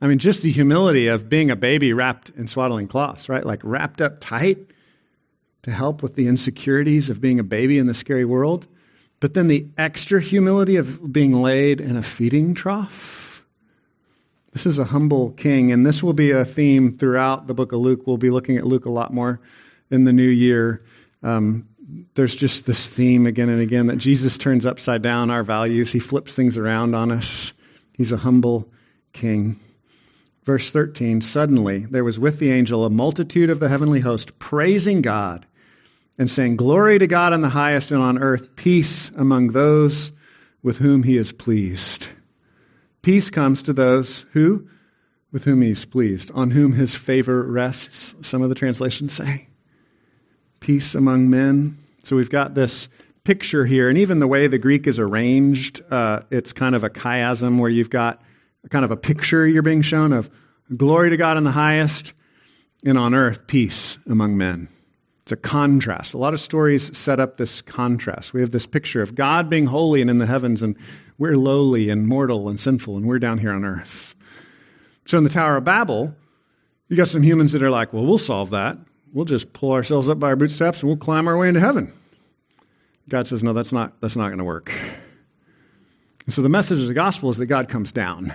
I 0.00 0.06
mean, 0.06 0.18
just 0.18 0.42
the 0.42 0.52
humility 0.52 1.08
of 1.08 1.28
being 1.28 1.50
a 1.50 1.56
baby 1.56 1.92
wrapped 1.92 2.30
in 2.30 2.46
swaddling 2.46 2.86
cloths, 2.86 3.28
right? 3.28 3.44
Like 3.44 3.60
wrapped 3.64 4.00
up 4.00 4.20
tight 4.20 4.58
to 5.62 5.70
help 5.72 6.02
with 6.02 6.14
the 6.14 6.28
insecurities 6.28 7.10
of 7.10 7.20
being 7.20 7.40
a 7.40 7.44
baby 7.44 7.78
in 7.78 7.86
the 7.86 7.94
scary 7.94 8.24
world, 8.24 8.68
but 9.20 9.34
then 9.34 9.48
the 9.48 9.66
extra 9.76 10.20
humility 10.20 10.76
of 10.76 11.12
being 11.12 11.42
laid 11.42 11.80
in 11.80 11.96
a 11.96 12.02
feeding 12.02 12.54
trough. 12.54 13.44
This 14.52 14.66
is 14.66 14.78
a 14.78 14.84
humble 14.84 15.32
king, 15.32 15.72
and 15.72 15.84
this 15.84 16.02
will 16.02 16.14
be 16.14 16.30
a 16.30 16.44
theme 16.44 16.92
throughout 16.92 17.46
the 17.46 17.54
book 17.54 17.72
of 17.72 17.80
Luke. 17.80 18.06
We'll 18.06 18.16
be 18.16 18.30
looking 18.30 18.56
at 18.56 18.66
Luke 18.66 18.86
a 18.86 18.90
lot 18.90 19.12
more 19.12 19.40
in 19.90 20.04
the 20.04 20.12
new 20.12 20.28
year. 20.28 20.82
Um, 21.22 21.68
there's 22.14 22.36
just 22.36 22.66
this 22.66 22.86
theme 22.86 23.26
again 23.26 23.48
and 23.48 23.60
again 23.60 23.88
that 23.88 23.96
Jesus 23.96 24.38
turns 24.38 24.64
upside 24.64 25.02
down 25.02 25.30
our 25.30 25.42
values. 25.42 25.90
He 25.90 25.98
flips 25.98 26.34
things 26.34 26.56
around 26.56 26.94
on 26.94 27.10
us. 27.10 27.52
He's 27.94 28.12
a 28.12 28.16
humble 28.16 28.70
king. 29.12 29.58
Verse 30.48 30.70
13 30.70 31.20
Suddenly 31.20 31.80
there 31.80 32.04
was 32.04 32.18
with 32.18 32.38
the 32.38 32.50
angel 32.50 32.86
a 32.86 32.88
multitude 32.88 33.50
of 33.50 33.60
the 33.60 33.68
heavenly 33.68 34.00
host 34.00 34.38
praising 34.38 35.02
God 35.02 35.44
and 36.16 36.30
saying, 36.30 36.56
Glory 36.56 36.98
to 36.98 37.06
God 37.06 37.34
in 37.34 37.42
the 37.42 37.50
highest 37.50 37.92
and 37.92 38.00
on 38.00 38.16
earth, 38.16 38.56
peace 38.56 39.10
among 39.10 39.48
those 39.48 40.10
with 40.62 40.78
whom 40.78 41.02
he 41.02 41.18
is 41.18 41.32
pleased. 41.32 42.08
Peace 43.02 43.28
comes 43.28 43.60
to 43.60 43.74
those 43.74 44.24
who, 44.32 44.66
with 45.32 45.44
whom 45.44 45.60
he 45.60 45.72
is 45.72 45.84
pleased, 45.84 46.30
on 46.34 46.50
whom 46.50 46.72
his 46.72 46.94
favor 46.94 47.42
rests, 47.42 48.14
some 48.22 48.40
of 48.40 48.48
the 48.48 48.54
translations 48.54 49.12
say. 49.12 49.48
Peace 50.60 50.94
among 50.94 51.28
men. 51.28 51.76
So 52.04 52.16
we've 52.16 52.30
got 52.30 52.54
this 52.54 52.88
picture 53.24 53.66
here, 53.66 53.90
and 53.90 53.98
even 53.98 54.18
the 54.18 54.26
way 54.26 54.46
the 54.46 54.56
Greek 54.56 54.86
is 54.86 54.98
arranged, 54.98 55.82
uh, 55.90 56.20
it's 56.30 56.54
kind 56.54 56.74
of 56.74 56.84
a 56.84 56.88
chiasm 56.88 57.60
where 57.60 57.68
you've 57.68 57.90
got 57.90 58.22
kind 58.70 58.84
of 58.84 58.90
a 58.90 58.96
picture 58.96 59.46
you're 59.46 59.62
being 59.62 59.82
shown 59.82 60.12
of 60.12 60.30
glory 60.76 61.10
to 61.10 61.16
God 61.16 61.36
in 61.36 61.44
the 61.44 61.50
highest, 61.50 62.12
and 62.84 62.98
on 62.98 63.14
earth, 63.14 63.46
peace 63.46 63.98
among 64.06 64.36
men. 64.36 64.68
It's 65.22 65.32
a 65.32 65.36
contrast. 65.36 66.14
A 66.14 66.18
lot 66.18 66.32
of 66.32 66.40
stories 66.40 66.96
set 66.96 67.20
up 67.20 67.36
this 67.36 67.60
contrast. 67.60 68.32
We 68.32 68.40
have 68.40 68.50
this 68.50 68.66
picture 68.66 69.02
of 69.02 69.14
God 69.14 69.50
being 69.50 69.66
holy 69.66 70.00
and 70.00 70.08
in 70.08 70.18
the 70.18 70.26
heavens, 70.26 70.62
and 70.62 70.76
we're 71.18 71.36
lowly 71.36 71.90
and 71.90 72.06
mortal 72.06 72.48
and 72.48 72.58
sinful, 72.58 72.96
and 72.96 73.06
we're 73.06 73.18
down 73.18 73.38
here 73.38 73.52
on 73.52 73.64
earth. 73.64 74.14
So 75.06 75.18
in 75.18 75.24
the 75.24 75.30
Tower 75.30 75.56
of 75.56 75.64
Babel, 75.64 76.14
you 76.88 76.96
got 76.96 77.08
some 77.08 77.22
humans 77.22 77.52
that 77.52 77.62
are 77.62 77.70
like, 77.70 77.92
well, 77.92 78.04
we'll 78.04 78.18
solve 78.18 78.50
that. 78.50 78.78
We'll 79.12 79.24
just 79.24 79.52
pull 79.52 79.72
ourselves 79.72 80.08
up 80.08 80.18
by 80.18 80.28
our 80.28 80.36
bootstraps 80.36 80.80
and 80.80 80.88
we'll 80.88 80.98
climb 80.98 81.28
our 81.28 81.36
way 81.36 81.48
into 81.48 81.60
heaven. 81.60 81.92
God 83.08 83.26
says, 83.26 83.42
no, 83.42 83.54
that's 83.54 83.72
not, 83.72 84.00
that's 84.00 84.16
not 84.16 84.28
going 84.28 84.38
to 84.38 84.44
work. 84.44 84.72
And 86.26 86.34
so 86.34 86.42
the 86.42 86.50
message 86.50 86.80
of 86.82 86.88
the 86.88 86.94
gospel 86.94 87.30
is 87.30 87.38
that 87.38 87.46
God 87.46 87.70
comes 87.70 87.90
down. 87.90 88.34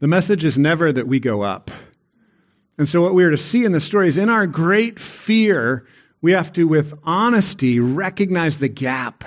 The 0.00 0.08
message 0.08 0.44
is 0.44 0.58
never 0.58 0.92
that 0.92 1.06
we 1.06 1.20
go 1.20 1.42
up. 1.42 1.70
And 2.78 2.88
so, 2.88 3.02
what 3.02 3.14
we 3.14 3.24
are 3.24 3.30
to 3.30 3.36
see 3.36 3.64
in 3.64 3.72
the 3.72 3.80
story 3.80 4.08
is 4.08 4.16
in 4.16 4.28
our 4.28 4.46
great 4.46 4.98
fear, 4.98 5.86
we 6.22 6.32
have 6.32 6.52
to, 6.54 6.66
with 6.66 6.94
honesty, 7.04 7.78
recognize 7.78 8.58
the 8.58 8.68
gap, 8.68 9.24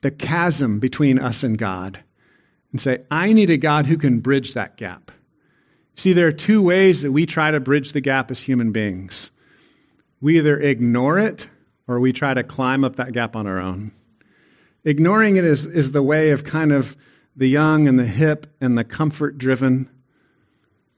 the 0.00 0.10
chasm 0.10 0.78
between 0.78 1.18
us 1.18 1.42
and 1.42 1.58
God, 1.58 2.02
and 2.70 2.80
say, 2.80 3.02
I 3.10 3.32
need 3.32 3.50
a 3.50 3.56
God 3.56 3.86
who 3.86 3.96
can 3.96 4.20
bridge 4.20 4.54
that 4.54 4.76
gap. 4.76 5.10
See, 5.96 6.12
there 6.12 6.28
are 6.28 6.32
two 6.32 6.62
ways 6.62 7.02
that 7.02 7.12
we 7.12 7.26
try 7.26 7.50
to 7.50 7.60
bridge 7.60 7.92
the 7.92 8.00
gap 8.00 8.30
as 8.30 8.40
human 8.40 8.72
beings 8.72 9.30
we 10.20 10.36
either 10.38 10.60
ignore 10.60 11.18
it 11.18 11.48
or 11.88 11.98
we 11.98 12.12
try 12.12 12.34
to 12.34 12.42
climb 12.42 12.84
up 12.84 12.96
that 12.96 13.12
gap 13.12 13.34
on 13.34 13.46
our 13.46 13.58
own. 13.58 13.92
Ignoring 14.84 15.36
it 15.36 15.44
is, 15.44 15.66
is 15.66 15.92
the 15.92 16.02
way 16.02 16.30
of 16.30 16.44
kind 16.44 16.72
of 16.72 16.96
the 17.36 17.48
young 17.48 17.88
and 17.88 17.98
the 17.98 18.06
hip 18.06 18.46
and 18.60 18.76
the 18.76 18.84
comfort 18.84 19.38
driven, 19.38 19.88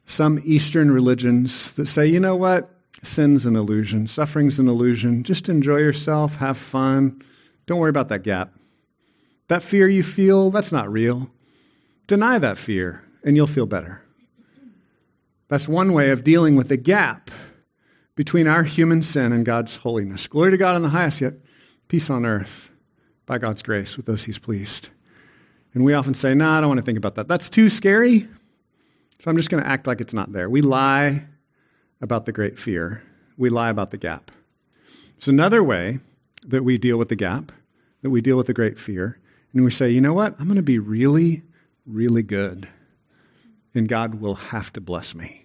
some 0.07 0.41
Eastern 0.45 0.91
religions 0.91 1.73
that 1.75 1.87
say, 1.87 2.07
you 2.07 2.21
know 2.21 2.37
what? 2.37 2.71
Sin's 3.03 3.47
an 3.47 3.57
illusion, 3.57 4.07
suffering's 4.07 4.59
an 4.59 4.69
illusion. 4.69 5.25
Just 5.25 5.49
enjoy 5.49 5.79
yourself, 5.79 6.37
have 6.37 6.57
fun. 6.57 7.21
Don't 7.67 7.79
worry 7.79 7.91
about 7.91 8.09
that 8.11 8.23
gap. 8.23 8.55
That 9.49 9.63
fear 9.63 9.89
you 9.89 10.03
feel, 10.03 10.51
that's 10.51 10.73
not 10.73 10.91
real. 10.91 11.31
Deny 12.07 12.39
that 12.39 12.59
fear. 12.59 13.03
and 13.25 13.37
you'll 13.37 13.47
feel 13.47 13.67
better. 13.67 14.03
That's 15.49 15.69
one 15.69 15.93
way 15.93 16.11
of 16.11 16.25
dealing 16.25 16.57
with 16.57 16.69
the 16.69 16.77
gap 16.77 17.31
between 18.15 18.47
our 18.47 18.63
human 18.63 19.03
sin 19.03 19.33
and 19.33 19.45
God's 19.45 19.77
holiness. 19.77 20.27
Glory 20.27 20.51
to 20.51 20.57
God 20.57 20.77
in 20.77 20.83
the 20.83 20.89
highest, 20.89 21.21
yet 21.21 21.35
peace 21.89 22.11
on 22.11 22.25
earth 22.25 22.71
by 23.27 23.39
God's 23.39 23.63
grace 23.63 23.97
with 23.97 24.07
those 24.07 24.25
He's 24.25 24.39
pleased. 24.39 24.89
And 25.75 25.85
we 25.85 25.95
often 25.95 26.15
say, 26.15 26.35
no, 26.35 26.45
nah, 26.45 26.59
I 26.59 26.61
don't 26.61 26.69
want 26.69 26.79
to 26.79 26.85
think 26.85 26.99
about 26.99 27.15
that. 27.15 27.29
That's 27.29 27.49
too 27.49 27.69
scary. 27.69 28.29
So 29.19 29.31
I'm 29.31 29.37
just 29.37 29.51
going 29.51 29.63
to 29.63 29.69
act 29.69 29.87
like 29.87 30.01
it's 30.01 30.13
not 30.13 30.33
there. 30.33 30.51
We 30.51 30.63
lie 30.63 31.23
about 32.01 32.27
the 32.27 32.33
great 32.33 32.59
fear, 32.59 33.03
we 33.37 33.49
lie 33.49 33.71
about 33.71 33.93
the 33.93 33.97
gap. 33.97 34.31
It's 35.17 35.29
another 35.29 35.63
way 35.63 36.01
that 36.45 36.65
we 36.65 36.77
deal 36.77 36.97
with 36.97 37.09
the 37.09 37.17
gap, 37.17 37.53
that 38.03 38.11
we 38.11 38.21
deal 38.21 38.37
with 38.37 38.49
the 38.49 38.53
great 38.53 38.79
fear, 38.79 39.21
and 39.53 39.65
we 39.65 39.71
say, 39.71 39.89
you 39.91 40.01
know 40.01 40.13
what? 40.13 40.35
I'm 40.41 40.47
going 40.47 40.57
to 40.57 40.63
be 40.63 40.81
really, 40.81 41.43
really 41.87 42.25
good, 42.25 42.69
and 43.75 43.89
God 43.89 44.17
will 44.17 44.35
have 44.35 44.73
to 44.73 44.81
bless 44.81 45.15
me. 45.15 45.45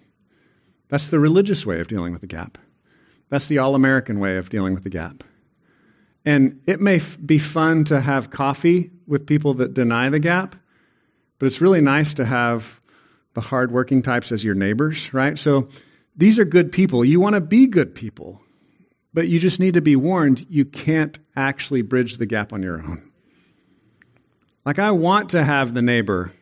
That's 0.88 1.08
the 1.08 1.20
religious 1.20 1.64
way 1.64 1.78
of 1.78 1.86
dealing 1.86 2.12
with 2.12 2.22
the 2.22 2.26
gap. 2.26 2.58
That's 3.28 3.46
the 3.46 3.58
all 3.58 3.76
American 3.76 4.18
way 4.18 4.36
of 4.36 4.48
dealing 4.48 4.74
with 4.74 4.82
the 4.82 4.90
gap. 4.90 5.22
And 6.28 6.60
it 6.66 6.78
may 6.78 6.96
f- 6.96 7.16
be 7.24 7.38
fun 7.38 7.84
to 7.84 8.02
have 8.02 8.28
coffee 8.28 8.90
with 9.06 9.24
people 9.24 9.54
that 9.54 9.72
deny 9.72 10.10
the 10.10 10.18
gap, 10.18 10.56
but 11.38 11.46
it's 11.46 11.62
really 11.62 11.80
nice 11.80 12.12
to 12.12 12.26
have 12.26 12.82
the 13.32 13.40
hardworking 13.40 14.02
types 14.02 14.30
as 14.30 14.44
your 14.44 14.54
neighbors, 14.54 15.14
right? 15.14 15.38
So 15.38 15.70
these 16.18 16.38
are 16.38 16.44
good 16.44 16.70
people. 16.70 17.02
You 17.02 17.18
want 17.18 17.36
to 17.36 17.40
be 17.40 17.66
good 17.66 17.94
people, 17.94 18.42
but 19.14 19.28
you 19.28 19.38
just 19.38 19.58
need 19.58 19.72
to 19.72 19.80
be 19.80 19.96
warned 19.96 20.44
you 20.50 20.66
can't 20.66 21.18
actually 21.34 21.80
bridge 21.80 22.18
the 22.18 22.26
gap 22.26 22.52
on 22.52 22.62
your 22.62 22.76
own. 22.76 23.10
Like, 24.66 24.78
I 24.78 24.90
want 24.90 25.30
to 25.30 25.42
have 25.42 25.72
the 25.72 25.80
neighbor 25.80 26.34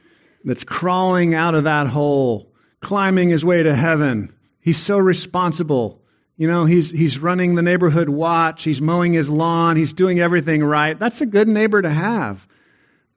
that's 0.43 0.65
crawling 0.65 1.33
out 1.33 1.55
of 1.55 1.63
that 1.63 1.87
hole, 1.87 2.53
climbing 2.81 3.29
his 3.29 3.45
way 3.45 3.63
to 3.63 3.77
heaven. 3.77 4.35
He's 4.59 4.83
so 4.83 4.99
responsible. 4.99 6.03
You 6.37 6.47
know, 6.47 6.67
he's, 6.67 6.91
he's 6.91 7.19
running 7.19 7.55
the 7.55 7.63
neighborhood 7.63 8.09
watch, 8.11 8.65
he's 8.65 8.83
mowing 8.83 9.15
his 9.15 9.31
lawn, 9.31 9.77
he's 9.77 9.93
doing 9.93 10.21
everything 10.21 10.63
right. 10.63 10.99
That's 10.99 11.21
a 11.21 11.27
good 11.27 11.49
neighbor 11.49 11.81
to 11.81 11.91
have. 11.91 12.47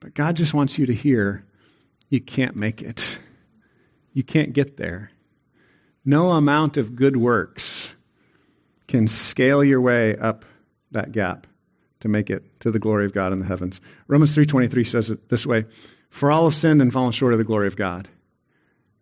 But 0.00 0.14
God 0.14 0.36
just 0.36 0.54
wants 0.54 0.78
you 0.78 0.86
to 0.86 0.94
hear 0.94 1.44
you 2.08 2.20
can't 2.20 2.56
make 2.56 2.82
it. 2.82 3.18
You 4.12 4.24
can't 4.24 4.52
get 4.52 4.76
there. 4.76 5.10
No 6.04 6.30
amount 6.30 6.76
of 6.76 6.96
good 6.96 7.16
works 7.16 7.94
can 8.88 9.06
scale 9.06 9.62
your 9.62 9.80
way 9.80 10.16
up 10.16 10.44
that 10.90 11.12
gap 11.12 11.46
to 12.00 12.08
make 12.08 12.30
it 12.30 12.60
to 12.60 12.70
the 12.70 12.78
glory 12.78 13.04
of 13.04 13.12
God 13.12 13.32
in 13.32 13.38
the 13.38 13.44
heavens. 13.44 13.80
Romans 14.08 14.34
3:23 14.34 14.84
says 14.84 15.10
it 15.10 15.28
this 15.28 15.46
way, 15.46 15.66
"For 16.08 16.30
all 16.30 16.44
have 16.44 16.54
sinned 16.54 16.82
and 16.82 16.92
fallen 16.92 17.12
short 17.12 17.32
of 17.32 17.38
the 17.38 17.44
glory 17.44 17.68
of 17.68 17.76
God." 17.76 18.08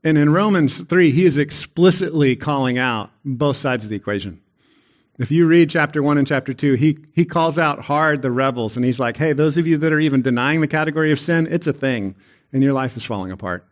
And 0.05 0.17
in 0.17 0.31
Romans 0.31 0.81
3, 0.81 1.11
he 1.11 1.25
is 1.25 1.39
explicitly 1.39 2.37
calling 2.37 2.79
out 2.79 3.11
both 3.25 3.57
sides 3.57 3.85
of 3.85 3.91
the 3.91 3.97
equation. 3.97 4.41
If 5.19 5.33
you 5.33 5.47
read 5.47 5.71
chapter 5.71 6.01
1 6.01 6.19
and 6.19 6.27
chapter 6.27 6.55
2, 6.55 6.75
he, 6.75 6.99
he 7.13 7.25
calls 7.25 7.59
out 7.59 7.81
hard 7.81 8.23
the 8.23 8.31
rebels, 8.31 8.77
and 8.77 8.85
he's 8.85 9.01
like, 9.01 9.17
hey, 9.17 9.33
those 9.33 9.57
of 9.57 9.67
you 9.67 9.77
that 9.79 9.93
are 9.93 9.99
even 9.99 10.23
denying 10.23 10.61
the 10.61 10.69
category 10.69 11.11
of 11.11 11.19
sin, 11.19 11.49
it's 11.51 11.67
a 11.67 11.73
thing, 11.73 12.15
and 12.53 12.63
your 12.63 12.73
life 12.73 12.97
is 12.97 13.05
falling 13.05 13.33
apart. 13.33 13.67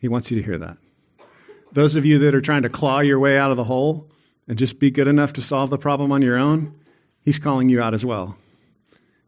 He 0.00 0.06
wants 0.06 0.30
you 0.30 0.36
to 0.38 0.42
hear 0.44 0.58
that. 0.58 0.76
Those 1.72 1.96
of 1.96 2.04
you 2.04 2.20
that 2.20 2.34
are 2.34 2.40
trying 2.40 2.62
to 2.62 2.68
claw 2.68 3.00
your 3.00 3.18
way 3.18 3.36
out 3.36 3.50
of 3.50 3.56
the 3.56 3.64
hole 3.64 4.08
and 4.46 4.56
just 4.56 4.78
be 4.78 4.92
good 4.92 5.08
enough 5.08 5.34
to 5.34 5.42
solve 5.42 5.70
the 5.70 5.78
problem 5.78 6.12
on 6.12 6.22
your 6.22 6.36
own, 6.36 6.74
he's 7.22 7.38
calling 7.38 7.68
you 7.68 7.82
out 7.82 7.94
as 7.94 8.04
well. 8.04 8.36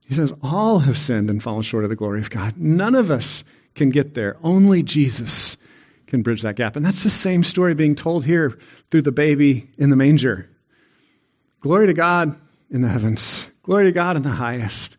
He 0.07 0.15
says, 0.15 0.33
All 0.43 0.81
have 0.81 0.99
sinned 0.99 1.31
and 1.31 1.43
fallen 1.43 1.63
short 1.63 1.85
of 1.85 1.91
the 1.91 1.97
glory 1.97 2.21
of 2.21 2.31
God. 2.31 2.57
None 2.57 2.95
of 2.95 3.11
us 3.11 3.45
can 3.75 3.91
get 3.91 4.15
there. 4.15 4.37
Only 4.43 4.83
Jesus 4.83 5.57
can 6.13 6.21
bridge 6.21 6.43
that 6.43 6.57
gap. 6.57 6.77
And 6.77 6.85
that's 6.85 7.05
the 7.05 7.09
same 7.09 7.43
story 7.43 7.73
being 7.73 7.95
told 7.95 8.27
here 8.27 8.59
through 8.91 9.01
the 9.01 9.11
baby 9.11 9.67
in 9.79 9.89
the 9.89 9.97
manger. 9.97 10.47
Glory 11.63 11.87
to 11.87 11.95
God 11.95 12.37
in 12.71 12.83
the 12.83 12.89
heavens, 12.89 13.47
glory 13.63 13.85
to 13.85 13.93
God 13.93 14.17
in 14.17 14.23
the 14.23 14.29
highest. 14.29 14.99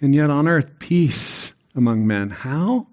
And 0.00 0.14
yet 0.14 0.30
on 0.30 0.46
earth, 0.46 0.78
peace 0.78 1.52
among 1.74 2.06
men. 2.06 2.30
How? 2.30 2.86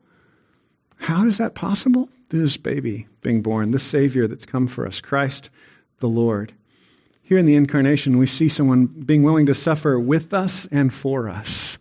How 0.98 1.28
is 1.28 1.38
that 1.38 1.54
possible? 1.54 2.10
This 2.30 2.58
baby 2.58 3.08
being 3.22 3.44
born, 3.44 3.70
this 3.70 3.84
Savior 3.84 4.26
that's 4.26 4.46
come 4.48 4.66
for 4.66 4.88
us, 4.88 5.00
Christ 5.00 5.52
the 6.00 6.10
Lord. 6.10 6.54
Here 7.22 7.38
in 7.38 7.46
the 7.46 7.56
incarnation, 7.56 8.18
we 8.18 8.26
see 8.26 8.50
someone 8.50 8.88
being 8.88 9.22
willing 9.22 9.46
to 9.46 9.54
suffer 9.54 10.00
with 10.00 10.34
us 10.34 10.68
and 10.72 10.92
for 10.92 11.30
us, 11.30 11.78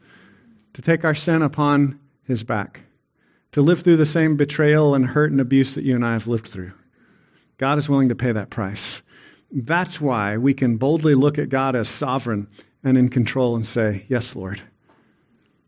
to 0.75 0.83
take 0.83 1.07
our 1.07 1.15
sin 1.15 1.41
upon 1.41 1.99
his 2.25 2.45
back, 2.45 2.81
to 3.53 3.63
live 3.63 3.83
through 3.83 3.97
the 3.97 4.07
same 4.07 4.37
betrayal 4.37 4.95
and 4.95 5.07
hurt 5.07 5.31
and 5.31 5.41
abuse 5.41 5.75
that 5.75 5.85
you 5.85 5.95
and 5.95 6.05
I 6.05 6.13
have 6.13 6.27
lived 6.27 6.47
through. 6.47 6.73
God 7.59 7.79
is 7.79 7.89
willing 7.89 8.09
to 8.09 8.15
pay 8.15 8.33
that 8.33 8.51
price. 8.51 9.03
That's 9.53 10.01
why 10.01 10.37
we 10.37 10.55
can 10.55 10.77
boldly 10.77 11.15
look 11.15 11.39
at 11.39 11.49
God 11.49 11.75
as 11.75 11.89
sovereign 11.89 12.49
and 12.85 12.97
in 12.97 13.09
control 13.09 13.57
and 13.57 13.67
say, 13.67 14.05
Yes, 14.09 14.37
Lord, 14.37 14.63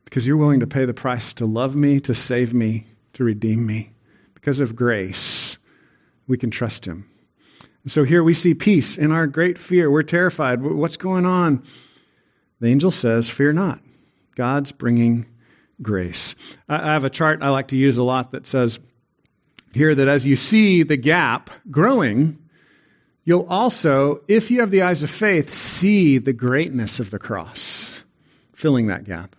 because 0.05 0.27
you're 0.27 0.37
willing 0.37 0.61
to 0.61 0.67
pay 0.67 0.85
the 0.85 0.95
price 0.95 1.33
to 1.35 1.47
love 1.47 1.75
me, 1.75 2.01
to 2.01 2.15
save 2.15 2.55
me, 2.55 2.87
to 3.15 3.25
redeem 3.25 3.67
me. 3.67 3.91
Because 4.35 4.61
of 4.61 4.77
grace, 4.77 5.59
we 6.27 6.37
can 6.37 6.51
trust 6.51 6.85
him. 6.85 7.09
And 7.83 7.91
so 7.91 8.05
here 8.05 8.23
we 8.23 8.35
see 8.35 8.55
peace 8.55 8.97
in 8.97 9.11
our 9.11 9.27
great 9.27 9.59
fear. 9.59 9.91
We're 9.91 10.03
terrified. 10.03 10.63
What's 10.63 10.97
going 10.97 11.27
on? 11.27 11.65
The 12.61 12.69
angel 12.69 12.93
says, 12.93 13.29
Fear 13.29 13.55
not. 13.55 13.81
God's 14.37 14.73
bringing 14.73 15.27
grace. 15.83 16.35
I 16.69 16.93
have 16.93 17.05
a 17.05 17.11
chart 17.11 17.43
I 17.43 17.51
like 17.51 17.69
to 17.69 17.77
use 17.77 17.99
a 17.99 18.03
lot 18.03 18.33
that 18.33 18.47
says 18.47 18.79
here 19.73 19.95
that 19.95 20.09
as 20.09 20.27
you 20.27 20.37
see 20.37 20.83
the 20.83 20.97
gap 20.97 21.51
growing, 21.71 22.39
you'll 23.25 23.47
also, 23.49 24.21
if 24.29 24.51
you 24.51 24.61
have 24.61 24.71
the 24.71 24.83
eyes 24.83 25.03
of 25.03 25.11
faith, 25.11 25.51
see 25.51 26.19
the 26.19 26.33
greatness 26.33 27.01
of 27.01 27.11
the 27.11 27.19
cross 27.19 28.03
filling 28.53 28.89
that 28.89 29.05
gap. 29.05 29.35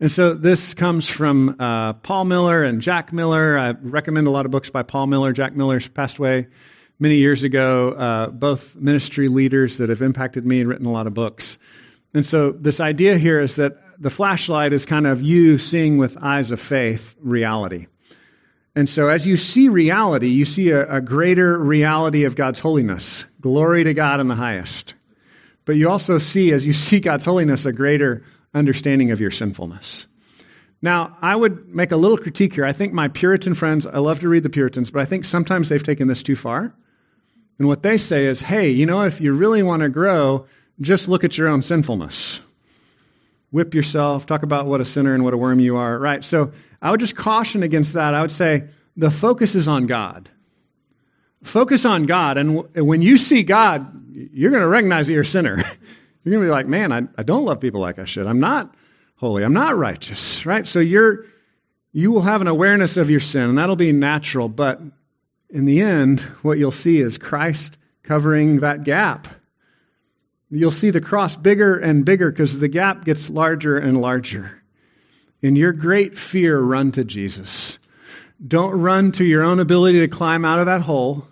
And 0.00 0.10
so 0.10 0.34
this 0.34 0.74
comes 0.74 1.08
from 1.08 1.54
uh, 1.60 1.92
Paul 1.92 2.24
Miller 2.24 2.64
and 2.64 2.82
Jack 2.82 3.12
Miller. 3.12 3.56
I 3.56 3.70
recommend 3.70 4.26
a 4.26 4.30
lot 4.30 4.46
of 4.46 4.50
books 4.50 4.68
by 4.68 4.82
Paul 4.82 5.06
Miller. 5.06 5.32
Jack 5.32 5.54
Miller's 5.54 5.86
passed 5.86 6.18
away 6.18 6.48
many 6.98 7.16
years 7.16 7.44
ago, 7.44 7.92
uh, 7.92 8.26
both 8.28 8.74
ministry 8.74 9.28
leaders 9.28 9.78
that 9.78 9.90
have 9.90 10.02
impacted 10.02 10.44
me 10.44 10.60
and 10.60 10.68
written 10.68 10.86
a 10.86 10.92
lot 10.92 11.06
of 11.06 11.14
books. 11.14 11.56
And 12.14 12.26
so 12.26 12.50
this 12.50 12.80
idea 12.80 13.16
here 13.16 13.40
is 13.40 13.56
that 13.56 13.78
the 14.02 14.10
flashlight 14.10 14.72
is 14.72 14.84
kind 14.84 15.06
of 15.06 15.22
you 15.22 15.58
seeing 15.58 15.96
with 15.96 16.16
eyes 16.20 16.50
of 16.50 16.60
faith 16.60 17.14
reality. 17.22 17.86
And 18.74 18.88
so 18.88 19.06
as 19.06 19.28
you 19.28 19.36
see 19.36 19.68
reality, 19.68 20.28
you 20.28 20.44
see 20.44 20.70
a, 20.70 20.96
a 20.96 21.00
greater 21.00 21.56
reality 21.56 22.24
of 22.24 22.34
God's 22.34 22.58
holiness. 22.58 23.24
Glory 23.40 23.84
to 23.84 23.94
God 23.94 24.18
in 24.18 24.26
the 24.26 24.34
highest. 24.34 24.94
But 25.66 25.76
you 25.76 25.88
also 25.88 26.18
see, 26.18 26.52
as 26.52 26.66
you 26.66 26.72
see 26.72 26.98
God's 26.98 27.24
holiness, 27.24 27.64
a 27.64 27.72
greater 27.72 28.24
understanding 28.52 29.12
of 29.12 29.20
your 29.20 29.30
sinfulness. 29.30 30.06
Now, 30.80 31.16
I 31.22 31.36
would 31.36 31.72
make 31.72 31.92
a 31.92 31.96
little 31.96 32.18
critique 32.18 32.54
here. 32.54 32.64
I 32.64 32.72
think 32.72 32.92
my 32.92 33.06
Puritan 33.06 33.54
friends, 33.54 33.86
I 33.86 33.98
love 33.98 34.18
to 34.20 34.28
read 34.28 34.42
the 34.42 34.50
Puritans, 34.50 34.90
but 34.90 35.00
I 35.00 35.04
think 35.04 35.24
sometimes 35.24 35.68
they've 35.68 35.80
taken 35.80 36.08
this 36.08 36.24
too 36.24 36.34
far. 36.34 36.74
And 37.60 37.68
what 37.68 37.84
they 37.84 37.98
say 37.98 38.26
is, 38.26 38.42
hey, 38.42 38.70
you 38.70 38.84
know, 38.84 39.02
if 39.02 39.20
you 39.20 39.32
really 39.32 39.62
want 39.62 39.82
to 39.82 39.88
grow, 39.88 40.46
just 40.80 41.06
look 41.06 41.22
at 41.22 41.38
your 41.38 41.48
own 41.48 41.62
sinfulness. 41.62 42.40
Whip 43.52 43.74
yourself, 43.74 44.26
talk 44.26 44.42
about 44.42 44.66
what 44.66 44.80
a 44.80 44.84
sinner 44.84 45.14
and 45.14 45.22
what 45.22 45.34
a 45.34 45.36
worm 45.36 45.60
you 45.60 45.76
are, 45.76 45.98
right? 45.98 46.24
So 46.24 46.52
I 46.80 46.90
would 46.90 47.00
just 47.00 47.14
caution 47.14 47.62
against 47.62 47.92
that. 47.92 48.14
I 48.14 48.22
would 48.22 48.32
say 48.32 48.64
the 48.96 49.10
focus 49.10 49.54
is 49.54 49.68
on 49.68 49.86
God. 49.86 50.28
Focus 51.42 51.84
on 51.84 52.06
God. 52.06 52.38
And 52.38 52.64
when 52.74 53.02
you 53.02 53.16
see 53.16 53.42
God, 53.42 53.86
you're 54.10 54.50
going 54.50 54.62
to 54.62 54.68
recognize 54.68 55.06
that 55.06 55.12
you're 55.12 55.22
a 55.22 55.26
sinner. 55.26 55.56
You're 56.24 56.34
going 56.34 56.44
to 56.44 56.46
be 56.46 56.52
like, 56.52 56.68
man, 56.68 56.92
I, 56.92 57.02
I 57.18 57.24
don't 57.24 57.44
love 57.44 57.58
people 57.58 57.80
like 57.80 57.98
I 57.98 58.04
should. 58.04 58.28
I'm 58.28 58.38
not 58.38 58.72
holy. 59.16 59.42
I'm 59.42 59.52
not 59.52 59.76
righteous, 59.76 60.46
right? 60.46 60.66
So 60.66 60.78
you're, 60.78 61.24
you 61.92 62.12
will 62.12 62.22
have 62.22 62.40
an 62.40 62.46
awareness 62.46 62.96
of 62.96 63.10
your 63.10 63.18
sin, 63.18 63.48
and 63.48 63.58
that'll 63.58 63.74
be 63.74 63.90
natural. 63.90 64.48
But 64.48 64.80
in 65.50 65.64
the 65.64 65.80
end, 65.80 66.20
what 66.42 66.58
you'll 66.58 66.70
see 66.70 67.00
is 67.00 67.18
Christ 67.18 67.76
covering 68.04 68.60
that 68.60 68.84
gap. 68.84 69.26
You'll 70.54 70.70
see 70.70 70.90
the 70.90 71.00
cross 71.00 71.34
bigger 71.34 71.78
and 71.78 72.04
bigger 72.04 72.30
because 72.30 72.58
the 72.58 72.68
gap 72.68 73.06
gets 73.06 73.30
larger 73.30 73.78
and 73.78 74.02
larger. 74.02 74.62
In 75.40 75.56
your 75.56 75.72
great 75.72 76.18
fear, 76.18 76.60
run 76.60 76.92
to 76.92 77.04
Jesus. 77.04 77.78
Don't 78.46 78.78
run 78.78 79.12
to 79.12 79.24
your 79.24 79.42
own 79.42 79.60
ability 79.60 80.00
to 80.00 80.08
climb 80.08 80.44
out 80.44 80.58
of 80.58 80.66
that 80.66 80.82
hole, 80.82 81.26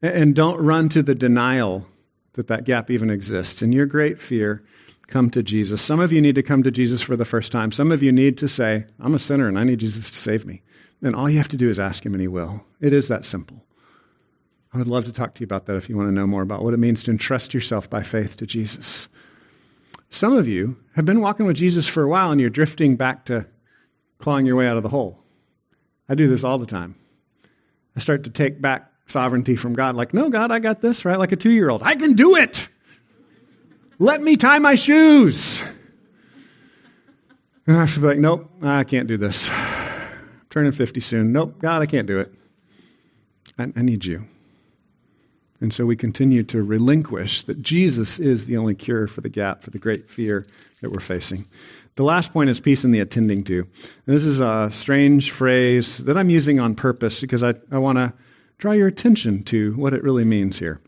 and 0.00 0.34
don't 0.34 0.58
run 0.58 0.88
to 0.88 1.02
the 1.02 1.14
denial 1.14 1.86
that 2.34 2.48
that 2.48 2.64
gap 2.64 2.90
even 2.90 3.10
exists. 3.10 3.60
In 3.60 3.70
your 3.70 3.86
great 3.86 4.18
fear, 4.18 4.62
come 5.06 5.28
to 5.30 5.42
Jesus. 5.42 5.82
Some 5.82 6.00
of 6.00 6.10
you 6.10 6.22
need 6.22 6.36
to 6.36 6.42
come 6.42 6.62
to 6.62 6.70
Jesus 6.70 7.02
for 7.02 7.16
the 7.16 7.26
first 7.26 7.52
time. 7.52 7.70
Some 7.70 7.92
of 7.92 8.02
you 8.02 8.12
need 8.12 8.38
to 8.38 8.48
say, 8.48 8.86
I'm 8.98 9.14
a 9.14 9.18
sinner 9.18 9.46
and 9.46 9.58
I 9.58 9.64
need 9.64 9.80
Jesus 9.80 10.08
to 10.08 10.16
save 10.16 10.46
me. 10.46 10.62
And 11.02 11.14
all 11.14 11.28
you 11.28 11.36
have 11.36 11.48
to 11.48 11.56
do 11.56 11.68
is 11.68 11.78
ask 11.78 12.06
him 12.06 12.14
and 12.14 12.20
he 12.20 12.28
will. 12.28 12.64
It 12.80 12.94
is 12.94 13.08
that 13.08 13.26
simple. 13.26 13.62
I 14.72 14.78
would 14.78 14.86
love 14.86 15.04
to 15.06 15.12
talk 15.12 15.34
to 15.34 15.40
you 15.40 15.44
about 15.44 15.66
that 15.66 15.76
if 15.76 15.88
you 15.88 15.96
want 15.96 16.08
to 16.08 16.14
know 16.14 16.26
more 16.26 16.42
about 16.42 16.62
what 16.62 16.74
it 16.74 16.78
means 16.78 17.02
to 17.04 17.10
entrust 17.10 17.52
yourself 17.52 17.90
by 17.90 18.02
faith 18.02 18.36
to 18.36 18.46
Jesus. 18.46 19.08
Some 20.10 20.36
of 20.36 20.46
you 20.46 20.76
have 20.94 21.04
been 21.04 21.20
walking 21.20 21.46
with 21.46 21.56
Jesus 21.56 21.88
for 21.88 22.02
a 22.02 22.08
while 22.08 22.30
and 22.30 22.40
you're 22.40 22.50
drifting 22.50 22.96
back 22.96 23.24
to 23.26 23.46
clawing 24.18 24.46
your 24.46 24.56
way 24.56 24.68
out 24.68 24.76
of 24.76 24.82
the 24.82 24.88
hole. 24.88 25.18
I 26.08 26.14
do 26.14 26.28
this 26.28 26.44
all 26.44 26.58
the 26.58 26.66
time. 26.66 26.94
I 27.96 28.00
start 28.00 28.24
to 28.24 28.30
take 28.30 28.60
back 28.60 28.92
sovereignty 29.06 29.56
from 29.56 29.74
God, 29.74 29.96
like, 29.96 30.14
no, 30.14 30.28
God, 30.30 30.52
I 30.52 30.60
got 30.60 30.80
this, 30.80 31.04
right? 31.04 31.18
Like 31.18 31.32
a 31.32 31.36
two 31.36 31.50
year 31.50 31.68
old. 31.68 31.82
I 31.82 31.96
can 31.96 32.14
do 32.14 32.36
it. 32.36 32.68
Let 33.98 34.22
me 34.22 34.36
tie 34.36 34.58
my 34.58 34.76
shoes. 34.76 35.62
And 37.66 37.76
I 37.76 37.86
should 37.86 38.02
be 38.02 38.08
like, 38.08 38.18
nope, 38.18 38.50
I 38.62 38.84
can't 38.84 39.06
do 39.06 39.16
this. 39.16 39.50
I'm 39.50 40.46
turning 40.48 40.72
50 40.72 41.00
soon. 41.00 41.32
Nope, 41.32 41.58
God, 41.60 41.82
I 41.82 41.86
can't 41.86 42.06
do 42.06 42.18
it. 42.18 42.32
I, 43.58 43.72
I 43.76 43.82
need 43.82 44.04
you. 44.04 44.26
And 45.60 45.74
so 45.74 45.84
we 45.84 45.96
continue 45.96 46.42
to 46.44 46.62
relinquish 46.62 47.42
that 47.42 47.60
Jesus 47.60 48.18
is 48.18 48.46
the 48.46 48.56
only 48.56 48.74
cure 48.74 49.06
for 49.06 49.20
the 49.20 49.28
gap, 49.28 49.62
for 49.62 49.70
the 49.70 49.78
great 49.78 50.10
fear 50.10 50.46
that 50.80 50.90
we're 50.90 51.00
facing. 51.00 51.46
The 51.96 52.04
last 52.04 52.32
point 52.32 52.48
is 52.48 52.60
peace 52.60 52.84
in 52.84 52.92
the 52.92 53.00
attending 53.00 53.44
to. 53.44 53.66
This 54.06 54.24
is 54.24 54.40
a 54.40 54.70
strange 54.70 55.30
phrase 55.30 55.98
that 55.98 56.16
I'm 56.16 56.30
using 56.30 56.58
on 56.58 56.74
purpose 56.74 57.20
because 57.20 57.42
I, 57.42 57.54
I 57.70 57.78
want 57.78 57.98
to 57.98 58.14
draw 58.56 58.72
your 58.72 58.88
attention 58.88 59.42
to 59.44 59.74
what 59.74 59.92
it 59.92 60.02
really 60.02 60.24
means 60.24 60.58
here. 60.58 60.80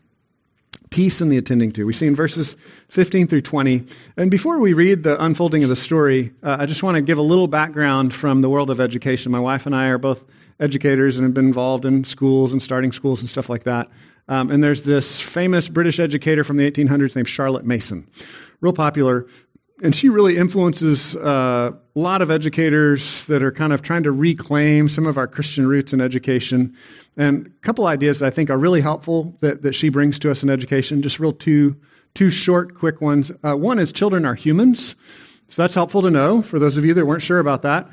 Peace 0.93 1.21
in 1.21 1.29
the 1.29 1.39
attending 1.39 1.71
to. 1.71 1.85
We 1.85 1.93
see 1.93 2.05
in 2.05 2.13
verses 2.13 2.55
15 2.89 3.25
through 3.25 3.41
20. 3.41 3.83
And 4.15 4.29
before 4.29 4.59
we 4.59 4.73
read 4.73 5.01
the 5.01 5.19
unfolding 5.19 5.63
of 5.63 5.69
the 5.69 5.75
story, 5.75 6.31
uh, 6.43 6.57
I 6.59 6.67
just 6.67 6.83
want 6.83 6.97
to 6.97 7.01
give 7.01 7.17
a 7.17 7.23
little 7.23 7.47
background 7.47 8.13
from 8.13 8.41
the 8.41 8.49
world 8.49 8.69
of 8.69 8.79
education. 8.79 9.31
My 9.31 9.39
wife 9.39 9.65
and 9.65 9.75
I 9.75 9.87
are 9.87 9.97
both 9.97 10.23
educators 10.59 11.17
and 11.17 11.23
have 11.23 11.33
been 11.33 11.47
involved 11.47 11.85
in 11.85 12.03
schools 12.03 12.53
and 12.53 12.61
starting 12.61 12.91
schools 12.91 13.21
and 13.21 13.27
stuff 13.27 13.49
like 13.49 13.63
that. 13.63 13.89
Um, 14.27 14.51
and 14.51 14.63
there's 14.63 14.83
this 14.83 15.19
famous 15.19 15.67
British 15.67 15.99
educator 15.99 16.43
from 16.43 16.57
the 16.57 16.69
1800s 16.69 17.15
named 17.15 17.27
Charlotte 17.27 17.65
Mason, 17.65 18.07
real 18.61 18.71
popular. 18.71 19.25
And 19.81 19.95
she 19.95 20.07
really 20.07 20.37
influences 20.37 21.15
uh, 21.15 21.71
a 21.95 21.99
lot 21.99 22.21
of 22.21 22.29
educators 22.29 23.25
that 23.25 23.41
are 23.41 23.51
kind 23.51 23.73
of 23.73 23.81
trying 23.81 24.03
to 24.03 24.11
reclaim 24.11 24.87
some 24.87 25.07
of 25.07 25.17
our 25.17 25.27
Christian 25.27 25.67
roots 25.67 25.93
in 25.93 25.99
education. 25.99 26.75
And 27.17 27.47
a 27.47 27.49
couple 27.61 27.87
ideas 27.87 28.19
that 28.19 28.27
I 28.27 28.29
think 28.29 28.49
are 28.49 28.57
really 28.57 28.81
helpful 28.81 29.35
that, 29.41 29.63
that 29.63 29.73
she 29.73 29.89
brings 29.89 30.19
to 30.19 30.31
us 30.31 30.43
in 30.43 30.49
education, 30.49 31.01
just 31.01 31.19
real 31.19 31.33
two, 31.33 31.75
two 32.13 32.29
short, 32.29 32.75
quick 32.75 33.01
ones. 33.01 33.31
Uh, 33.43 33.55
one 33.55 33.79
is 33.79 33.91
children 33.91 34.25
are 34.25 34.35
humans. 34.35 34.95
So 35.47 35.61
that's 35.61 35.75
helpful 35.75 36.01
to 36.03 36.11
know 36.11 36.41
for 36.41 36.59
those 36.59 36.77
of 36.77 36.85
you 36.85 36.93
that 36.93 37.05
weren't 37.05 37.23
sure 37.23 37.39
about 37.39 37.63
that. 37.63 37.89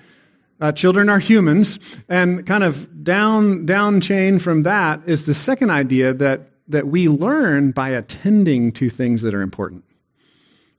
Uh, 0.61 0.73
children 0.73 1.09
are 1.09 1.19
humans, 1.19 1.79
and 2.09 2.47
kind 2.47 2.63
of 2.63 3.03
down 3.03 3.65
down 3.65 4.03
chain 4.03 4.39
from 4.39 4.63
that 4.65 5.01
is 5.07 5.25
the 5.25 5.33
second 5.33 5.71
idea 5.71 6.13
that 6.13 6.51
that 6.69 6.87
we 6.87 7.09
learn 7.09 7.71
by 7.71 7.89
attending 7.89 8.71
to 8.73 8.91
things 8.91 9.23
that 9.23 9.35
are 9.35 9.41
important. 9.41 9.85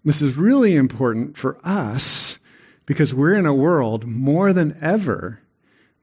This 0.03 0.21
is 0.21 0.35
really 0.35 0.75
important 0.75 1.37
for 1.37 1.59
us 1.63 2.37
because 2.85 3.13
we're 3.13 3.33
in 3.33 3.45
a 3.45 3.53
world 3.53 4.05
more 4.05 4.51
than 4.51 4.77
ever 4.81 5.39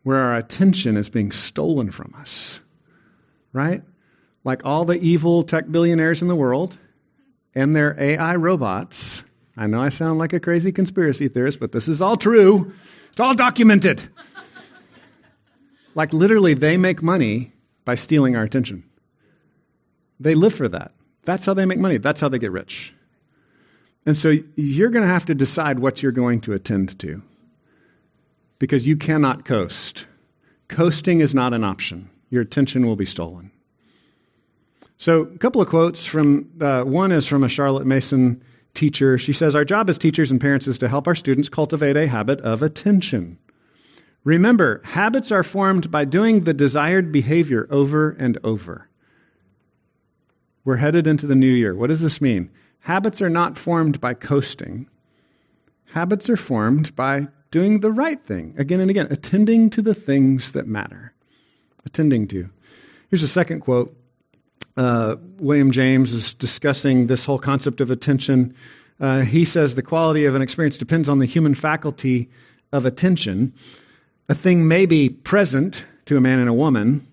where 0.05 0.19
our 0.19 0.37
attention 0.37 0.97
is 0.97 1.11
being 1.11 1.33
stolen 1.33 1.91
from 1.91 2.15
us. 2.17 2.61
Right? 3.53 3.83
Like 4.45 4.65
all 4.65 4.85
the 4.85 4.99
evil 4.99 5.43
tech 5.43 5.71
billionaires 5.71 6.23
in 6.23 6.29
the 6.29 6.37
world 6.37 6.79
and 7.55 7.75
their 7.75 7.97
AI 8.01 8.37
robots. 8.37 9.25
I 9.57 9.67
know 9.67 9.83
I 9.83 9.89
sound 9.89 10.19
like 10.19 10.33
a 10.33 10.41
crazy 10.41 10.71
conspiracy 10.71 11.29
theorist, 11.29 11.59
but 11.59 11.73
this 11.73 11.89
is 11.89 12.01
all 12.01 12.17
true. 12.17 12.73
It's 13.11 13.21
all 13.21 13.35
documented. 13.35 14.09
like 15.97 16.13
literally, 16.13 16.55
they 16.55 16.77
make 16.77 17.03
money 17.03 17.53
by 17.85 17.97
stealing 17.97 18.37
our 18.37 18.45
attention. 18.45 18.85
They 20.21 20.37
live 20.37 20.55
for 20.55 20.69
that. 20.69 20.93
That's 21.25 21.45
how 21.45 21.55
they 21.55 21.67
make 21.67 21.79
money. 21.79 21.99
That's 21.99 22.21
how 22.21 22.29
they 22.29 22.39
get 22.39 22.53
rich. 22.53 22.95
And 24.07 24.17
so 24.17 24.35
you're 24.57 24.91
going 24.91 25.05
to 25.05 25.13
have 25.13 25.27
to 25.27 25.35
decide 25.35 25.79
what 25.79 26.03
you're 26.03 26.13
going 26.13 26.41
to 26.43 26.53
attend 26.53 26.99
to 27.01 27.23
because 28.59 28.87
you 28.87 28.97
cannot 28.97 29.45
coast. 29.45 30.07
Coasting 30.69 31.21
is 31.21 31.35
not 31.35 31.55
an 31.55 31.65
option. 31.65 32.11
Your 32.31 32.43
attention 32.43 32.87
will 32.87 32.97
be 32.97 33.07
stolen. 33.07 33.51
So, 34.99 35.23
a 35.23 35.39
couple 35.39 35.63
of 35.63 35.69
quotes 35.69 36.05
from 36.05 36.51
uh, 36.61 36.83
one 36.83 37.13
is 37.13 37.27
from 37.27 37.45
a 37.45 37.49
Charlotte 37.49 37.87
Mason 37.87 38.43
teacher. 38.75 39.17
She 39.17 39.33
says, 39.33 39.55
Our 39.55 39.65
job 39.65 39.89
as 39.89 39.97
teachers 39.97 40.31
and 40.31 40.41
parents 40.41 40.67
is 40.67 40.79
to 40.79 40.89
help 40.89 41.07
our 41.07 41.15
students 41.15 41.49
cultivate 41.49 41.97
a 41.97 42.09
habit 42.09 42.41
of 42.41 42.63
attention. 42.63 43.39
Remember, 44.25 44.83
habits 44.85 45.31
are 45.31 45.45
formed 45.45 45.91
by 45.91 46.05
doing 46.05 46.45
the 46.45 46.53
desired 46.53 47.13
behavior 47.13 47.69
over 47.71 48.11
and 48.11 48.39
over. 48.43 48.89
We're 50.65 50.77
headed 50.77 51.07
into 51.07 51.27
the 51.27 51.37
new 51.37 51.47
year. 51.47 51.75
What 51.75 51.87
does 51.87 52.01
this 52.01 52.21
mean? 52.21 52.51
Habits 52.81 53.21
are 53.21 53.31
not 53.31 53.59
formed 53.59 54.01
by 54.01 54.15
coasting, 54.15 54.89
habits 55.93 56.29
are 56.31 56.37
formed 56.37 56.95
by 56.97 57.29
doing 57.51 57.81
the 57.81 57.93
right 57.93 58.23
thing 58.23 58.55
again 58.59 58.81
and 58.81 58.91
again, 58.91 59.09
attending 59.11 59.71
to 59.71 59.83
the 59.83 59.95
things 59.95 60.53
that 60.53 60.67
matter. 60.67 61.13
Attending 61.87 62.29
to. 62.29 62.51
Here's 63.11 63.23
a 63.23 63.29
second 63.29 63.61
quote 63.61 63.97
uh, 64.77 65.17
William 65.39 65.73
James 65.73 66.13
is 66.13 66.35
discussing 66.35 67.09
this 67.09 67.25
whole 67.25 67.39
concept 67.39 67.81
of 67.81 67.91
attention. 67.91 68.55
Uh, 69.01 69.21
he 69.21 69.45
says 69.45 69.75
the 69.75 69.83
quality 69.83 70.25
of 70.25 70.35
an 70.35 70.43
experience 70.43 70.79
depends 70.79 71.09
on 71.09 71.19
the 71.19 71.27
human 71.27 71.55
faculty 71.55 72.29
of 72.73 72.87
attention. 72.87 73.53
A 74.29 74.35
thing 74.35 74.69
may 74.69 74.87
be 74.87 75.09
present 75.09 75.85
to 76.07 76.17
a 76.17 76.21
man 76.21 76.39
and 76.39 76.49
a 76.49 76.55
woman 76.55 77.07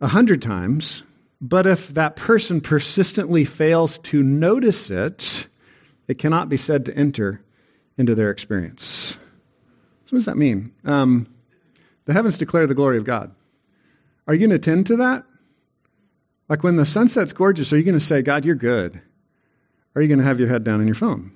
a 0.00 0.08
hundred 0.08 0.40
times, 0.42 1.02
but 1.40 1.66
if 1.66 1.88
that 1.88 2.16
person 2.16 2.60
persistently 2.60 3.44
fails 3.44 3.98
to 3.98 4.22
notice 4.22 4.90
it, 4.90 5.46
it 6.06 6.18
cannot 6.18 6.48
be 6.48 6.56
said 6.56 6.86
to 6.86 6.96
enter 6.96 7.42
into 7.96 8.14
their 8.14 8.30
experience. 8.30 9.16
So 10.06 10.10
what 10.10 10.18
does 10.18 10.26
that 10.26 10.36
mean? 10.36 10.72
Um, 10.84 11.26
the 12.04 12.12
heavens 12.12 12.36
declare 12.36 12.66
the 12.66 12.74
glory 12.74 12.98
of 12.98 13.04
God. 13.04 13.34
Are 14.26 14.34
you 14.34 14.40
going 14.40 14.50
to 14.50 14.56
attend 14.56 14.86
to 14.88 14.96
that? 14.96 15.24
Like 16.48 16.62
when 16.62 16.76
the 16.76 16.84
sunset's 16.84 17.32
gorgeous, 17.32 17.72
are 17.72 17.76
you 17.76 17.84
going 17.84 17.98
to 17.98 18.04
say, 18.04 18.22
God, 18.22 18.44
you're 18.44 18.56
good? 18.56 18.96
Or 18.96 19.98
are 19.98 20.02
you 20.02 20.08
going 20.08 20.18
to 20.18 20.24
have 20.24 20.40
your 20.40 20.48
head 20.48 20.64
down 20.64 20.80
on 20.80 20.86
your 20.86 20.94
phone? 20.94 21.32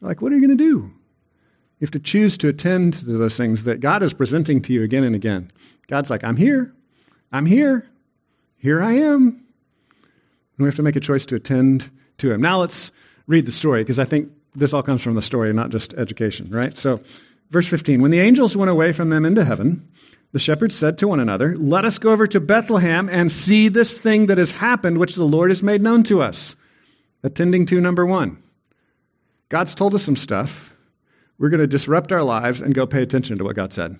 Like, 0.00 0.20
what 0.20 0.32
are 0.32 0.36
you 0.36 0.46
going 0.46 0.56
to 0.56 0.64
do? 0.64 0.92
You 1.80 1.84
have 1.84 1.90
to 1.92 2.00
choose 2.00 2.36
to 2.38 2.48
attend 2.48 2.94
to 2.94 3.04
those 3.04 3.36
things 3.36 3.62
that 3.64 3.80
God 3.80 4.02
is 4.02 4.12
presenting 4.12 4.60
to 4.62 4.72
you 4.72 4.82
again 4.82 5.04
and 5.04 5.14
again. 5.14 5.50
God's 5.86 6.10
like, 6.10 6.24
I'm 6.24 6.36
here. 6.36 6.74
I'm 7.32 7.46
here. 7.46 7.88
Here 8.58 8.82
I 8.82 8.92
am. 8.94 9.26
And 9.26 10.58
we 10.58 10.66
have 10.66 10.76
to 10.76 10.82
make 10.82 10.96
a 10.96 11.00
choice 11.00 11.24
to 11.26 11.36
attend 11.36 11.90
to 12.18 12.32
Him. 12.32 12.40
Now 12.40 12.60
let's 12.60 12.90
read 13.26 13.46
the 13.46 13.52
story 13.52 13.82
because 13.82 13.98
I 13.98 14.04
think 14.04 14.30
this 14.54 14.72
all 14.72 14.82
comes 14.82 15.02
from 15.02 15.14
the 15.14 15.22
story, 15.22 15.52
not 15.52 15.70
just 15.70 15.94
education, 15.94 16.50
right? 16.50 16.76
So, 16.76 17.00
verse 17.50 17.68
15 17.68 18.02
When 18.02 18.10
the 18.10 18.20
angels 18.20 18.56
went 18.56 18.70
away 18.70 18.92
from 18.92 19.10
them 19.10 19.24
into 19.24 19.44
heaven, 19.44 19.88
the 20.32 20.38
shepherds 20.38 20.74
said 20.74 20.98
to 20.98 21.08
one 21.08 21.20
another, 21.20 21.56
Let 21.56 21.84
us 21.84 21.98
go 21.98 22.12
over 22.12 22.26
to 22.26 22.40
Bethlehem 22.40 23.08
and 23.08 23.30
see 23.30 23.68
this 23.68 23.96
thing 23.96 24.26
that 24.26 24.38
has 24.38 24.50
happened, 24.50 24.98
which 24.98 25.14
the 25.14 25.24
Lord 25.24 25.50
has 25.50 25.62
made 25.62 25.80
known 25.80 26.02
to 26.04 26.20
us. 26.20 26.56
Attending 27.22 27.66
to 27.66 27.80
number 27.80 28.04
one. 28.04 28.42
God's 29.48 29.74
told 29.74 29.94
us 29.94 30.02
some 30.02 30.16
stuff. 30.16 30.74
We're 31.38 31.48
going 31.48 31.60
to 31.60 31.66
disrupt 31.66 32.12
our 32.12 32.22
lives 32.22 32.60
and 32.60 32.74
go 32.74 32.86
pay 32.86 33.02
attention 33.02 33.38
to 33.38 33.44
what 33.44 33.56
God 33.56 33.72
said. 33.72 33.98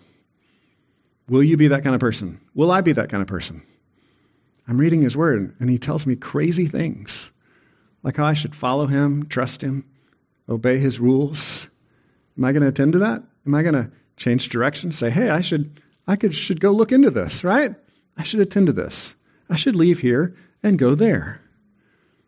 Will 1.28 1.42
you 1.42 1.56
be 1.56 1.68
that 1.68 1.82
kind 1.82 1.94
of 1.94 2.00
person? 2.00 2.40
Will 2.54 2.70
I 2.70 2.80
be 2.80 2.92
that 2.92 3.09
kind 3.09 3.22
of 3.22 3.28
person? 3.28 3.62
I'm 4.68 4.78
reading 4.78 5.02
His 5.02 5.16
Word, 5.16 5.56
and 5.58 5.68
He 5.68 5.78
tells 5.78 6.06
me 6.06 6.14
crazy 6.14 6.66
things, 6.66 7.30
like 8.02 8.18
how 8.18 8.24
I 8.24 8.34
should 8.34 8.54
follow 8.54 8.86
Him, 8.86 9.26
trust 9.26 9.62
Him, 9.62 9.84
obey 10.48 10.78
His 10.78 11.00
rules. 11.00 11.66
Am 12.36 12.44
I 12.44 12.52
going 12.52 12.62
to 12.62 12.68
attend 12.68 12.92
to 12.92 13.00
that? 13.00 13.22
Am 13.46 13.54
I 13.54 13.62
going 13.62 13.74
to 13.74 13.90
change 14.16 14.48
direction? 14.50 14.92
Say, 14.92 15.10
hey, 15.10 15.30
I 15.30 15.40
should 15.40 15.80
I 16.08 16.16
could, 16.16 16.34
should 16.34 16.60
go 16.60 16.72
look 16.72 16.90
into 16.90 17.10
this, 17.10 17.44
right? 17.44 17.74
I 18.16 18.22
should 18.22 18.40
attend 18.40 18.66
to 18.68 18.72
this. 18.72 19.14
I 19.50 19.56
should 19.56 19.76
leave 19.76 20.00
here 20.00 20.34
and 20.62 20.78
go 20.78 20.94
there. 20.94 21.42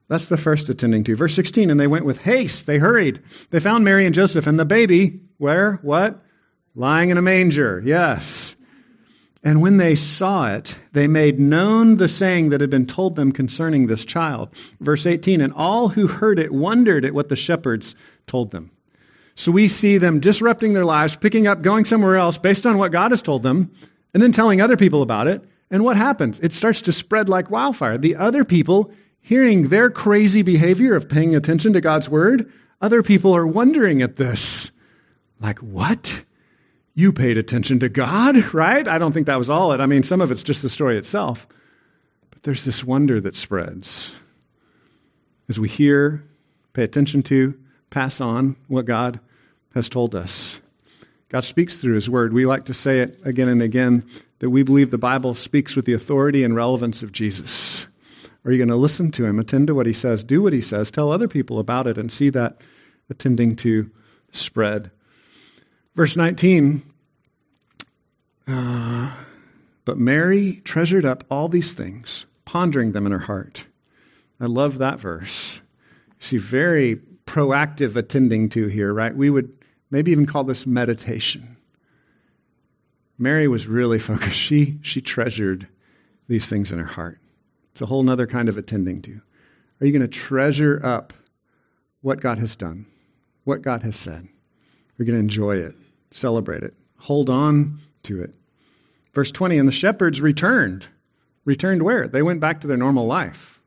That's 0.09 0.29
the 0.29 0.37
first 0.37 0.69
attending 0.69 1.03
to. 1.05 1.17
Verse 1.17 1.35
16, 1.35 1.71
and 1.71 1.81
they 1.81 1.87
went 1.87 2.05
with 2.05 2.19
haste. 2.19 2.67
They 2.67 2.79
hurried. 2.79 3.23
They 3.51 3.59
found 3.59 3.85
Mary 3.85 4.05
and 4.05 4.15
Joseph 4.15 4.47
and 4.47 4.59
the 4.59 4.67
baby, 4.67 5.21
where? 5.39 5.75
What? 5.83 6.23
Lying 6.75 7.09
in 7.09 7.17
a 7.17 7.23
manger. 7.23 7.81
Yes. 7.83 8.55
And 9.43 9.63
when 9.63 9.79
they 9.79 9.95
saw 9.95 10.53
it, 10.53 10.77
they 10.93 11.09
made 11.09 11.41
known 11.41 11.97
the 11.97 12.09
saying 12.09 12.51
that 12.51 12.61
had 12.61 12.69
been 12.69 12.87
told 12.87 13.17
them 13.17 13.33
concerning 13.33 13.87
this 13.87 14.05
child. 14.05 14.51
Verse 14.81 15.07
18, 15.07 15.41
and 15.41 15.53
all 15.55 15.89
who 15.89 16.07
heard 16.07 16.39
it 16.39 16.53
wondered 16.53 17.07
at 17.07 17.15
what 17.15 17.31
the 17.31 17.37
shepherds 17.37 17.95
told 18.27 18.51
them. 18.51 18.71
So 19.35 19.51
we 19.51 19.69
see 19.69 19.97
them 19.97 20.21
disrupting 20.21 20.75
their 20.75 20.85
lives, 20.85 21.17
picking 21.17 21.47
up, 21.47 21.63
going 21.63 21.87
somewhere 21.87 22.17
else 22.17 22.37
based 22.37 22.67
on 22.67 22.77
what 22.77 22.93
God 22.93 23.13
has 23.13 23.23
told 23.23 23.43
them, 23.43 23.71
and 24.13 24.23
then 24.23 24.33
telling 24.33 24.61
other 24.61 24.77
people 24.77 25.01
about 25.01 25.27
it. 25.27 25.43
And 25.71 25.85
what 25.85 25.97
happens? 25.97 26.39
It 26.41 26.53
starts 26.53 26.83
to 26.83 26.93
spread 26.93 27.31
like 27.31 27.51
wildfire. 27.51 27.97
The 27.97 28.17
other 28.17 28.45
people, 28.45 28.93
hearing 29.21 29.69
their 29.69 29.89
crazy 29.89 30.43
behavior 30.43 30.95
of 30.95 31.09
paying 31.09 31.35
attention 31.35 31.73
to 31.73 31.81
God's 31.81 32.11
word, 32.11 32.53
other 32.83 33.03
people 33.03 33.35
are 33.35 33.47
wondering 33.47 34.03
at 34.03 34.17
this. 34.17 34.71
Like, 35.41 35.61
what? 35.61 36.25
You 37.01 37.15
paid 37.15 37.39
attention 37.39 37.81
to 37.81 37.89
God, 37.89 38.53
right? 38.55 38.87
I 38.87 38.99
don't 38.99 39.13
think 39.13 39.27
that 39.27 39.39
was 39.39 39.49
all 39.49 39.73
it. 39.73 39.81
I 39.81 39.87
mean, 39.87 40.03
some 40.03 40.21
of 40.21 40.31
it's 40.31 40.43
just 40.43 40.61
the 40.61 40.69
story 40.69 40.99
itself. 40.99 41.49
But 42.31 42.43
there's 42.43 42.65
this 42.65 42.85
wonder 42.85 43.23
that 43.23 43.37
spreads 43.37 44.13
as 45.49 45.59
we 45.59 45.67
hear, 45.67 46.23
pay 46.75 46.85
attention 46.85 47.23
to, 47.23 47.59
pass 47.89 48.21
on 48.21 48.55
what 48.69 48.85
God 48.85 49.19
has 49.75 49.89
told 49.89 50.15
us. 50.15 50.61
God 51.31 51.43
speaks 51.45 51.77
through 51.77 51.95
His 51.95 52.11
Word. 52.11 52.35
We 52.35 52.45
like 52.45 52.67
to 52.67 52.75
say 52.75 53.01
it 53.01 53.19
again 53.25 53.49
and 53.49 53.63
again 53.63 54.07
that 54.41 54.51
we 54.51 54.63
believe 54.63 54.91
the 54.91 54.99
Bible 54.99 55.33
speaks 55.33 55.75
with 55.75 55.87
the 55.87 55.95
authority 55.95 56.45
and 56.45 56.55
relevance 56.55 57.03
of 57.03 57.13
Jesus. 57.13 57.87
Are 58.45 58.53
you 58.53 58.59
going 58.59 58.69
to 58.69 58.77
listen 58.77 59.11
to 59.13 59.25
Him, 59.25 59.39
attend 59.39 59.69
to 59.69 59.75
what 59.75 59.87
He 59.87 59.95
says, 59.95 60.23
do 60.23 60.43
what 60.43 60.53
He 60.53 60.61
says, 60.61 60.91
tell 60.91 61.11
other 61.11 61.29
people 61.29 61.59
about 61.59 61.87
it, 61.87 61.97
and 61.97 62.13
see 62.13 62.29
that 62.29 62.61
attending 63.09 63.57
to 63.57 63.91
spread? 64.33 64.91
Verse 65.97 66.15
19 66.15 66.90
uh, 68.47 69.13
But 69.85 69.99
Mary 69.99 70.61
treasured 70.65 71.05
up 71.05 71.25
all 71.31 71.49
these 71.49 71.73
things, 71.73 72.27
pondering 72.45 72.93
them 72.93 73.07
in 73.07 73.13
her 73.13 73.19
heart. 73.19 73.67
I 74.41 74.47
love 74.47 74.79
that 74.79 75.01
verse. 75.01 75.61
See, 76.19 76.37
very 76.37 77.01
proactive 77.27 77.97
attending 77.97 78.49
to 78.51 78.67
here, 78.67 78.93
right? 78.93 79.15
We 79.15 79.31
would 79.31 79.53
maybe 79.91 80.11
even 80.11 80.27
call 80.27 80.45
this 80.45 80.67
meditation. 80.67 81.57
Mary 83.19 83.49
was 83.49 83.67
really 83.67 83.99
focused. 84.11 84.37
She, 84.37 84.79
she 84.83 85.01
treasured 85.01 85.69
these 86.29 86.47
things 86.47 86.73
in 86.73 86.79
her 86.79 86.85
heart. 86.85 87.21
It's 87.73 87.83
a 87.83 87.87
whole 87.87 88.09
other 88.09 88.27
kind 88.27 88.49
of 88.49 88.57
attending 88.57 89.03
to. 89.03 89.21
Are 89.81 89.87
you 89.87 89.93
going 89.93 90.03
to 90.03 90.09
treasure 90.09 90.81
up 90.85 91.13
what 92.03 92.21
God 92.21 92.39
has 92.39 92.57
done, 92.57 92.87
what 93.45 93.63
God 93.63 93.83
has 93.83 93.97
said? 93.97 94.25
Are 94.25 95.03
you 95.03 95.05
going 95.05 95.15
to 95.15 95.21
enjoy 95.21 95.57
it, 95.57 95.75
celebrate 96.11 96.63
it, 96.63 96.75
hold 96.99 97.31
on 97.31 97.81
to 98.05 98.23
it? 98.23 98.37
Verse 99.13 99.33
20 99.33 99.59
And 99.59 99.69
the 99.69 99.73
shepherds 99.73 100.21
returned. 100.21 100.87
Returned 101.45 101.83
where? 101.83 102.07
They 102.07 102.23
went 102.23 102.41
back 102.41 102.61
to 102.61 102.67
their 102.67 102.77
normal 102.77 103.07
life. 103.07 103.61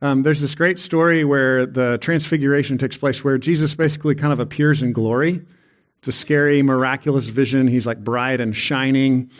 Um, 0.00 0.22
there's 0.22 0.40
this 0.40 0.54
great 0.54 0.78
story 0.78 1.24
where 1.24 1.66
the 1.66 1.98
transfiguration 1.98 2.78
takes 2.78 2.96
place, 2.96 3.24
where 3.24 3.38
Jesus 3.38 3.74
basically 3.74 4.14
kind 4.14 4.32
of 4.32 4.38
appears 4.38 4.82
in 4.82 4.92
glory. 4.92 5.42
It's 5.98 6.08
a 6.08 6.12
scary, 6.12 6.62
miraculous 6.62 7.28
vision. 7.28 7.66
He's 7.66 7.86
like 7.86 8.04
bright 8.04 8.40
and 8.40 8.54
shining. 8.54 9.30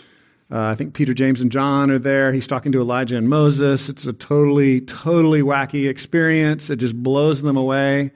Uh, 0.51 0.69
I 0.69 0.75
think 0.75 0.95
Peter, 0.95 1.13
James, 1.13 1.41
and 1.41 1.53
John 1.53 1.91
are 1.91 1.99
there. 1.99 2.33
He's 2.33 2.47
talking 2.47 2.73
to 2.73 2.81
Elijah 2.81 3.17
and 3.17 3.29
Moses. 3.29 3.89
It's 3.89 4.07
a 4.07 4.13
totally, 4.13 4.81
totally 4.83 5.43
wacky 5.43 5.89
experience. 5.89 6.71
It 6.71 6.77
just 6.77 6.95
blows 6.95 7.43
them 7.43 7.57
away. 7.57 8.13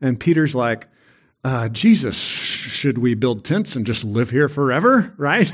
And 0.00 0.18
Peter's 0.18 0.54
like, 0.54 0.88
uh, 1.44 1.68
Jesus, 1.68 2.16
should 2.16 2.98
we 2.98 3.14
build 3.14 3.44
tents 3.44 3.76
and 3.76 3.84
just 3.84 4.04
live 4.04 4.30
here 4.30 4.48
forever? 4.48 5.12
Right? 5.16 5.52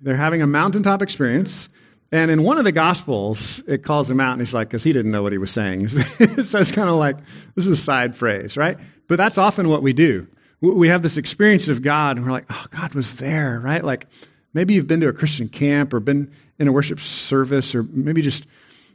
They're 0.00 0.16
having 0.16 0.42
a 0.42 0.46
mountaintop 0.46 1.02
experience. 1.02 1.68
And 2.10 2.30
in 2.30 2.42
one 2.42 2.56
of 2.56 2.64
the 2.64 2.72
Gospels, 2.72 3.62
it 3.66 3.82
calls 3.82 4.10
him 4.10 4.18
out, 4.18 4.32
and 4.32 4.40
he's 4.40 4.54
like, 4.54 4.68
because 4.68 4.82
he 4.82 4.92
didn't 4.92 5.10
know 5.10 5.22
what 5.22 5.32
he 5.32 5.38
was 5.38 5.50
saying. 5.50 5.88
so 5.88 6.58
it's 6.58 6.72
kind 6.72 6.88
of 6.88 6.96
like, 6.96 7.18
this 7.54 7.66
is 7.66 7.72
a 7.72 7.76
side 7.76 8.16
phrase, 8.16 8.56
right? 8.56 8.78
But 9.08 9.16
that's 9.16 9.36
often 9.36 9.68
what 9.68 9.82
we 9.82 9.92
do. 9.92 10.26
We 10.60 10.88
have 10.88 11.02
this 11.02 11.18
experience 11.18 11.68
of 11.68 11.82
God, 11.82 12.16
and 12.16 12.24
we're 12.24 12.32
like, 12.32 12.46
oh, 12.50 12.66
God 12.70 12.94
was 12.94 13.16
there, 13.16 13.60
right? 13.60 13.84
Like 13.84 14.06
maybe 14.54 14.74
you've 14.74 14.88
been 14.88 15.00
to 15.00 15.08
a 15.08 15.12
Christian 15.12 15.48
camp 15.48 15.92
or 15.92 16.00
been 16.00 16.32
in 16.58 16.66
a 16.66 16.72
worship 16.72 16.98
service, 16.98 17.74
or 17.74 17.84
maybe 17.84 18.22
just, 18.22 18.46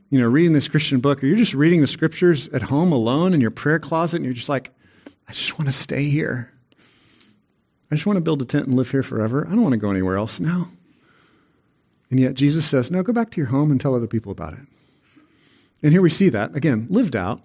you 0.10 0.20
know, 0.20 0.28
reading 0.28 0.54
this 0.54 0.68
Christian 0.68 1.00
book, 1.00 1.24
or 1.24 1.28
you're 1.28 1.38
just 1.38 1.54
reading 1.54 1.82
the 1.82 1.88
scriptures 1.88 2.48
at 2.50 2.64
home 2.64 2.92
alone 2.92 3.34
in 3.34 3.42
your 3.42 3.52
prayer 3.52 3.80
closet, 3.80 4.18
and 4.18 4.26
you're 4.26 4.34
just 4.34 4.50
like, 4.50 4.72
I 5.28 5.32
just 5.32 5.58
want 5.58 5.70
to 5.70 5.74
stay 5.74 6.10
here. 6.10 6.52
I 7.92 7.96
just 7.96 8.06
want 8.06 8.18
to 8.18 8.22
build 8.22 8.42
a 8.42 8.46
tent 8.46 8.68
and 8.68 8.76
live 8.76 8.90
here 8.90 9.04
forever. 9.04 9.46
I 9.46 9.52
don't 9.52 9.62
want 9.62 9.74
to 9.74 9.78
go 9.78 9.92
anywhere 9.92 10.18
else 10.18 10.40
now. 10.40 10.70
And 12.10 12.20
yet 12.20 12.34
Jesus 12.34 12.66
says, 12.66 12.92
no, 12.92 13.04
go 13.04 13.14
back 13.14 13.32
to 13.32 13.38
your 13.38 13.48
home 13.48 13.72
and 13.72 13.80
tell 13.80 13.96
other 13.96 14.08
people 14.08 14.32
about 14.32 14.54
it. 14.54 14.60
And 15.82 15.92
here 15.92 16.02
we 16.02 16.10
see 16.10 16.30
that, 16.30 16.56
again, 16.56 16.88
lived 16.90 17.16
out, 17.16 17.42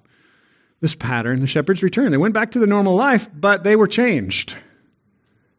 this 0.80 0.94
pattern. 0.94 1.40
The 1.40 1.46
shepherds 1.46 1.82
returned. 1.82 2.12
They 2.12 2.18
went 2.18 2.34
back 2.34 2.52
to 2.52 2.58
their 2.58 2.68
normal 2.68 2.94
life, 2.94 3.28
but 3.34 3.64
they 3.64 3.76
were 3.76 3.88
changed. 3.88 4.56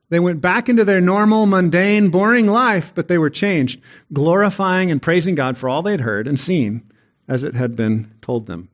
They 0.09 0.19
went 0.19 0.41
back 0.41 0.69
into 0.69 0.85
their 0.85 1.01
normal, 1.01 1.45
mundane, 1.45 2.09
boring 2.09 2.47
life, 2.47 2.93
but 2.95 3.07
they 3.07 3.17
were 3.17 3.29
changed, 3.29 3.81
glorifying 4.11 4.89
and 4.89 5.01
praising 5.01 5.35
God 5.35 5.57
for 5.57 5.69
all 5.69 5.81
they'd 5.81 6.01
heard 6.01 6.27
and 6.27 6.39
seen 6.39 6.89
as 7.27 7.43
it 7.43 7.53
had 7.53 7.75
been 7.75 8.11
told 8.21 8.47
them. 8.47 8.69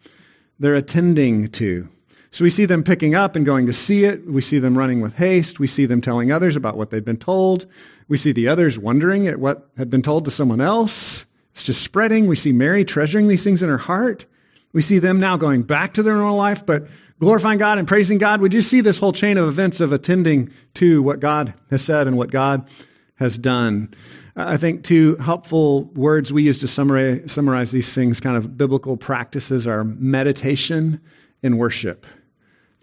They're 0.59 0.75
attending 0.75 1.49
to. 1.49 1.89
So 2.35 2.43
we 2.43 2.49
see 2.49 2.65
them 2.65 2.83
picking 2.83 3.15
up 3.15 3.37
and 3.37 3.45
going 3.45 3.65
to 3.67 3.71
see 3.71 4.03
it. 4.03 4.29
We 4.29 4.41
see 4.41 4.59
them 4.59 4.77
running 4.77 4.99
with 4.99 5.15
haste. 5.15 5.57
We 5.57 5.67
see 5.67 5.85
them 5.85 6.01
telling 6.01 6.33
others 6.33 6.57
about 6.57 6.75
what 6.75 6.89
they've 6.89 7.05
been 7.05 7.15
told. 7.15 7.65
We 8.09 8.17
see 8.17 8.33
the 8.33 8.49
others 8.49 8.77
wondering 8.77 9.29
at 9.29 9.39
what 9.39 9.69
had 9.77 9.89
been 9.89 10.01
told 10.01 10.25
to 10.25 10.31
someone 10.31 10.59
else. 10.59 11.25
It's 11.53 11.63
just 11.63 11.81
spreading. 11.81 12.27
We 12.27 12.35
see 12.35 12.51
Mary 12.51 12.83
treasuring 12.83 13.29
these 13.29 13.45
things 13.45 13.63
in 13.63 13.69
her 13.69 13.77
heart. 13.77 14.25
We 14.73 14.81
see 14.81 14.99
them 14.99 15.17
now 15.17 15.37
going 15.37 15.63
back 15.63 15.93
to 15.93 16.03
their 16.03 16.15
normal 16.15 16.35
life, 16.35 16.65
but 16.65 16.87
glorifying 17.21 17.57
God 17.57 17.77
and 17.77 17.87
praising 17.87 18.17
God. 18.17 18.41
We 18.41 18.49
just 18.49 18.69
see 18.69 18.81
this 18.81 18.97
whole 18.97 19.13
chain 19.13 19.37
of 19.37 19.47
events 19.47 19.79
of 19.79 19.93
attending 19.93 20.51
to 20.73 21.01
what 21.01 21.21
God 21.21 21.53
has 21.69 21.83
said 21.83 22.05
and 22.05 22.17
what 22.17 22.31
God 22.31 22.67
has 23.13 23.37
done. 23.37 23.93
I 24.35 24.57
think 24.57 24.83
two 24.83 25.15
helpful 25.21 25.85
words 25.85 26.33
we 26.33 26.43
use 26.43 26.59
to 26.59 26.67
summarize, 26.67 27.31
summarize 27.31 27.71
these 27.71 27.93
things, 27.93 28.19
kind 28.19 28.35
of 28.35 28.57
biblical 28.57 28.97
practices, 28.97 29.65
are 29.65 29.85
meditation 29.85 30.99
and 31.41 31.57
worship 31.57 32.05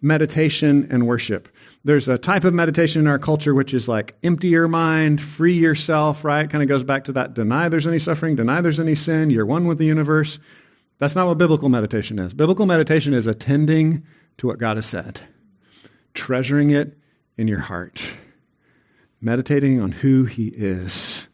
meditation 0.03 0.89
and 0.91 1.07
worship. 1.07 1.49
There's 1.85 2.09
a 2.09 2.19
type 2.19 2.45
of 2.45 2.53
meditation 2.53 3.01
in 3.01 3.07
our 3.07 3.19
culture 3.19 3.55
which 3.55 3.73
is 3.73 3.89
like 3.89 4.17
empty 4.23 4.49
your 4.49 4.69
mind, 4.69 5.21
free 5.21 5.55
yourself, 5.55 6.25
right? 6.25 6.51
Kind 6.51 6.63
of 6.63 6.69
goes 6.69 6.85
back 6.85 7.05
to 7.05 7.13
that 7.13 7.35
deny 7.35 7.69
there's 7.69 7.87
any 7.87 8.01
suffering, 8.01 8.37
deny 8.37 8.61
there's 8.61 8.81
any 8.81 8.97
sin, 8.97 9.31
you're 9.31 9.47
one 9.47 9.67
with 9.67 9.79
the 9.79 9.87
universe. 9.87 10.39
That's 10.99 11.15
not 11.15 11.27
what 11.27 11.39
biblical 11.39 11.69
meditation 11.69 12.19
is. 12.19 12.35
Biblical 12.35 12.67
meditation 12.67 13.15
is 13.15 13.27
attending 13.27 14.05
to 14.39 14.47
what 14.49 14.59
God 14.59 14.77
has 14.77 14.87
said, 14.87 15.21
treasuring 16.15 16.71
it 16.71 16.99
in 17.37 17.49
your 17.49 17.61
heart, 17.61 18.03
meditating 19.21 19.81
on 19.81 19.93
who 19.93 20.25
He 20.25 20.49
is. 20.49 21.27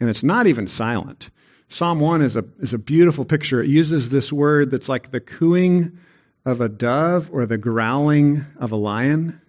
And 0.00 0.10
it's 0.10 0.24
not 0.24 0.46
even 0.46 0.66
silent. 0.66 1.30
Psalm 1.68 2.00
1 2.00 2.22
is 2.22 2.36
a, 2.36 2.44
is 2.58 2.74
a 2.74 2.78
beautiful 2.78 3.24
picture. 3.24 3.62
It 3.62 3.68
uses 3.68 4.10
this 4.10 4.32
word 4.32 4.70
that's 4.70 4.88
like 4.88 5.10
the 5.10 5.20
cooing 5.20 5.98
of 6.44 6.60
a 6.60 6.68
dove 6.68 7.30
or 7.32 7.46
the 7.46 7.58
growling 7.58 8.44
of 8.58 8.72
a 8.72 8.76
lion, 8.76 9.40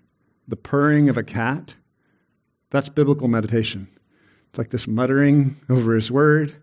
the 0.47 0.55
purring 0.55 1.09
of 1.09 1.17
a 1.17 1.23
cat. 1.23 1.75
That's 2.69 2.89
biblical 2.89 3.27
meditation. 3.27 3.87
It's 4.49 4.57
like 4.57 4.69
this 4.69 4.87
muttering 4.87 5.55
over 5.69 5.95
his 5.95 6.11
word, 6.11 6.55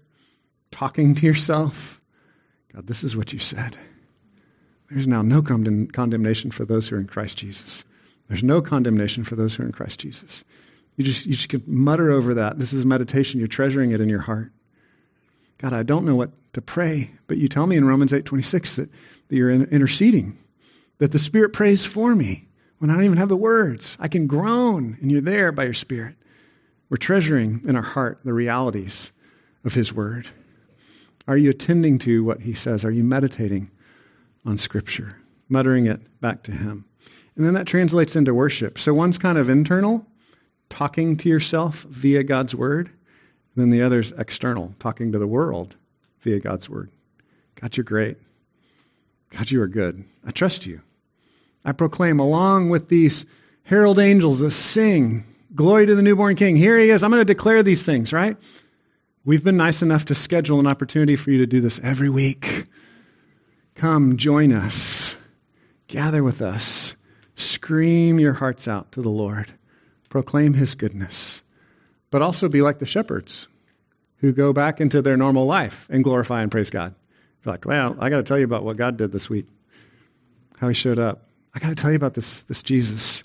talking 0.70 1.14
to 1.16 1.26
yourself. 1.26 2.00
God, 2.72 2.86
this 2.86 3.02
is 3.02 3.16
what 3.16 3.32
you 3.32 3.38
said. 3.38 3.76
There's 4.90 5.06
now 5.06 5.22
no 5.22 5.42
condemnation 5.42 6.50
for 6.50 6.64
those 6.64 6.88
who 6.88 6.96
are 6.96 7.00
in 7.00 7.06
Christ 7.06 7.38
Jesus. 7.38 7.84
There's 8.28 8.42
no 8.42 8.60
condemnation 8.60 9.24
for 9.24 9.36
those 9.36 9.54
who 9.54 9.62
are 9.62 9.66
in 9.66 9.72
Christ 9.72 10.00
Jesus. 10.00 10.44
You 10.96 11.04
just, 11.04 11.26
you 11.26 11.32
just 11.32 11.48
can 11.48 11.62
mutter 11.66 12.10
over 12.10 12.34
that. 12.34 12.58
This 12.58 12.72
is 12.72 12.84
meditation. 12.84 13.40
You're 13.40 13.48
treasuring 13.48 13.92
it 13.92 14.00
in 14.00 14.08
your 14.08 14.20
heart. 14.20 14.52
God, 15.58 15.72
I 15.72 15.82
don't 15.82 16.04
know 16.04 16.14
what 16.14 16.30
to 16.54 16.62
pray, 16.62 17.10
but 17.26 17.38
you 17.38 17.48
tell 17.48 17.66
me 17.66 17.76
in 17.76 17.84
Romans 17.84 18.12
8 18.12 18.24
26 18.24 18.76
that 18.76 18.90
that 19.30 19.36
you're 19.36 19.50
interceding, 19.50 20.36
that 20.98 21.12
the 21.12 21.18
Spirit 21.18 21.52
prays 21.52 21.86
for 21.86 22.14
me 22.14 22.48
when 22.78 22.90
I 22.90 22.94
don't 22.94 23.04
even 23.04 23.18
have 23.18 23.28
the 23.28 23.36
words. 23.36 23.96
I 24.00 24.08
can 24.08 24.26
groan, 24.26 24.98
and 25.00 25.10
you're 25.10 25.20
there 25.20 25.52
by 25.52 25.64
your 25.64 25.72
Spirit. 25.72 26.16
We're 26.88 26.96
treasuring 26.96 27.62
in 27.66 27.76
our 27.76 27.82
heart 27.82 28.18
the 28.24 28.32
realities 28.32 29.12
of 29.64 29.72
His 29.72 29.92
Word. 29.94 30.26
Are 31.28 31.36
you 31.36 31.48
attending 31.48 32.00
to 32.00 32.24
what 32.24 32.40
He 32.40 32.54
says? 32.54 32.84
Are 32.84 32.90
you 32.90 33.04
meditating 33.04 33.70
on 34.44 34.58
Scripture, 34.58 35.16
muttering 35.48 35.86
it 35.86 36.20
back 36.20 36.42
to 36.44 36.52
Him? 36.52 36.84
And 37.36 37.46
then 37.46 37.54
that 37.54 37.68
translates 37.68 38.16
into 38.16 38.34
worship. 38.34 38.80
So 38.80 38.92
one's 38.92 39.16
kind 39.16 39.38
of 39.38 39.48
internal, 39.48 40.04
talking 40.70 41.16
to 41.18 41.28
yourself 41.28 41.82
via 41.82 42.24
God's 42.24 42.56
Word, 42.56 42.88
and 42.88 43.62
then 43.62 43.70
the 43.70 43.82
other's 43.82 44.10
external, 44.10 44.74
talking 44.80 45.12
to 45.12 45.18
the 45.20 45.26
world 45.28 45.76
via 46.18 46.40
God's 46.40 46.68
Word. 46.68 46.90
God, 47.54 47.76
you're 47.76 47.84
great. 47.84 48.16
God, 49.30 49.50
you 49.50 49.62
are 49.62 49.68
good. 49.68 50.04
I 50.24 50.30
trust 50.30 50.66
you. 50.66 50.82
I 51.64 51.72
proclaim, 51.72 52.18
along 52.18 52.70
with 52.70 52.88
these 52.88 53.26
herald 53.64 53.98
angels 53.98 54.40
that 54.40 54.50
sing, 54.50 55.24
Glory 55.54 55.86
to 55.86 55.96
the 55.96 56.02
newborn 56.02 56.36
King. 56.36 56.54
Here 56.56 56.78
he 56.78 56.90
is. 56.90 57.02
I'm 57.02 57.10
going 57.10 57.20
to 57.20 57.24
declare 57.24 57.62
these 57.62 57.82
things, 57.82 58.12
right? 58.12 58.36
We've 59.24 59.42
been 59.42 59.56
nice 59.56 59.82
enough 59.82 60.04
to 60.06 60.14
schedule 60.14 60.60
an 60.60 60.66
opportunity 60.66 61.16
for 61.16 61.30
you 61.30 61.38
to 61.38 61.46
do 61.46 61.60
this 61.60 61.80
every 61.82 62.08
week. 62.08 62.66
Come, 63.74 64.16
join 64.16 64.52
us. 64.52 65.16
Gather 65.88 66.22
with 66.22 66.40
us. 66.40 66.94
Scream 67.34 68.20
your 68.20 68.34
hearts 68.34 68.68
out 68.68 68.92
to 68.92 69.02
the 69.02 69.10
Lord. 69.10 69.52
Proclaim 70.08 70.54
his 70.54 70.74
goodness. 70.74 71.42
But 72.10 72.22
also 72.22 72.48
be 72.48 72.62
like 72.62 72.78
the 72.78 72.86
shepherds 72.86 73.48
who 74.18 74.32
go 74.32 74.52
back 74.52 74.80
into 74.80 75.02
their 75.02 75.16
normal 75.16 75.46
life 75.46 75.88
and 75.90 76.04
glorify 76.04 76.42
and 76.42 76.50
praise 76.50 76.70
God. 76.70 76.94
Like, 77.45 77.64
well, 77.64 77.97
I 77.99 78.11
got 78.11 78.18
to 78.18 78.22
tell 78.22 78.38
you 78.38 78.45
about 78.45 78.64
what 78.64 78.76
God 78.76 78.97
did 78.97 79.12
this 79.12 79.30
week, 79.30 79.47
how 80.59 80.68
He 80.68 80.74
showed 80.74 80.99
up. 80.99 81.28
I 81.55 81.59
got 81.59 81.70
to 81.70 81.74
tell 81.74 81.91
you 81.91 81.97
about 81.97 82.14
this, 82.14 82.43
this 82.43 82.62
Jesus. 82.62 83.22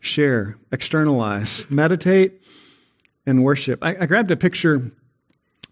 Share, 0.00 0.56
externalize, 0.70 1.66
meditate, 1.68 2.40
and 3.24 3.42
worship. 3.42 3.82
I, 3.82 3.96
I 4.00 4.06
grabbed 4.06 4.30
a 4.30 4.36
picture 4.36 4.92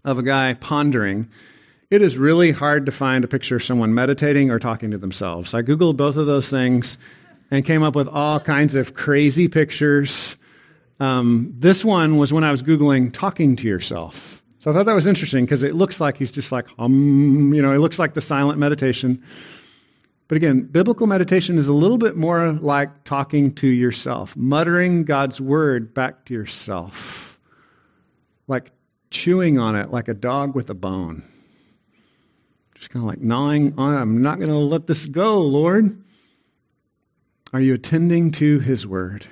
of 0.04 0.18
a 0.18 0.22
guy 0.22 0.54
pondering. 0.54 1.28
It 1.90 2.02
is 2.02 2.18
really 2.18 2.50
hard 2.50 2.86
to 2.86 2.92
find 2.92 3.22
a 3.22 3.28
picture 3.28 3.56
of 3.56 3.62
someone 3.62 3.94
meditating 3.94 4.50
or 4.50 4.58
talking 4.58 4.90
to 4.90 4.98
themselves. 4.98 5.54
I 5.54 5.62
Googled 5.62 5.96
both 5.96 6.16
of 6.16 6.26
those 6.26 6.50
things 6.50 6.98
and 7.50 7.64
came 7.64 7.82
up 7.82 7.94
with 7.94 8.08
all 8.08 8.40
kinds 8.40 8.74
of 8.74 8.94
crazy 8.94 9.46
pictures 9.46 10.36
Um, 11.00 11.52
this 11.58 11.84
one 11.84 12.18
was 12.18 12.32
when 12.32 12.44
I 12.44 12.52
was 12.52 12.62
Googling 12.62 13.12
talking 13.12 13.56
to 13.56 13.66
yourself. 13.66 14.43
So 14.64 14.70
I 14.70 14.72
thought 14.72 14.86
that 14.86 14.94
was 14.94 15.06
interesting 15.06 15.44
because 15.44 15.62
it 15.62 15.74
looks 15.74 16.00
like 16.00 16.16
he's 16.16 16.30
just 16.30 16.50
like, 16.50 16.66
um, 16.78 17.52
you 17.52 17.60
know, 17.60 17.74
it 17.74 17.80
looks 17.80 17.98
like 17.98 18.14
the 18.14 18.22
silent 18.22 18.58
meditation. 18.58 19.22
But 20.26 20.36
again, 20.36 20.62
biblical 20.62 21.06
meditation 21.06 21.58
is 21.58 21.68
a 21.68 21.74
little 21.74 21.98
bit 21.98 22.16
more 22.16 22.52
like 22.52 23.04
talking 23.04 23.54
to 23.56 23.66
yourself, 23.66 24.34
muttering 24.38 25.04
God's 25.04 25.38
word 25.38 25.92
back 25.92 26.24
to 26.24 26.32
yourself, 26.32 27.38
like 28.48 28.70
chewing 29.10 29.58
on 29.58 29.76
it 29.76 29.90
like 29.90 30.08
a 30.08 30.14
dog 30.14 30.54
with 30.54 30.70
a 30.70 30.74
bone. 30.74 31.22
Just 32.74 32.88
kind 32.88 33.02
of 33.02 33.06
like 33.06 33.20
gnawing 33.20 33.74
on 33.76 33.92
it. 33.92 34.00
I'm 34.00 34.22
not 34.22 34.38
going 34.38 34.48
to 34.48 34.56
let 34.56 34.86
this 34.86 35.04
go, 35.04 35.42
Lord. 35.42 36.02
Are 37.52 37.60
you 37.60 37.74
attending 37.74 38.32
to 38.32 38.60
his 38.60 38.86
word? 38.86 39.26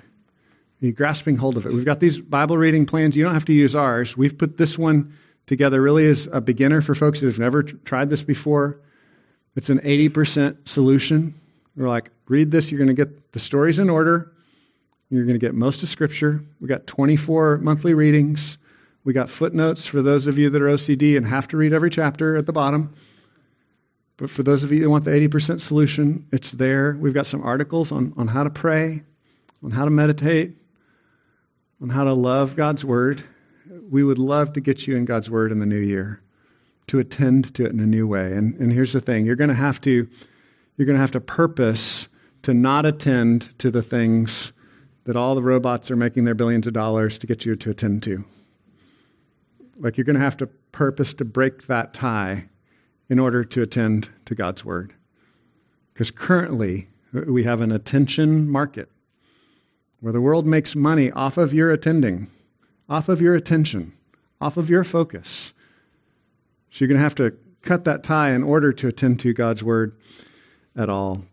You 0.83 0.91
grasping 0.93 1.37
hold 1.37 1.57
of 1.57 1.65
it? 1.65 1.73
We've 1.73 1.85
got 1.85 2.01
these 2.01 2.21
Bible 2.21 2.59
reading 2.59 2.87
plans. 2.87 3.17
You 3.17 3.23
don't 3.23 3.35
have 3.35 3.45
to 3.45 3.53
use 3.53 3.77
ours. 3.77 4.17
We've 4.17 4.37
put 4.37 4.59
this 4.59 4.77
one 4.77 5.17
together 5.47 5.81
really 5.81 6.09
as 6.09 6.29
a 6.33 6.41
beginner 6.41 6.81
for 6.81 6.97
folks 6.97 7.21
that 7.21 7.27
have 7.27 7.39
never 7.39 7.63
tried 7.63 8.11
this 8.11 8.25
before. 8.25 8.81
It's 9.55 9.71
an 9.71 9.79
80% 9.79 10.69
solution. 10.69 11.35
We're 11.77 11.89
like, 11.89 12.11
read 12.27 12.51
this, 12.51 12.73
you're 12.73 12.79
going 12.79 12.89
to 12.89 12.95
get 12.95 13.31
the 13.31 13.39
stories 13.39 13.79
in 13.79 13.89
order. 13.89 14.33
You're 15.09 15.25
going 15.25 15.39
to 15.39 15.47
get 15.47 15.55
most 15.55 15.85
of 15.85 15.89
Scripture. 15.89 16.43
We 16.61 16.67
got 16.67 16.89
24 16.89 17.59
monthly 17.59 17.95
readings. 17.95 18.59
We 19.05 19.13
got 19.13 19.31
footnotes 19.31 19.87
for 19.87 20.03
those 20.03 20.27
of 20.27 20.37
you 20.37 20.51
that 20.51 20.61
are 20.61 20.67
OCD 20.67 21.17
and 21.17 21.25
have 21.25 21.47
to 21.49 21.57
read 21.57 21.73
every 21.73 21.91
chapter 21.91 22.37
at 22.37 22.47
the 22.47 22.53
bottom. 22.53 22.93
But 24.17 24.31
for 24.31 24.43
those 24.43 24.65
of 24.65 24.73
you 24.73 24.83
who 24.83 24.91
want 24.91 25.05
the 25.05 25.13
80% 25.13 25.61
solution, 25.61 26.27
it's 26.33 26.51
there. 26.51 26.97
We've 26.99 27.15
got 27.15 27.27
some 27.27 27.43
articles 27.43 27.93
on, 27.93 28.15
on 28.17 28.27
how 28.27 28.43
to 28.43 28.51
pray, 28.51 29.05
on 29.63 29.71
how 29.71 29.85
to 29.85 29.91
meditate, 29.91 30.57
on 31.83 31.89
how 31.89 32.05
to 32.05 32.15
love 32.15 32.55
God's 32.55 32.85
Word. 32.85 33.25
We 33.91 34.05
would 34.05 34.19
love 34.19 34.53
to 34.53 34.61
get 34.61 34.87
you 34.87 34.97
in 34.97 35.05
God's 35.05 35.29
Word 35.29 35.51
in 35.51 35.59
the 35.59 35.67
new 35.67 35.81
year 35.81 36.23
to 36.87 37.01
attend 37.01 37.53
to 37.55 37.65
it 37.65 37.73
in 37.73 37.81
a 37.81 37.87
new 37.87 38.07
way. 38.07 38.33
And, 38.33 38.55
and 38.61 38.73
here's 38.73 38.93
the 38.93 39.01
thing 39.01 39.27
you're 39.27 39.37
going 39.37 39.49
to 39.49 39.55
have 39.55 39.81
to 39.83 40.09
you're 40.77 40.87
going 40.87 40.97
to 40.97 41.01
have 41.01 41.11
to 41.11 41.21
purpose 41.21 42.09
to 42.45 42.55
not 42.55 42.87
attend 42.87 43.57
to 43.59 43.71
the 43.71 43.83
things 43.83 44.53
that 45.05 45.17
all 45.17 45.35
the 45.35 45.43
robots 45.43 45.91
are 45.91 45.97
making 45.97 46.25
their 46.25 46.35
billions 46.35 46.67
of 46.67 46.73
dollars 46.73 47.19
to 47.19 47.27
get 47.27 47.45
you 47.45 47.57
to 47.57 47.71
attend 47.71 48.03
to. 48.05 48.25
Like 49.79 49.97
you're 49.97 50.05
going 50.05 50.15
to 50.15 50.21
have 50.21 50.37
to 50.39 50.47
purpose 50.47 51.13
to 51.15 51.25
break 51.25 51.67
that 51.67 51.93
tie 51.93 52.49
in 53.09 53.19
order 53.19 53.45
to 53.45 53.63
attend 53.63 54.09
to 54.27 54.35
God's 54.35 54.65
word. 54.65 54.95
Because 55.93 56.11
currently 56.11 56.89
we 57.13 57.45
have 57.45 57.61
an 57.61 57.73
attention 57.73 58.49
market 58.49 58.89
where 60.03 60.13
the 60.13 60.21
world 60.21 60.47
makes 60.47 60.75
money 60.75 61.13
off 61.13 61.39
of 61.39 61.55
your 61.55 61.71
attending, 61.71 62.29
off 62.89 63.09
of 63.09 63.21
your 63.21 63.37
attention, 63.37 63.93
off 64.41 64.57
of 64.57 64.69
your 64.69 64.83
focus. 64.83 65.55
So 66.71 66.79
you're 66.81 66.89
going 66.89 66.99
to 66.99 67.05
have 67.05 67.15
to 67.15 67.37
cut 67.63 67.85
that 67.85 68.03
tie 68.03 68.33
in 68.33 68.43
order 68.43 68.73
to 68.73 68.89
attend 68.89 69.21
to 69.21 69.33
God's 69.33 69.63
word 69.63 69.97
at 70.75 70.91
all. 70.91 71.25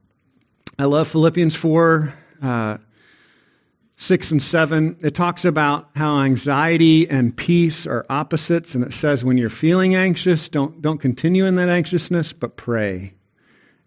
I 0.78 0.86
love 0.86 1.08
Philippians 1.08 1.56
4. 1.56 2.14
Uh, 2.42 2.78
6 4.02 4.32
and 4.32 4.42
7, 4.42 4.96
it 5.02 5.14
talks 5.14 5.44
about 5.44 5.90
how 5.94 6.22
anxiety 6.22 7.10
and 7.10 7.36
peace 7.36 7.86
are 7.86 8.06
opposites. 8.10 8.74
And 8.74 8.86
it 8.86 8.94
says, 8.94 9.26
when 9.26 9.38
you're 9.38 9.50
feeling 9.50 9.94
anxious, 9.94 10.48
don't, 10.48 10.82
don't 10.82 11.00
continue 11.00 11.46
in 11.46 11.56
that 11.56 11.68
anxiousness, 11.68 12.32
but 12.32 12.56
pray. 12.56 13.16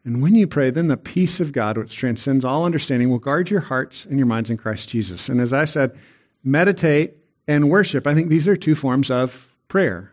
And 0.05 0.21
when 0.21 0.35
you 0.35 0.47
pray, 0.47 0.71
then 0.71 0.89
the 0.89 0.97
peace 0.97 1.39
of 1.39 1.53
God, 1.53 1.79
which 1.79 1.97
transcends 1.97 2.45
all 2.45 2.65
understanding, 2.65 3.11
will 3.11 3.19
guard 3.19 3.51
your 3.51 3.61
hearts 3.61 4.05
and 4.05 4.19
your 4.19 4.27
minds 4.27 4.51
in 4.51 4.57
Christ 4.57 4.89
Jesus. 4.89 5.29
And 5.29 5.41
as 5.41 5.53
I 5.53 5.65
said, 5.65 5.97
meditate 6.43 7.15
and 7.47 7.71
worship. 7.71 8.07
I 8.07 8.15
think 8.15 8.29
these 8.29 8.49
are 8.49 8.57
two 8.57 8.75
forms 8.75 9.11
of 9.11 9.49
prayer. 9.69 10.13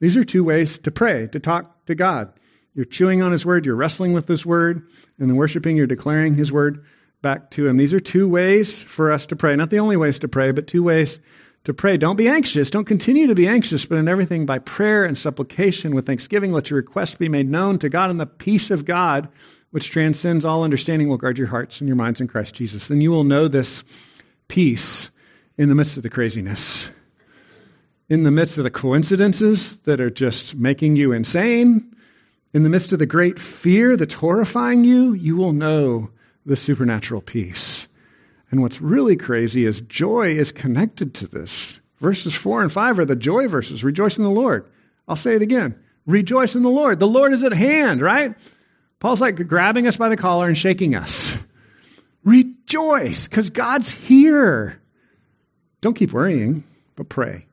These 0.00 0.16
are 0.16 0.24
two 0.24 0.44
ways 0.44 0.78
to 0.78 0.90
pray, 0.90 1.26
to 1.28 1.40
talk 1.40 1.84
to 1.86 1.94
God. 1.94 2.32
You're 2.74 2.84
chewing 2.84 3.22
on 3.22 3.32
His 3.32 3.46
Word, 3.46 3.66
you're 3.66 3.76
wrestling 3.76 4.12
with 4.12 4.28
His 4.28 4.44
Word, 4.44 4.86
and 5.18 5.30
then 5.30 5.36
worshiping, 5.36 5.76
you're 5.76 5.86
declaring 5.86 6.34
His 6.34 6.52
Word 6.52 6.84
back 7.22 7.50
to 7.52 7.66
Him. 7.66 7.76
These 7.76 7.94
are 7.94 8.00
two 8.00 8.28
ways 8.28 8.82
for 8.82 9.10
us 9.10 9.26
to 9.26 9.36
pray. 9.36 9.56
Not 9.56 9.70
the 9.70 9.78
only 9.78 9.96
ways 9.96 10.18
to 10.20 10.28
pray, 10.28 10.50
but 10.50 10.66
two 10.66 10.82
ways 10.82 11.18
to 11.64 11.74
pray. 11.74 11.96
Don't 11.96 12.16
be 12.16 12.28
anxious. 12.28 12.70
Don't 12.70 12.84
continue 12.84 13.26
to 13.26 13.34
be 13.34 13.48
anxious, 13.48 13.86
but 13.86 13.98
in 13.98 14.08
everything 14.08 14.46
by 14.46 14.58
prayer 14.58 15.04
and 15.04 15.16
supplication 15.16 15.94
with 15.94 16.06
thanksgiving, 16.06 16.52
let 16.52 16.70
your 16.70 16.76
requests 16.76 17.14
be 17.14 17.28
made 17.28 17.50
known 17.50 17.78
to 17.78 17.88
God, 17.88 18.10
and 18.10 18.20
the 18.20 18.26
peace 18.26 18.70
of 18.70 18.84
God, 18.84 19.28
which 19.70 19.90
transcends 19.90 20.44
all 20.44 20.62
understanding, 20.62 21.08
will 21.08 21.16
guard 21.16 21.38
your 21.38 21.46
hearts 21.46 21.80
and 21.80 21.88
your 21.88 21.96
minds 21.96 22.20
in 22.20 22.28
Christ 22.28 22.54
Jesus. 22.54 22.88
Then 22.88 23.00
you 23.00 23.10
will 23.10 23.24
know 23.24 23.48
this 23.48 23.82
peace 24.48 25.10
in 25.56 25.68
the 25.68 25.74
midst 25.74 25.96
of 25.96 26.02
the 26.02 26.10
craziness, 26.10 26.88
in 28.08 28.24
the 28.24 28.30
midst 28.30 28.58
of 28.58 28.64
the 28.64 28.70
coincidences 28.70 29.76
that 29.78 30.00
are 30.00 30.10
just 30.10 30.54
making 30.54 30.96
you 30.96 31.12
insane, 31.12 31.90
in 32.52 32.62
the 32.62 32.68
midst 32.68 32.92
of 32.92 32.98
the 32.98 33.06
great 33.06 33.38
fear 33.38 33.96
that's 33.96 34.14
horrifying 34.14 34.84
you, 34.84 35.12
you 35.14 35.36
will 35.36 35.52
know 35.52 36.10
the 36.44 36.56
supernatural 36.56 37.22
peace. 37.22 37.88
And 38.54 38.62
what's 38.62 38.80
really 38.80 39.16
crazy 39.16 39.66
is 39.66 39.80
joy 39.80 40.28
is 40.28 40.52
connected 40.52 41.12
to 41.14 41.26
this. 41.26 41.80
Verses 41.98 42.36
4 42.36 42.62
and 42.62 42.70
5 42.70 43.00
are 43.00 43.04
the 43.04 43.16
joy 43.16 43.48
verses. 43.48 43.82
Rejoice 43.82 44.16
in 44.16 44.22
the 44.22 44.30
Lord. 44.30 44.70
I'll 45.08 45.16
say 45.16 45.34
it 45.34 45.42
again. 45.42 45.76
Rejoice 46.06 46.54
in 46.54 46.62
the 46.62 46.70
Lord. 46.70 47.00
The 47.00 47.08
Lord 47.08 47.32
is 47.32 47.42
at 47.42 47.52
hand, 47.52 48.00
right? 48.00 48.32
Paul's 49.00 49.20
like 49.20 49.48
grabbing 49.48 49.88
us 49.88 49.96
by 49.96 50.08
the 50.08 50.16
collar 50.16 50.46
and 50.46 50.56
shaking 50.56 50.94
us. 50.94 51.36
Rejoice, 52.24 53.26
because 53.26 53.50
God's 53.50 53.90
here. 53.90 54.80
Don't 55.80 55.94
keep 55.94 56.12
worrying, 56.12 56.62
but 56.94 57.08
pray, 57.08 57.48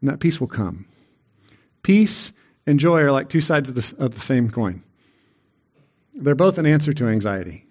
and 0.00 0.08
that 0.08 0.20
peace 0.20 0.38
will 0.40 0.46
come. 0.46 0.86
Peace 1.82 2.30
and 2.64 2.78
joy 2.78 3.00
are 3.00 3.10
like 3.10 3.28
two 3.28 3.40
sides 3.40 3.70
of 3.70 3.74
the, 3.74 4.04
of 4.04 4.14
the 4.14 4.20
same 4.20 4.52
coin. 4.52 4.84
They're 6.14 6.36
both 6.36 6.58
an 6.58 6.66
answer 6.66 6.92
to 6.92 7.08
anxiety. 7.08 7.67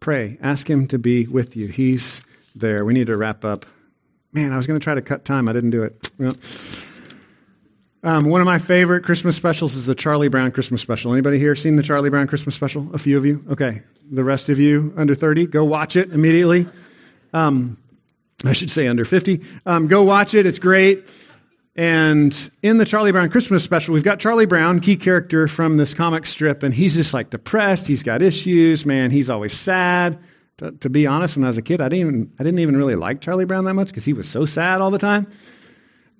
Pray. 0.00 0.38
Ask 0.40 0.68
Him 0.68 0.88
to 0.88 0.98
be 0.98 1.26
with 1.26 1.56
you. 1.56 1.68
He's 1.68 2.20
there. 2.54 2.84
We 2.84 2.94
need 2.94 3.06
to 3.08 3.16
wrap 3.16 3.44
up. 3.44 3.66
Man, 4.32 4.52
I 4.52 4.56
was 4.56 4.66
going 4.66 4.78
to 4.78 4.82
try 4.82 4.94
to 4.94 5.02
cut 5.02 5.24
time. 5.24 5.48
I 5.48 5.52
didn't 5.52 5.70
do 5.70 5.82
it. 5.82 6.10
Well, 6.18 6.34
um, 8.02 8.24
one 8.26 8.40
of 8.40 8.46
my 8.46 8.58
favorite 8.58 9.04
Christmas 9.04 9.36
specials 9.36 9.74
is 9.74 9.84
the 9.84 9.94
Charlie 9.94 10.28
Brown 10.28 10.52
Christmas 10.52 10.80
special. 10.80 11.12
Anybody 11.12 11.38
here 11.38 11.54
seen 11.54 11.76
the 11.76 11.82
Charlie 11.82 12.08
Brown 12.08 12.26
Christmas 12.28 12.54
special? 12.54 12.88
A 12.94 12.98
few 12.98 13.18
of 13.18 13.26
you? 13.26 13.44
Okay. 13.50 13.82
The 14.10 14.24
rest 14.24 14.48
of 14.48 14.58
you 14.58 14.94
under 14.96 15.14
30, 15.14 15.46
go 15.46 15.64
watch 15.64 15.96
it 15.96 16.10
immediately. 16.10 16.66
Um, 17.34 17.76
I 18.44 18.54
should 18.54 18.70
say 18.70 18.88
under 18.88 19.04
50. 19.04 19.42
Um, 19.66 19.86
go 19.86 20.02
watch 20.02 20.32
it. 20.32 20.46
It's 20.46 20.58
great. 20.58 21.06
And 21.80 22.50
in 22.62 22.76
the 22.76 22.84
Charlie 22.84 23.10
Brown 23.10 23.30
Christmas 23.30 23.64
special, 23.64 23.94
we've 23.94 24.04
got 24.04 24.20
Charlie 24.20 24.44
Brown, 24.44 24.80
key 24.80 24.96
character 24.96 25.48
from 25.48 25.78
this 25.78 25.94
comic 25.94 26.26
strip, 26.26 26.62
and 26.62 26.74
he's 26.74 26.94
just 26.94 27.14
like 27.14 27.30
depressed. 27.30 27.86
He's 27.86 28.02
got 28.02 28.20
issues, 28.20 28.84
man. 28.84 29.10
He's 29.10 29.30
always 29.30 29.54
sad. 29.54 30.18
To, 30.58 30.72
to 30.72 30.90
be 30.90 31.06
honest, 31.06 31.38
when 31.38 31.44
I 31.44 31.46
was 31.46 31.56
a 31.56 31.62
kid, 31.62 31.80
I 31.80 31.88
didn't 31.88 32.06
even, 32.06 32.32
I 32.38 32.42
didn't 32.44 32.58
even 32.58 32.76
really 32.76 32.96
like 32.96 33.22
Charlie 33.22 33.46
Brown 33.46 33.64
that 33.64 33.72
much 33.72 33.88
because 33.88 34.04
he 34.04 34.12
was 34.12 34.28
so 34.28 34.44
sad 34.44 34.82
all 34.82 34.90
the 34.90 34.98
time. 34.98 35.26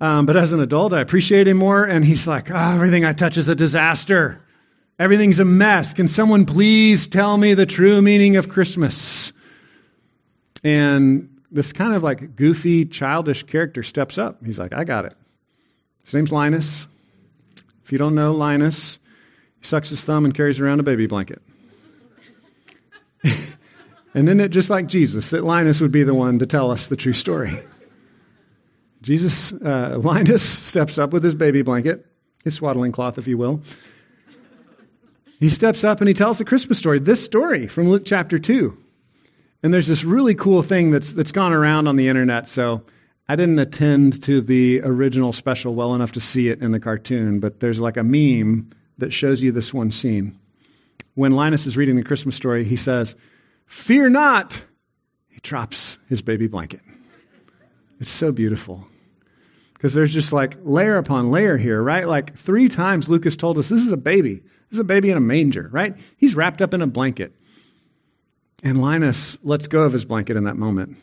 Um, 0.00 0.24
but 0.24 0.34
as 0.34 0.54
an 0.54 0.60
adult, 0.60 0.94
I 0.94 1.02
appreciate 1.02 1.46
him 1.46 1.58
more. 1.58 1.84
And 1.84 2.06
he's 2.06 2.26
like, 2.26 2.50
oh, 2.50 2.74
everything 2.74 3.04
I 3.04 3.12
touch 3.12 3.36
is 3.36 3.50
a 3.50 3.54
disaster. 3.54 4.40
Everything's 4.98 5.40
a 5.40 5.44
mess. 5.44 5.92
Can 5.92 6.08
someone 6.08 6.46
please 6.46 7.06
tell 7.06 7.36
me 7.36 7.52
the 7.52 7.66
true 7.66 8.00
meaning 8.00 8.36
of 8.36 8.48
Christmas? 8.48 9.34
And 10.64 11.38
this 11.50 11.74
kind 11.74 11.94
of 11.94 12.02
like 12.02 12.34
goofy, 12.34 12.86
childish 12.86 13.42
character 13.42 13.82
steps 13.82 14.16
up. 14.16 14.42
He's 14.42 14.58
like, 14.58 14.72
I 14.72 14.84
got 14.84 15.04
it. 15.04 15.12
His 16.10 16.14
name's 16.16 16.32
Linus. 16.32 16.88
If 17.84 17.92
you 17.92 17.98
don't 17.98 18.16
know 18.16 18.32
Linus, 18.32 18.98
he 19.60 19.64
sucks 19.64 19.90
his 19.90 20.02
thumb 20.02 20.24
and 20.24 20.34
carries 20.34 20.58
around 20.58 20.80
a 20.80 20.82
baby 20.82 21.06
blanket. 21.06 21.40
and 23.22 24.28
isn't 24.28 24.40
it 24.40 24.48
just 24.48 24.70
like 24.70 24.88
Jesus 24.88 25.30
that 25.30 25.44
Linus 25.44 25.80
would 25.80 25.92
be 25.92 26.02
the 26.02 26.12
one 26.12 26.40
to 26.40 26.46
tell 26.46 26.72
us 26.72 26.88
the 26.88 26.96
true 26.96 27.12
story? 27.12 27.56
Jesus, 29.02 29.52
uh, 29.52 29.98
Linus 30.02 30.42
steps 30.42 30.98
up 30.98 31.12
with 31.12 31.22
his 31.22 31.36
baby 31.36 31.62
blanket, 31.62 32.04
his 32.42 32.56
swaddling 32.56 32.90
cloth, 32.90 33.16
if 33.16 33.28
you 33.28 33.38
will. 33.38 33.62
He 35.38 35.48
steps 35.48 35.84
up 35.84 36.00
and 36.00 36.08
he 36.08 36.14
tells 36.14 36.38
the 36.38 36.44
Christmas 36.44 36.76
story, 36.76 36.98
this 36.98 37.24
story 37.24 37.68
from 37.68 37.88
Luke 37.88 38.02
chapter 38.04 38.36
2. 38.36 38.76
And 39.62 39.72
there's 39.72 39.86
this 39.86 40.02
really 40.02 40.34
cool 40.34 40.64
thing 40.64 40.90
that's, 40.90 41.12
that's 41.12 41.30
gone 41.30 41.52
around 41.52 41.86
on 41.86 41.94
the 41.94 42.08
internet. 42.08 42.48
So 42.48 42.82
I 43.30 43.36
didn't 43.36 43.60
attend 43.60 44.24
to 44.24 44.40
the 44.40 44.80
original 44.80 45.32
special 45.32 45.76
well 45.76 45.94
enough 45.94 46.10
to 46.14 46.20
see 46.20 46.48
it 46.48 46.60
in 46.60 46.72
the 46.72 46.80
cartoon, 46.80 47.38
but 47.38 47.60
there's 47.60 47.78
like 47.78 47.96
a 47.96 48.02
meme 48.02 48.70
that 48.98 49.12
shows 49.12 49.40
you 49.40 49.52
this 49.52 49.72
one 49.72 49.92
scene. 49.92 50.36
When 51.14 51.36
Linus 51.36 51.64
is 51.64 51.76
reading 51.76 51.94
the 51.94 52.02
Christmas 52.02 52.34
story, 52.34 52.64
he 52.64 52.74
says, 52.74 53.14
Fear 53.66 54.10
not! 54.10 54.60
He 55.28 55.38
drops 55.42 56.00
his 56.08 56.22
baby 56.22 56.48
blanket. 56.48 56.80
It's 58.00 58.10
so 58.10 58.32
beautiful. 58.32 58.84
Because 59.74 59.94
there's 59.94 60.12
just 60.12 60.32
like 60.32 60.56
layer 60.62 60.96
upon 60.96 61.30
layer 61.30 61.56
here, 61.56 61.80
right? 61.80 62.08
Like 62.08 62.36
three 62.36 62.68
times 62.68 63.08
Lucas 63.08 63.36
told 63.36 63.58
us 63.58 63.68
this 63.68 63.82
is 63.82 63.92
a 63.92 63.96
baby. 63.96 64.40
This 64.40 64.72
is 64.72 64.78
a 64.80 64.84
baby 64.84 65.08
in 65.08 65.16
a 65.16 65.20
manger, 65.20 65.68
right? 65.70 65.96
He's 66.16 66.34
wrapped 66.34 66.60
up 66.60 66.74
in 66.74 66.82
a 66.82 66.88
blanket. 66.88 67.32
And 68.64 68.82
Linus 68.82 69.38
lets 69.44 69.68
go 69.68 69.82
of 69.82 69.92
his 69.92 70.04
blanket 70.04 70.36
in 70.36 70.42
that 70.44 70.56
moment. 70.56 70.96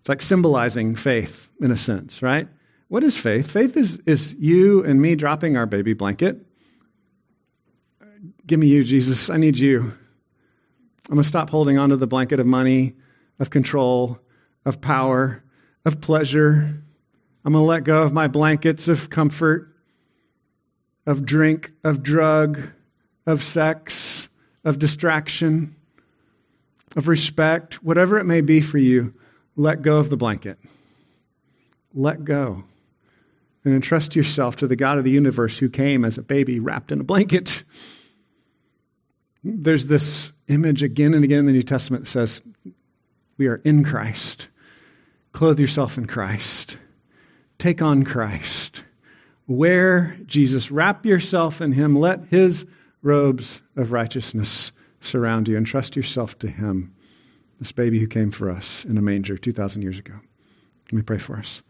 It's 0.00 0.08
like 0.08 0.22
symbolizing 0.22 0.96
faith 0.96 1.48
in 1.60 1.70
a 1.70 1.76
sense, 1.76 2.22
right? 2.22 2.48
What 2.88 3.04
is 3.04 3.16
faith? 3.16 3.50
Faith 3.50 3.76
is, 3.76 4.00
is 4.06 4.34
you 4.38 4.82
and 4.84 5.00
me 5.00 5.14
dropping 5.14 5.56
our 5.56 5.66
baby 5.66 5.92
blanket. 5.92 6.44
Give 8.46 8.58
me 8.58 8.66
you, 8.66 8.82
Jesus. 8.82 9.30
I 9.30 9.36
need 9.36 9.58
you. 9.58 9.80
I'm 9.80 11.16
going 11.16 11.22
to 11.22 11.28
stop 11.28 11.50
holding 11.50 11.78
onto 11.78 11.96
the 11.96 12.06
blanket 12.06 12.40
of 12.40 12.46
money, 12.46 12.96
of 13.38 13.50
control, 13.50 14.18
of 14.64 14.80
power, 14.80 15.42
of 15.84 16.00
pleasure. 16.00 16.82
I'm 17.44 17.52
going 17.52 17.62
to 17.62 17.66
let 17.66 17.84
go 17.84 18.02
of 18.02 18.12
my 18.12 18.26
blankets 18.26 18.88
of 18.88 19.10
comfort, 19.10 19.74
of 21.06 21.24
drink, 21.24 21.72
of 21.84 22.02
drug, 22.02 22.60
of 23.26 23.42
sex, 23.42 24.28
of 24.64 24.78
distraction, 24.78 25.76
of 26.96 27.06
respect, 27.08 27.82
whatever 27.82 28.18
it 28.18 28.24
may 28.24 28.40
be 28.40 28.60
for 28.60 28.78
you, 28.78 29.14
let 29.60 29.82
go 29.82 29.98
of 29.98 30.10
the 30.10 30.16
blanket. 30.16 30.58
Let 31.94 32.24
go. 32.24 32.64
And 33.64 33.74
entrust 33.74 34.16
yourself 34.16 34.56
to 34.56 34.66
the 34.66 34.76
God 34.76 34.96
of 34.96 35.04
the 35.04 35.10
universe 35.10 35.58
who 35.58 35.68
came 35.68 36.04
as 36.04 36.16
a 36.16 36.22
baby 36.22 36.58
wrapped 36.58 36.92
in 36.92 37.00
a 37.00 37.04
blanket. 37.04 37.62
There's 39.44 39.86
this 39.86 40.32
image 40.48 40.82
again 40.82 41.12
and 41.12 41.24
again 41.24 41.40
in 41.40 41.46
the 41.46 41.52
New 41.52 41.62
Testament 41.62 42.04
that 42.04 42.10
says, 42.10 42.40
We 43.36 43.48
are 43.48 43.60
in 43.64 43.84
Christ. 43.84 44.48
Clothe 45.32 45.60
yourself 45.60 45.98
in 45.98 46.06
Christ. 46.06 46.78
Take 47.58 47.82
on 47.82 48.04
Christ. 48.04 48.82
Wear 49.46 50.16
Jesus. 50.24 50.70
Wrap 50.70 51.04
yourself 51.04 51.60
in 51.60 51.72
Him. 51.72 51.98
Let 51.98 52.24
His 52.24 52.64
robes 53.02 53.60
of 53.76 53.92
righteousness 53.92 54.72
surround 55.02 55.48
you. 55.48 55.56
and 55.56 55.66
trust 55.66 55.96
yourself 55.96 56.38
to 56.38 56.48
Him, 56.48 56.94
this 57.60 57.70
baby 57.70 58.00
who 58.00 58.08
came 58.08 58.32
for 58.32 58.50
us 58.50 58.84
in 58.84 58.98
a 58.98 59.02
manger 59.02 59.38
2,000 59.38 59.82
years 59.82 59.98
ago. 59.98 60.14
Let 60.86 60.92
me 60.92 61.02
pray 61.02 61.18
for 61.18 61.36
us. 61.36 61.62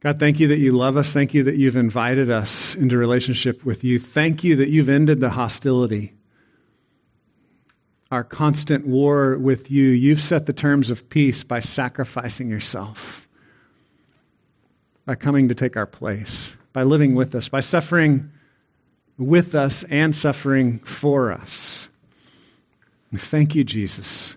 God, 0.00 0.18
thank 0.18 0.38
you 0.38 0.48
that 0.48 0.58
you 0.58 0.72
love 0.72 0.96
us. 0.96 1.12
Thank 1.12 1.34
you 1.34 1.42
that 1.44 1.56
you've 1.56 1.76
invited 1.76 2.30
us 2.30 2.74
into 2.74 2.98
relationship 2.98 3.64
with 3.64 3.82
you. 3.82 3.98
Thank 3.98 4.44
you 4.44 4.56
that 4.56 4.68
you've 4.68 4.88
ended 4.88 5.20
the 5.20 5.30
hostility, 5.30 6.14
our 8.10 8.22
constant 8.22 8.86
war 8.86 9.38
with 9.38 9.70
you. 9.70 9.86
You've 9.86 10.20
set 10.20 10.46
the 10.46 10.52
terms 10.52 10.90
of 10.90 11.08
peace 11.08 11.42
by 11.42 11.60
sacrificing 11.60 12.50
yourself, 12.50 13.26
by 15.04 15.14
coming 15.14 15.48
to 15.48 15.54
take 15.54 15.76
our 15.76 15.86
place, 15.86 16.52
by 16.72 16.82
living 16.82 17.14
with 17.14 17.34
us, 17.34 17.48
by 17.48 17.60
suffering 17.60 18.30
with 19.16 19.54
us 19.54 19.84
and 19.84 20.14
suffering 20.14 20.78
for 20.80 21.32
us. 21.32 21.88
Thank 23.12 23.54
you, 23.56 23.64
Jesus. 23.64 24.36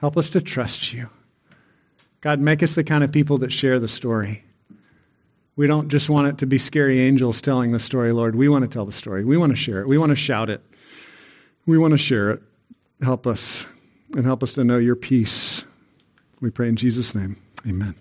Help 0.00 0.16
us 0.16 0.30
to 0.30 0.40
trust 0.40 0.92
you. 0.92 1.08
God, 2.20 2.40
make 2.40 2.62
us 2.62 2.74
the 2.74 2.84
kind 2.84 3.04
of 3.04 3.12
people 3.12 3.38
that 3.38 3.52
share 3.52 3.78
the 3.78 3.88
story. 3.88 4.44
We 5.56 5.66
don't 5.66 5.88
just 5.88 6.08
want 6.08 6.28
it 6.28 6.38
to 6.38 6.46
be 6.46 6.58
scary 6.58 7.00
angels 7.00 7.40
telling 7.40 7.72
the 7.72 7.80
story, 7.80 8.12
Lord. 8.12 8.36
We 8.36 8.48
want 8.48 8.62
to 8.62 8.68
tell 8.68 8.84
the 8.84 8.92
story. 8.92 9.24
We 9.24 9.36
want 9.36 9.50
to 9.50 9.56
share 9.56 9.80
it. 9.80 9.88
We 9.88 9.98
want 9.98 10.10
to 10.10 10.16
shout 10.16 10.50
it. 10.50 10.62
We 11.66 11.78
want 11.78 11.92
to 11.92 11.98
share 11.98 12.30
it. 12.30 12.42
Help 13.02 13.26
us 13.26 13.66
and 14.14 14.24
help 14.24 14.42
us 14.42 14.52
to 14.52 14.64
know 14.64 14.78
your 14.78 14.96
peace. 14.96 15.64
We 16.40 16.50
pray 16.50 16.68
in 16.68 16.76
Jesus' 16.76 17.14
name. 17.14 17.36
Amen. 17.66 17.94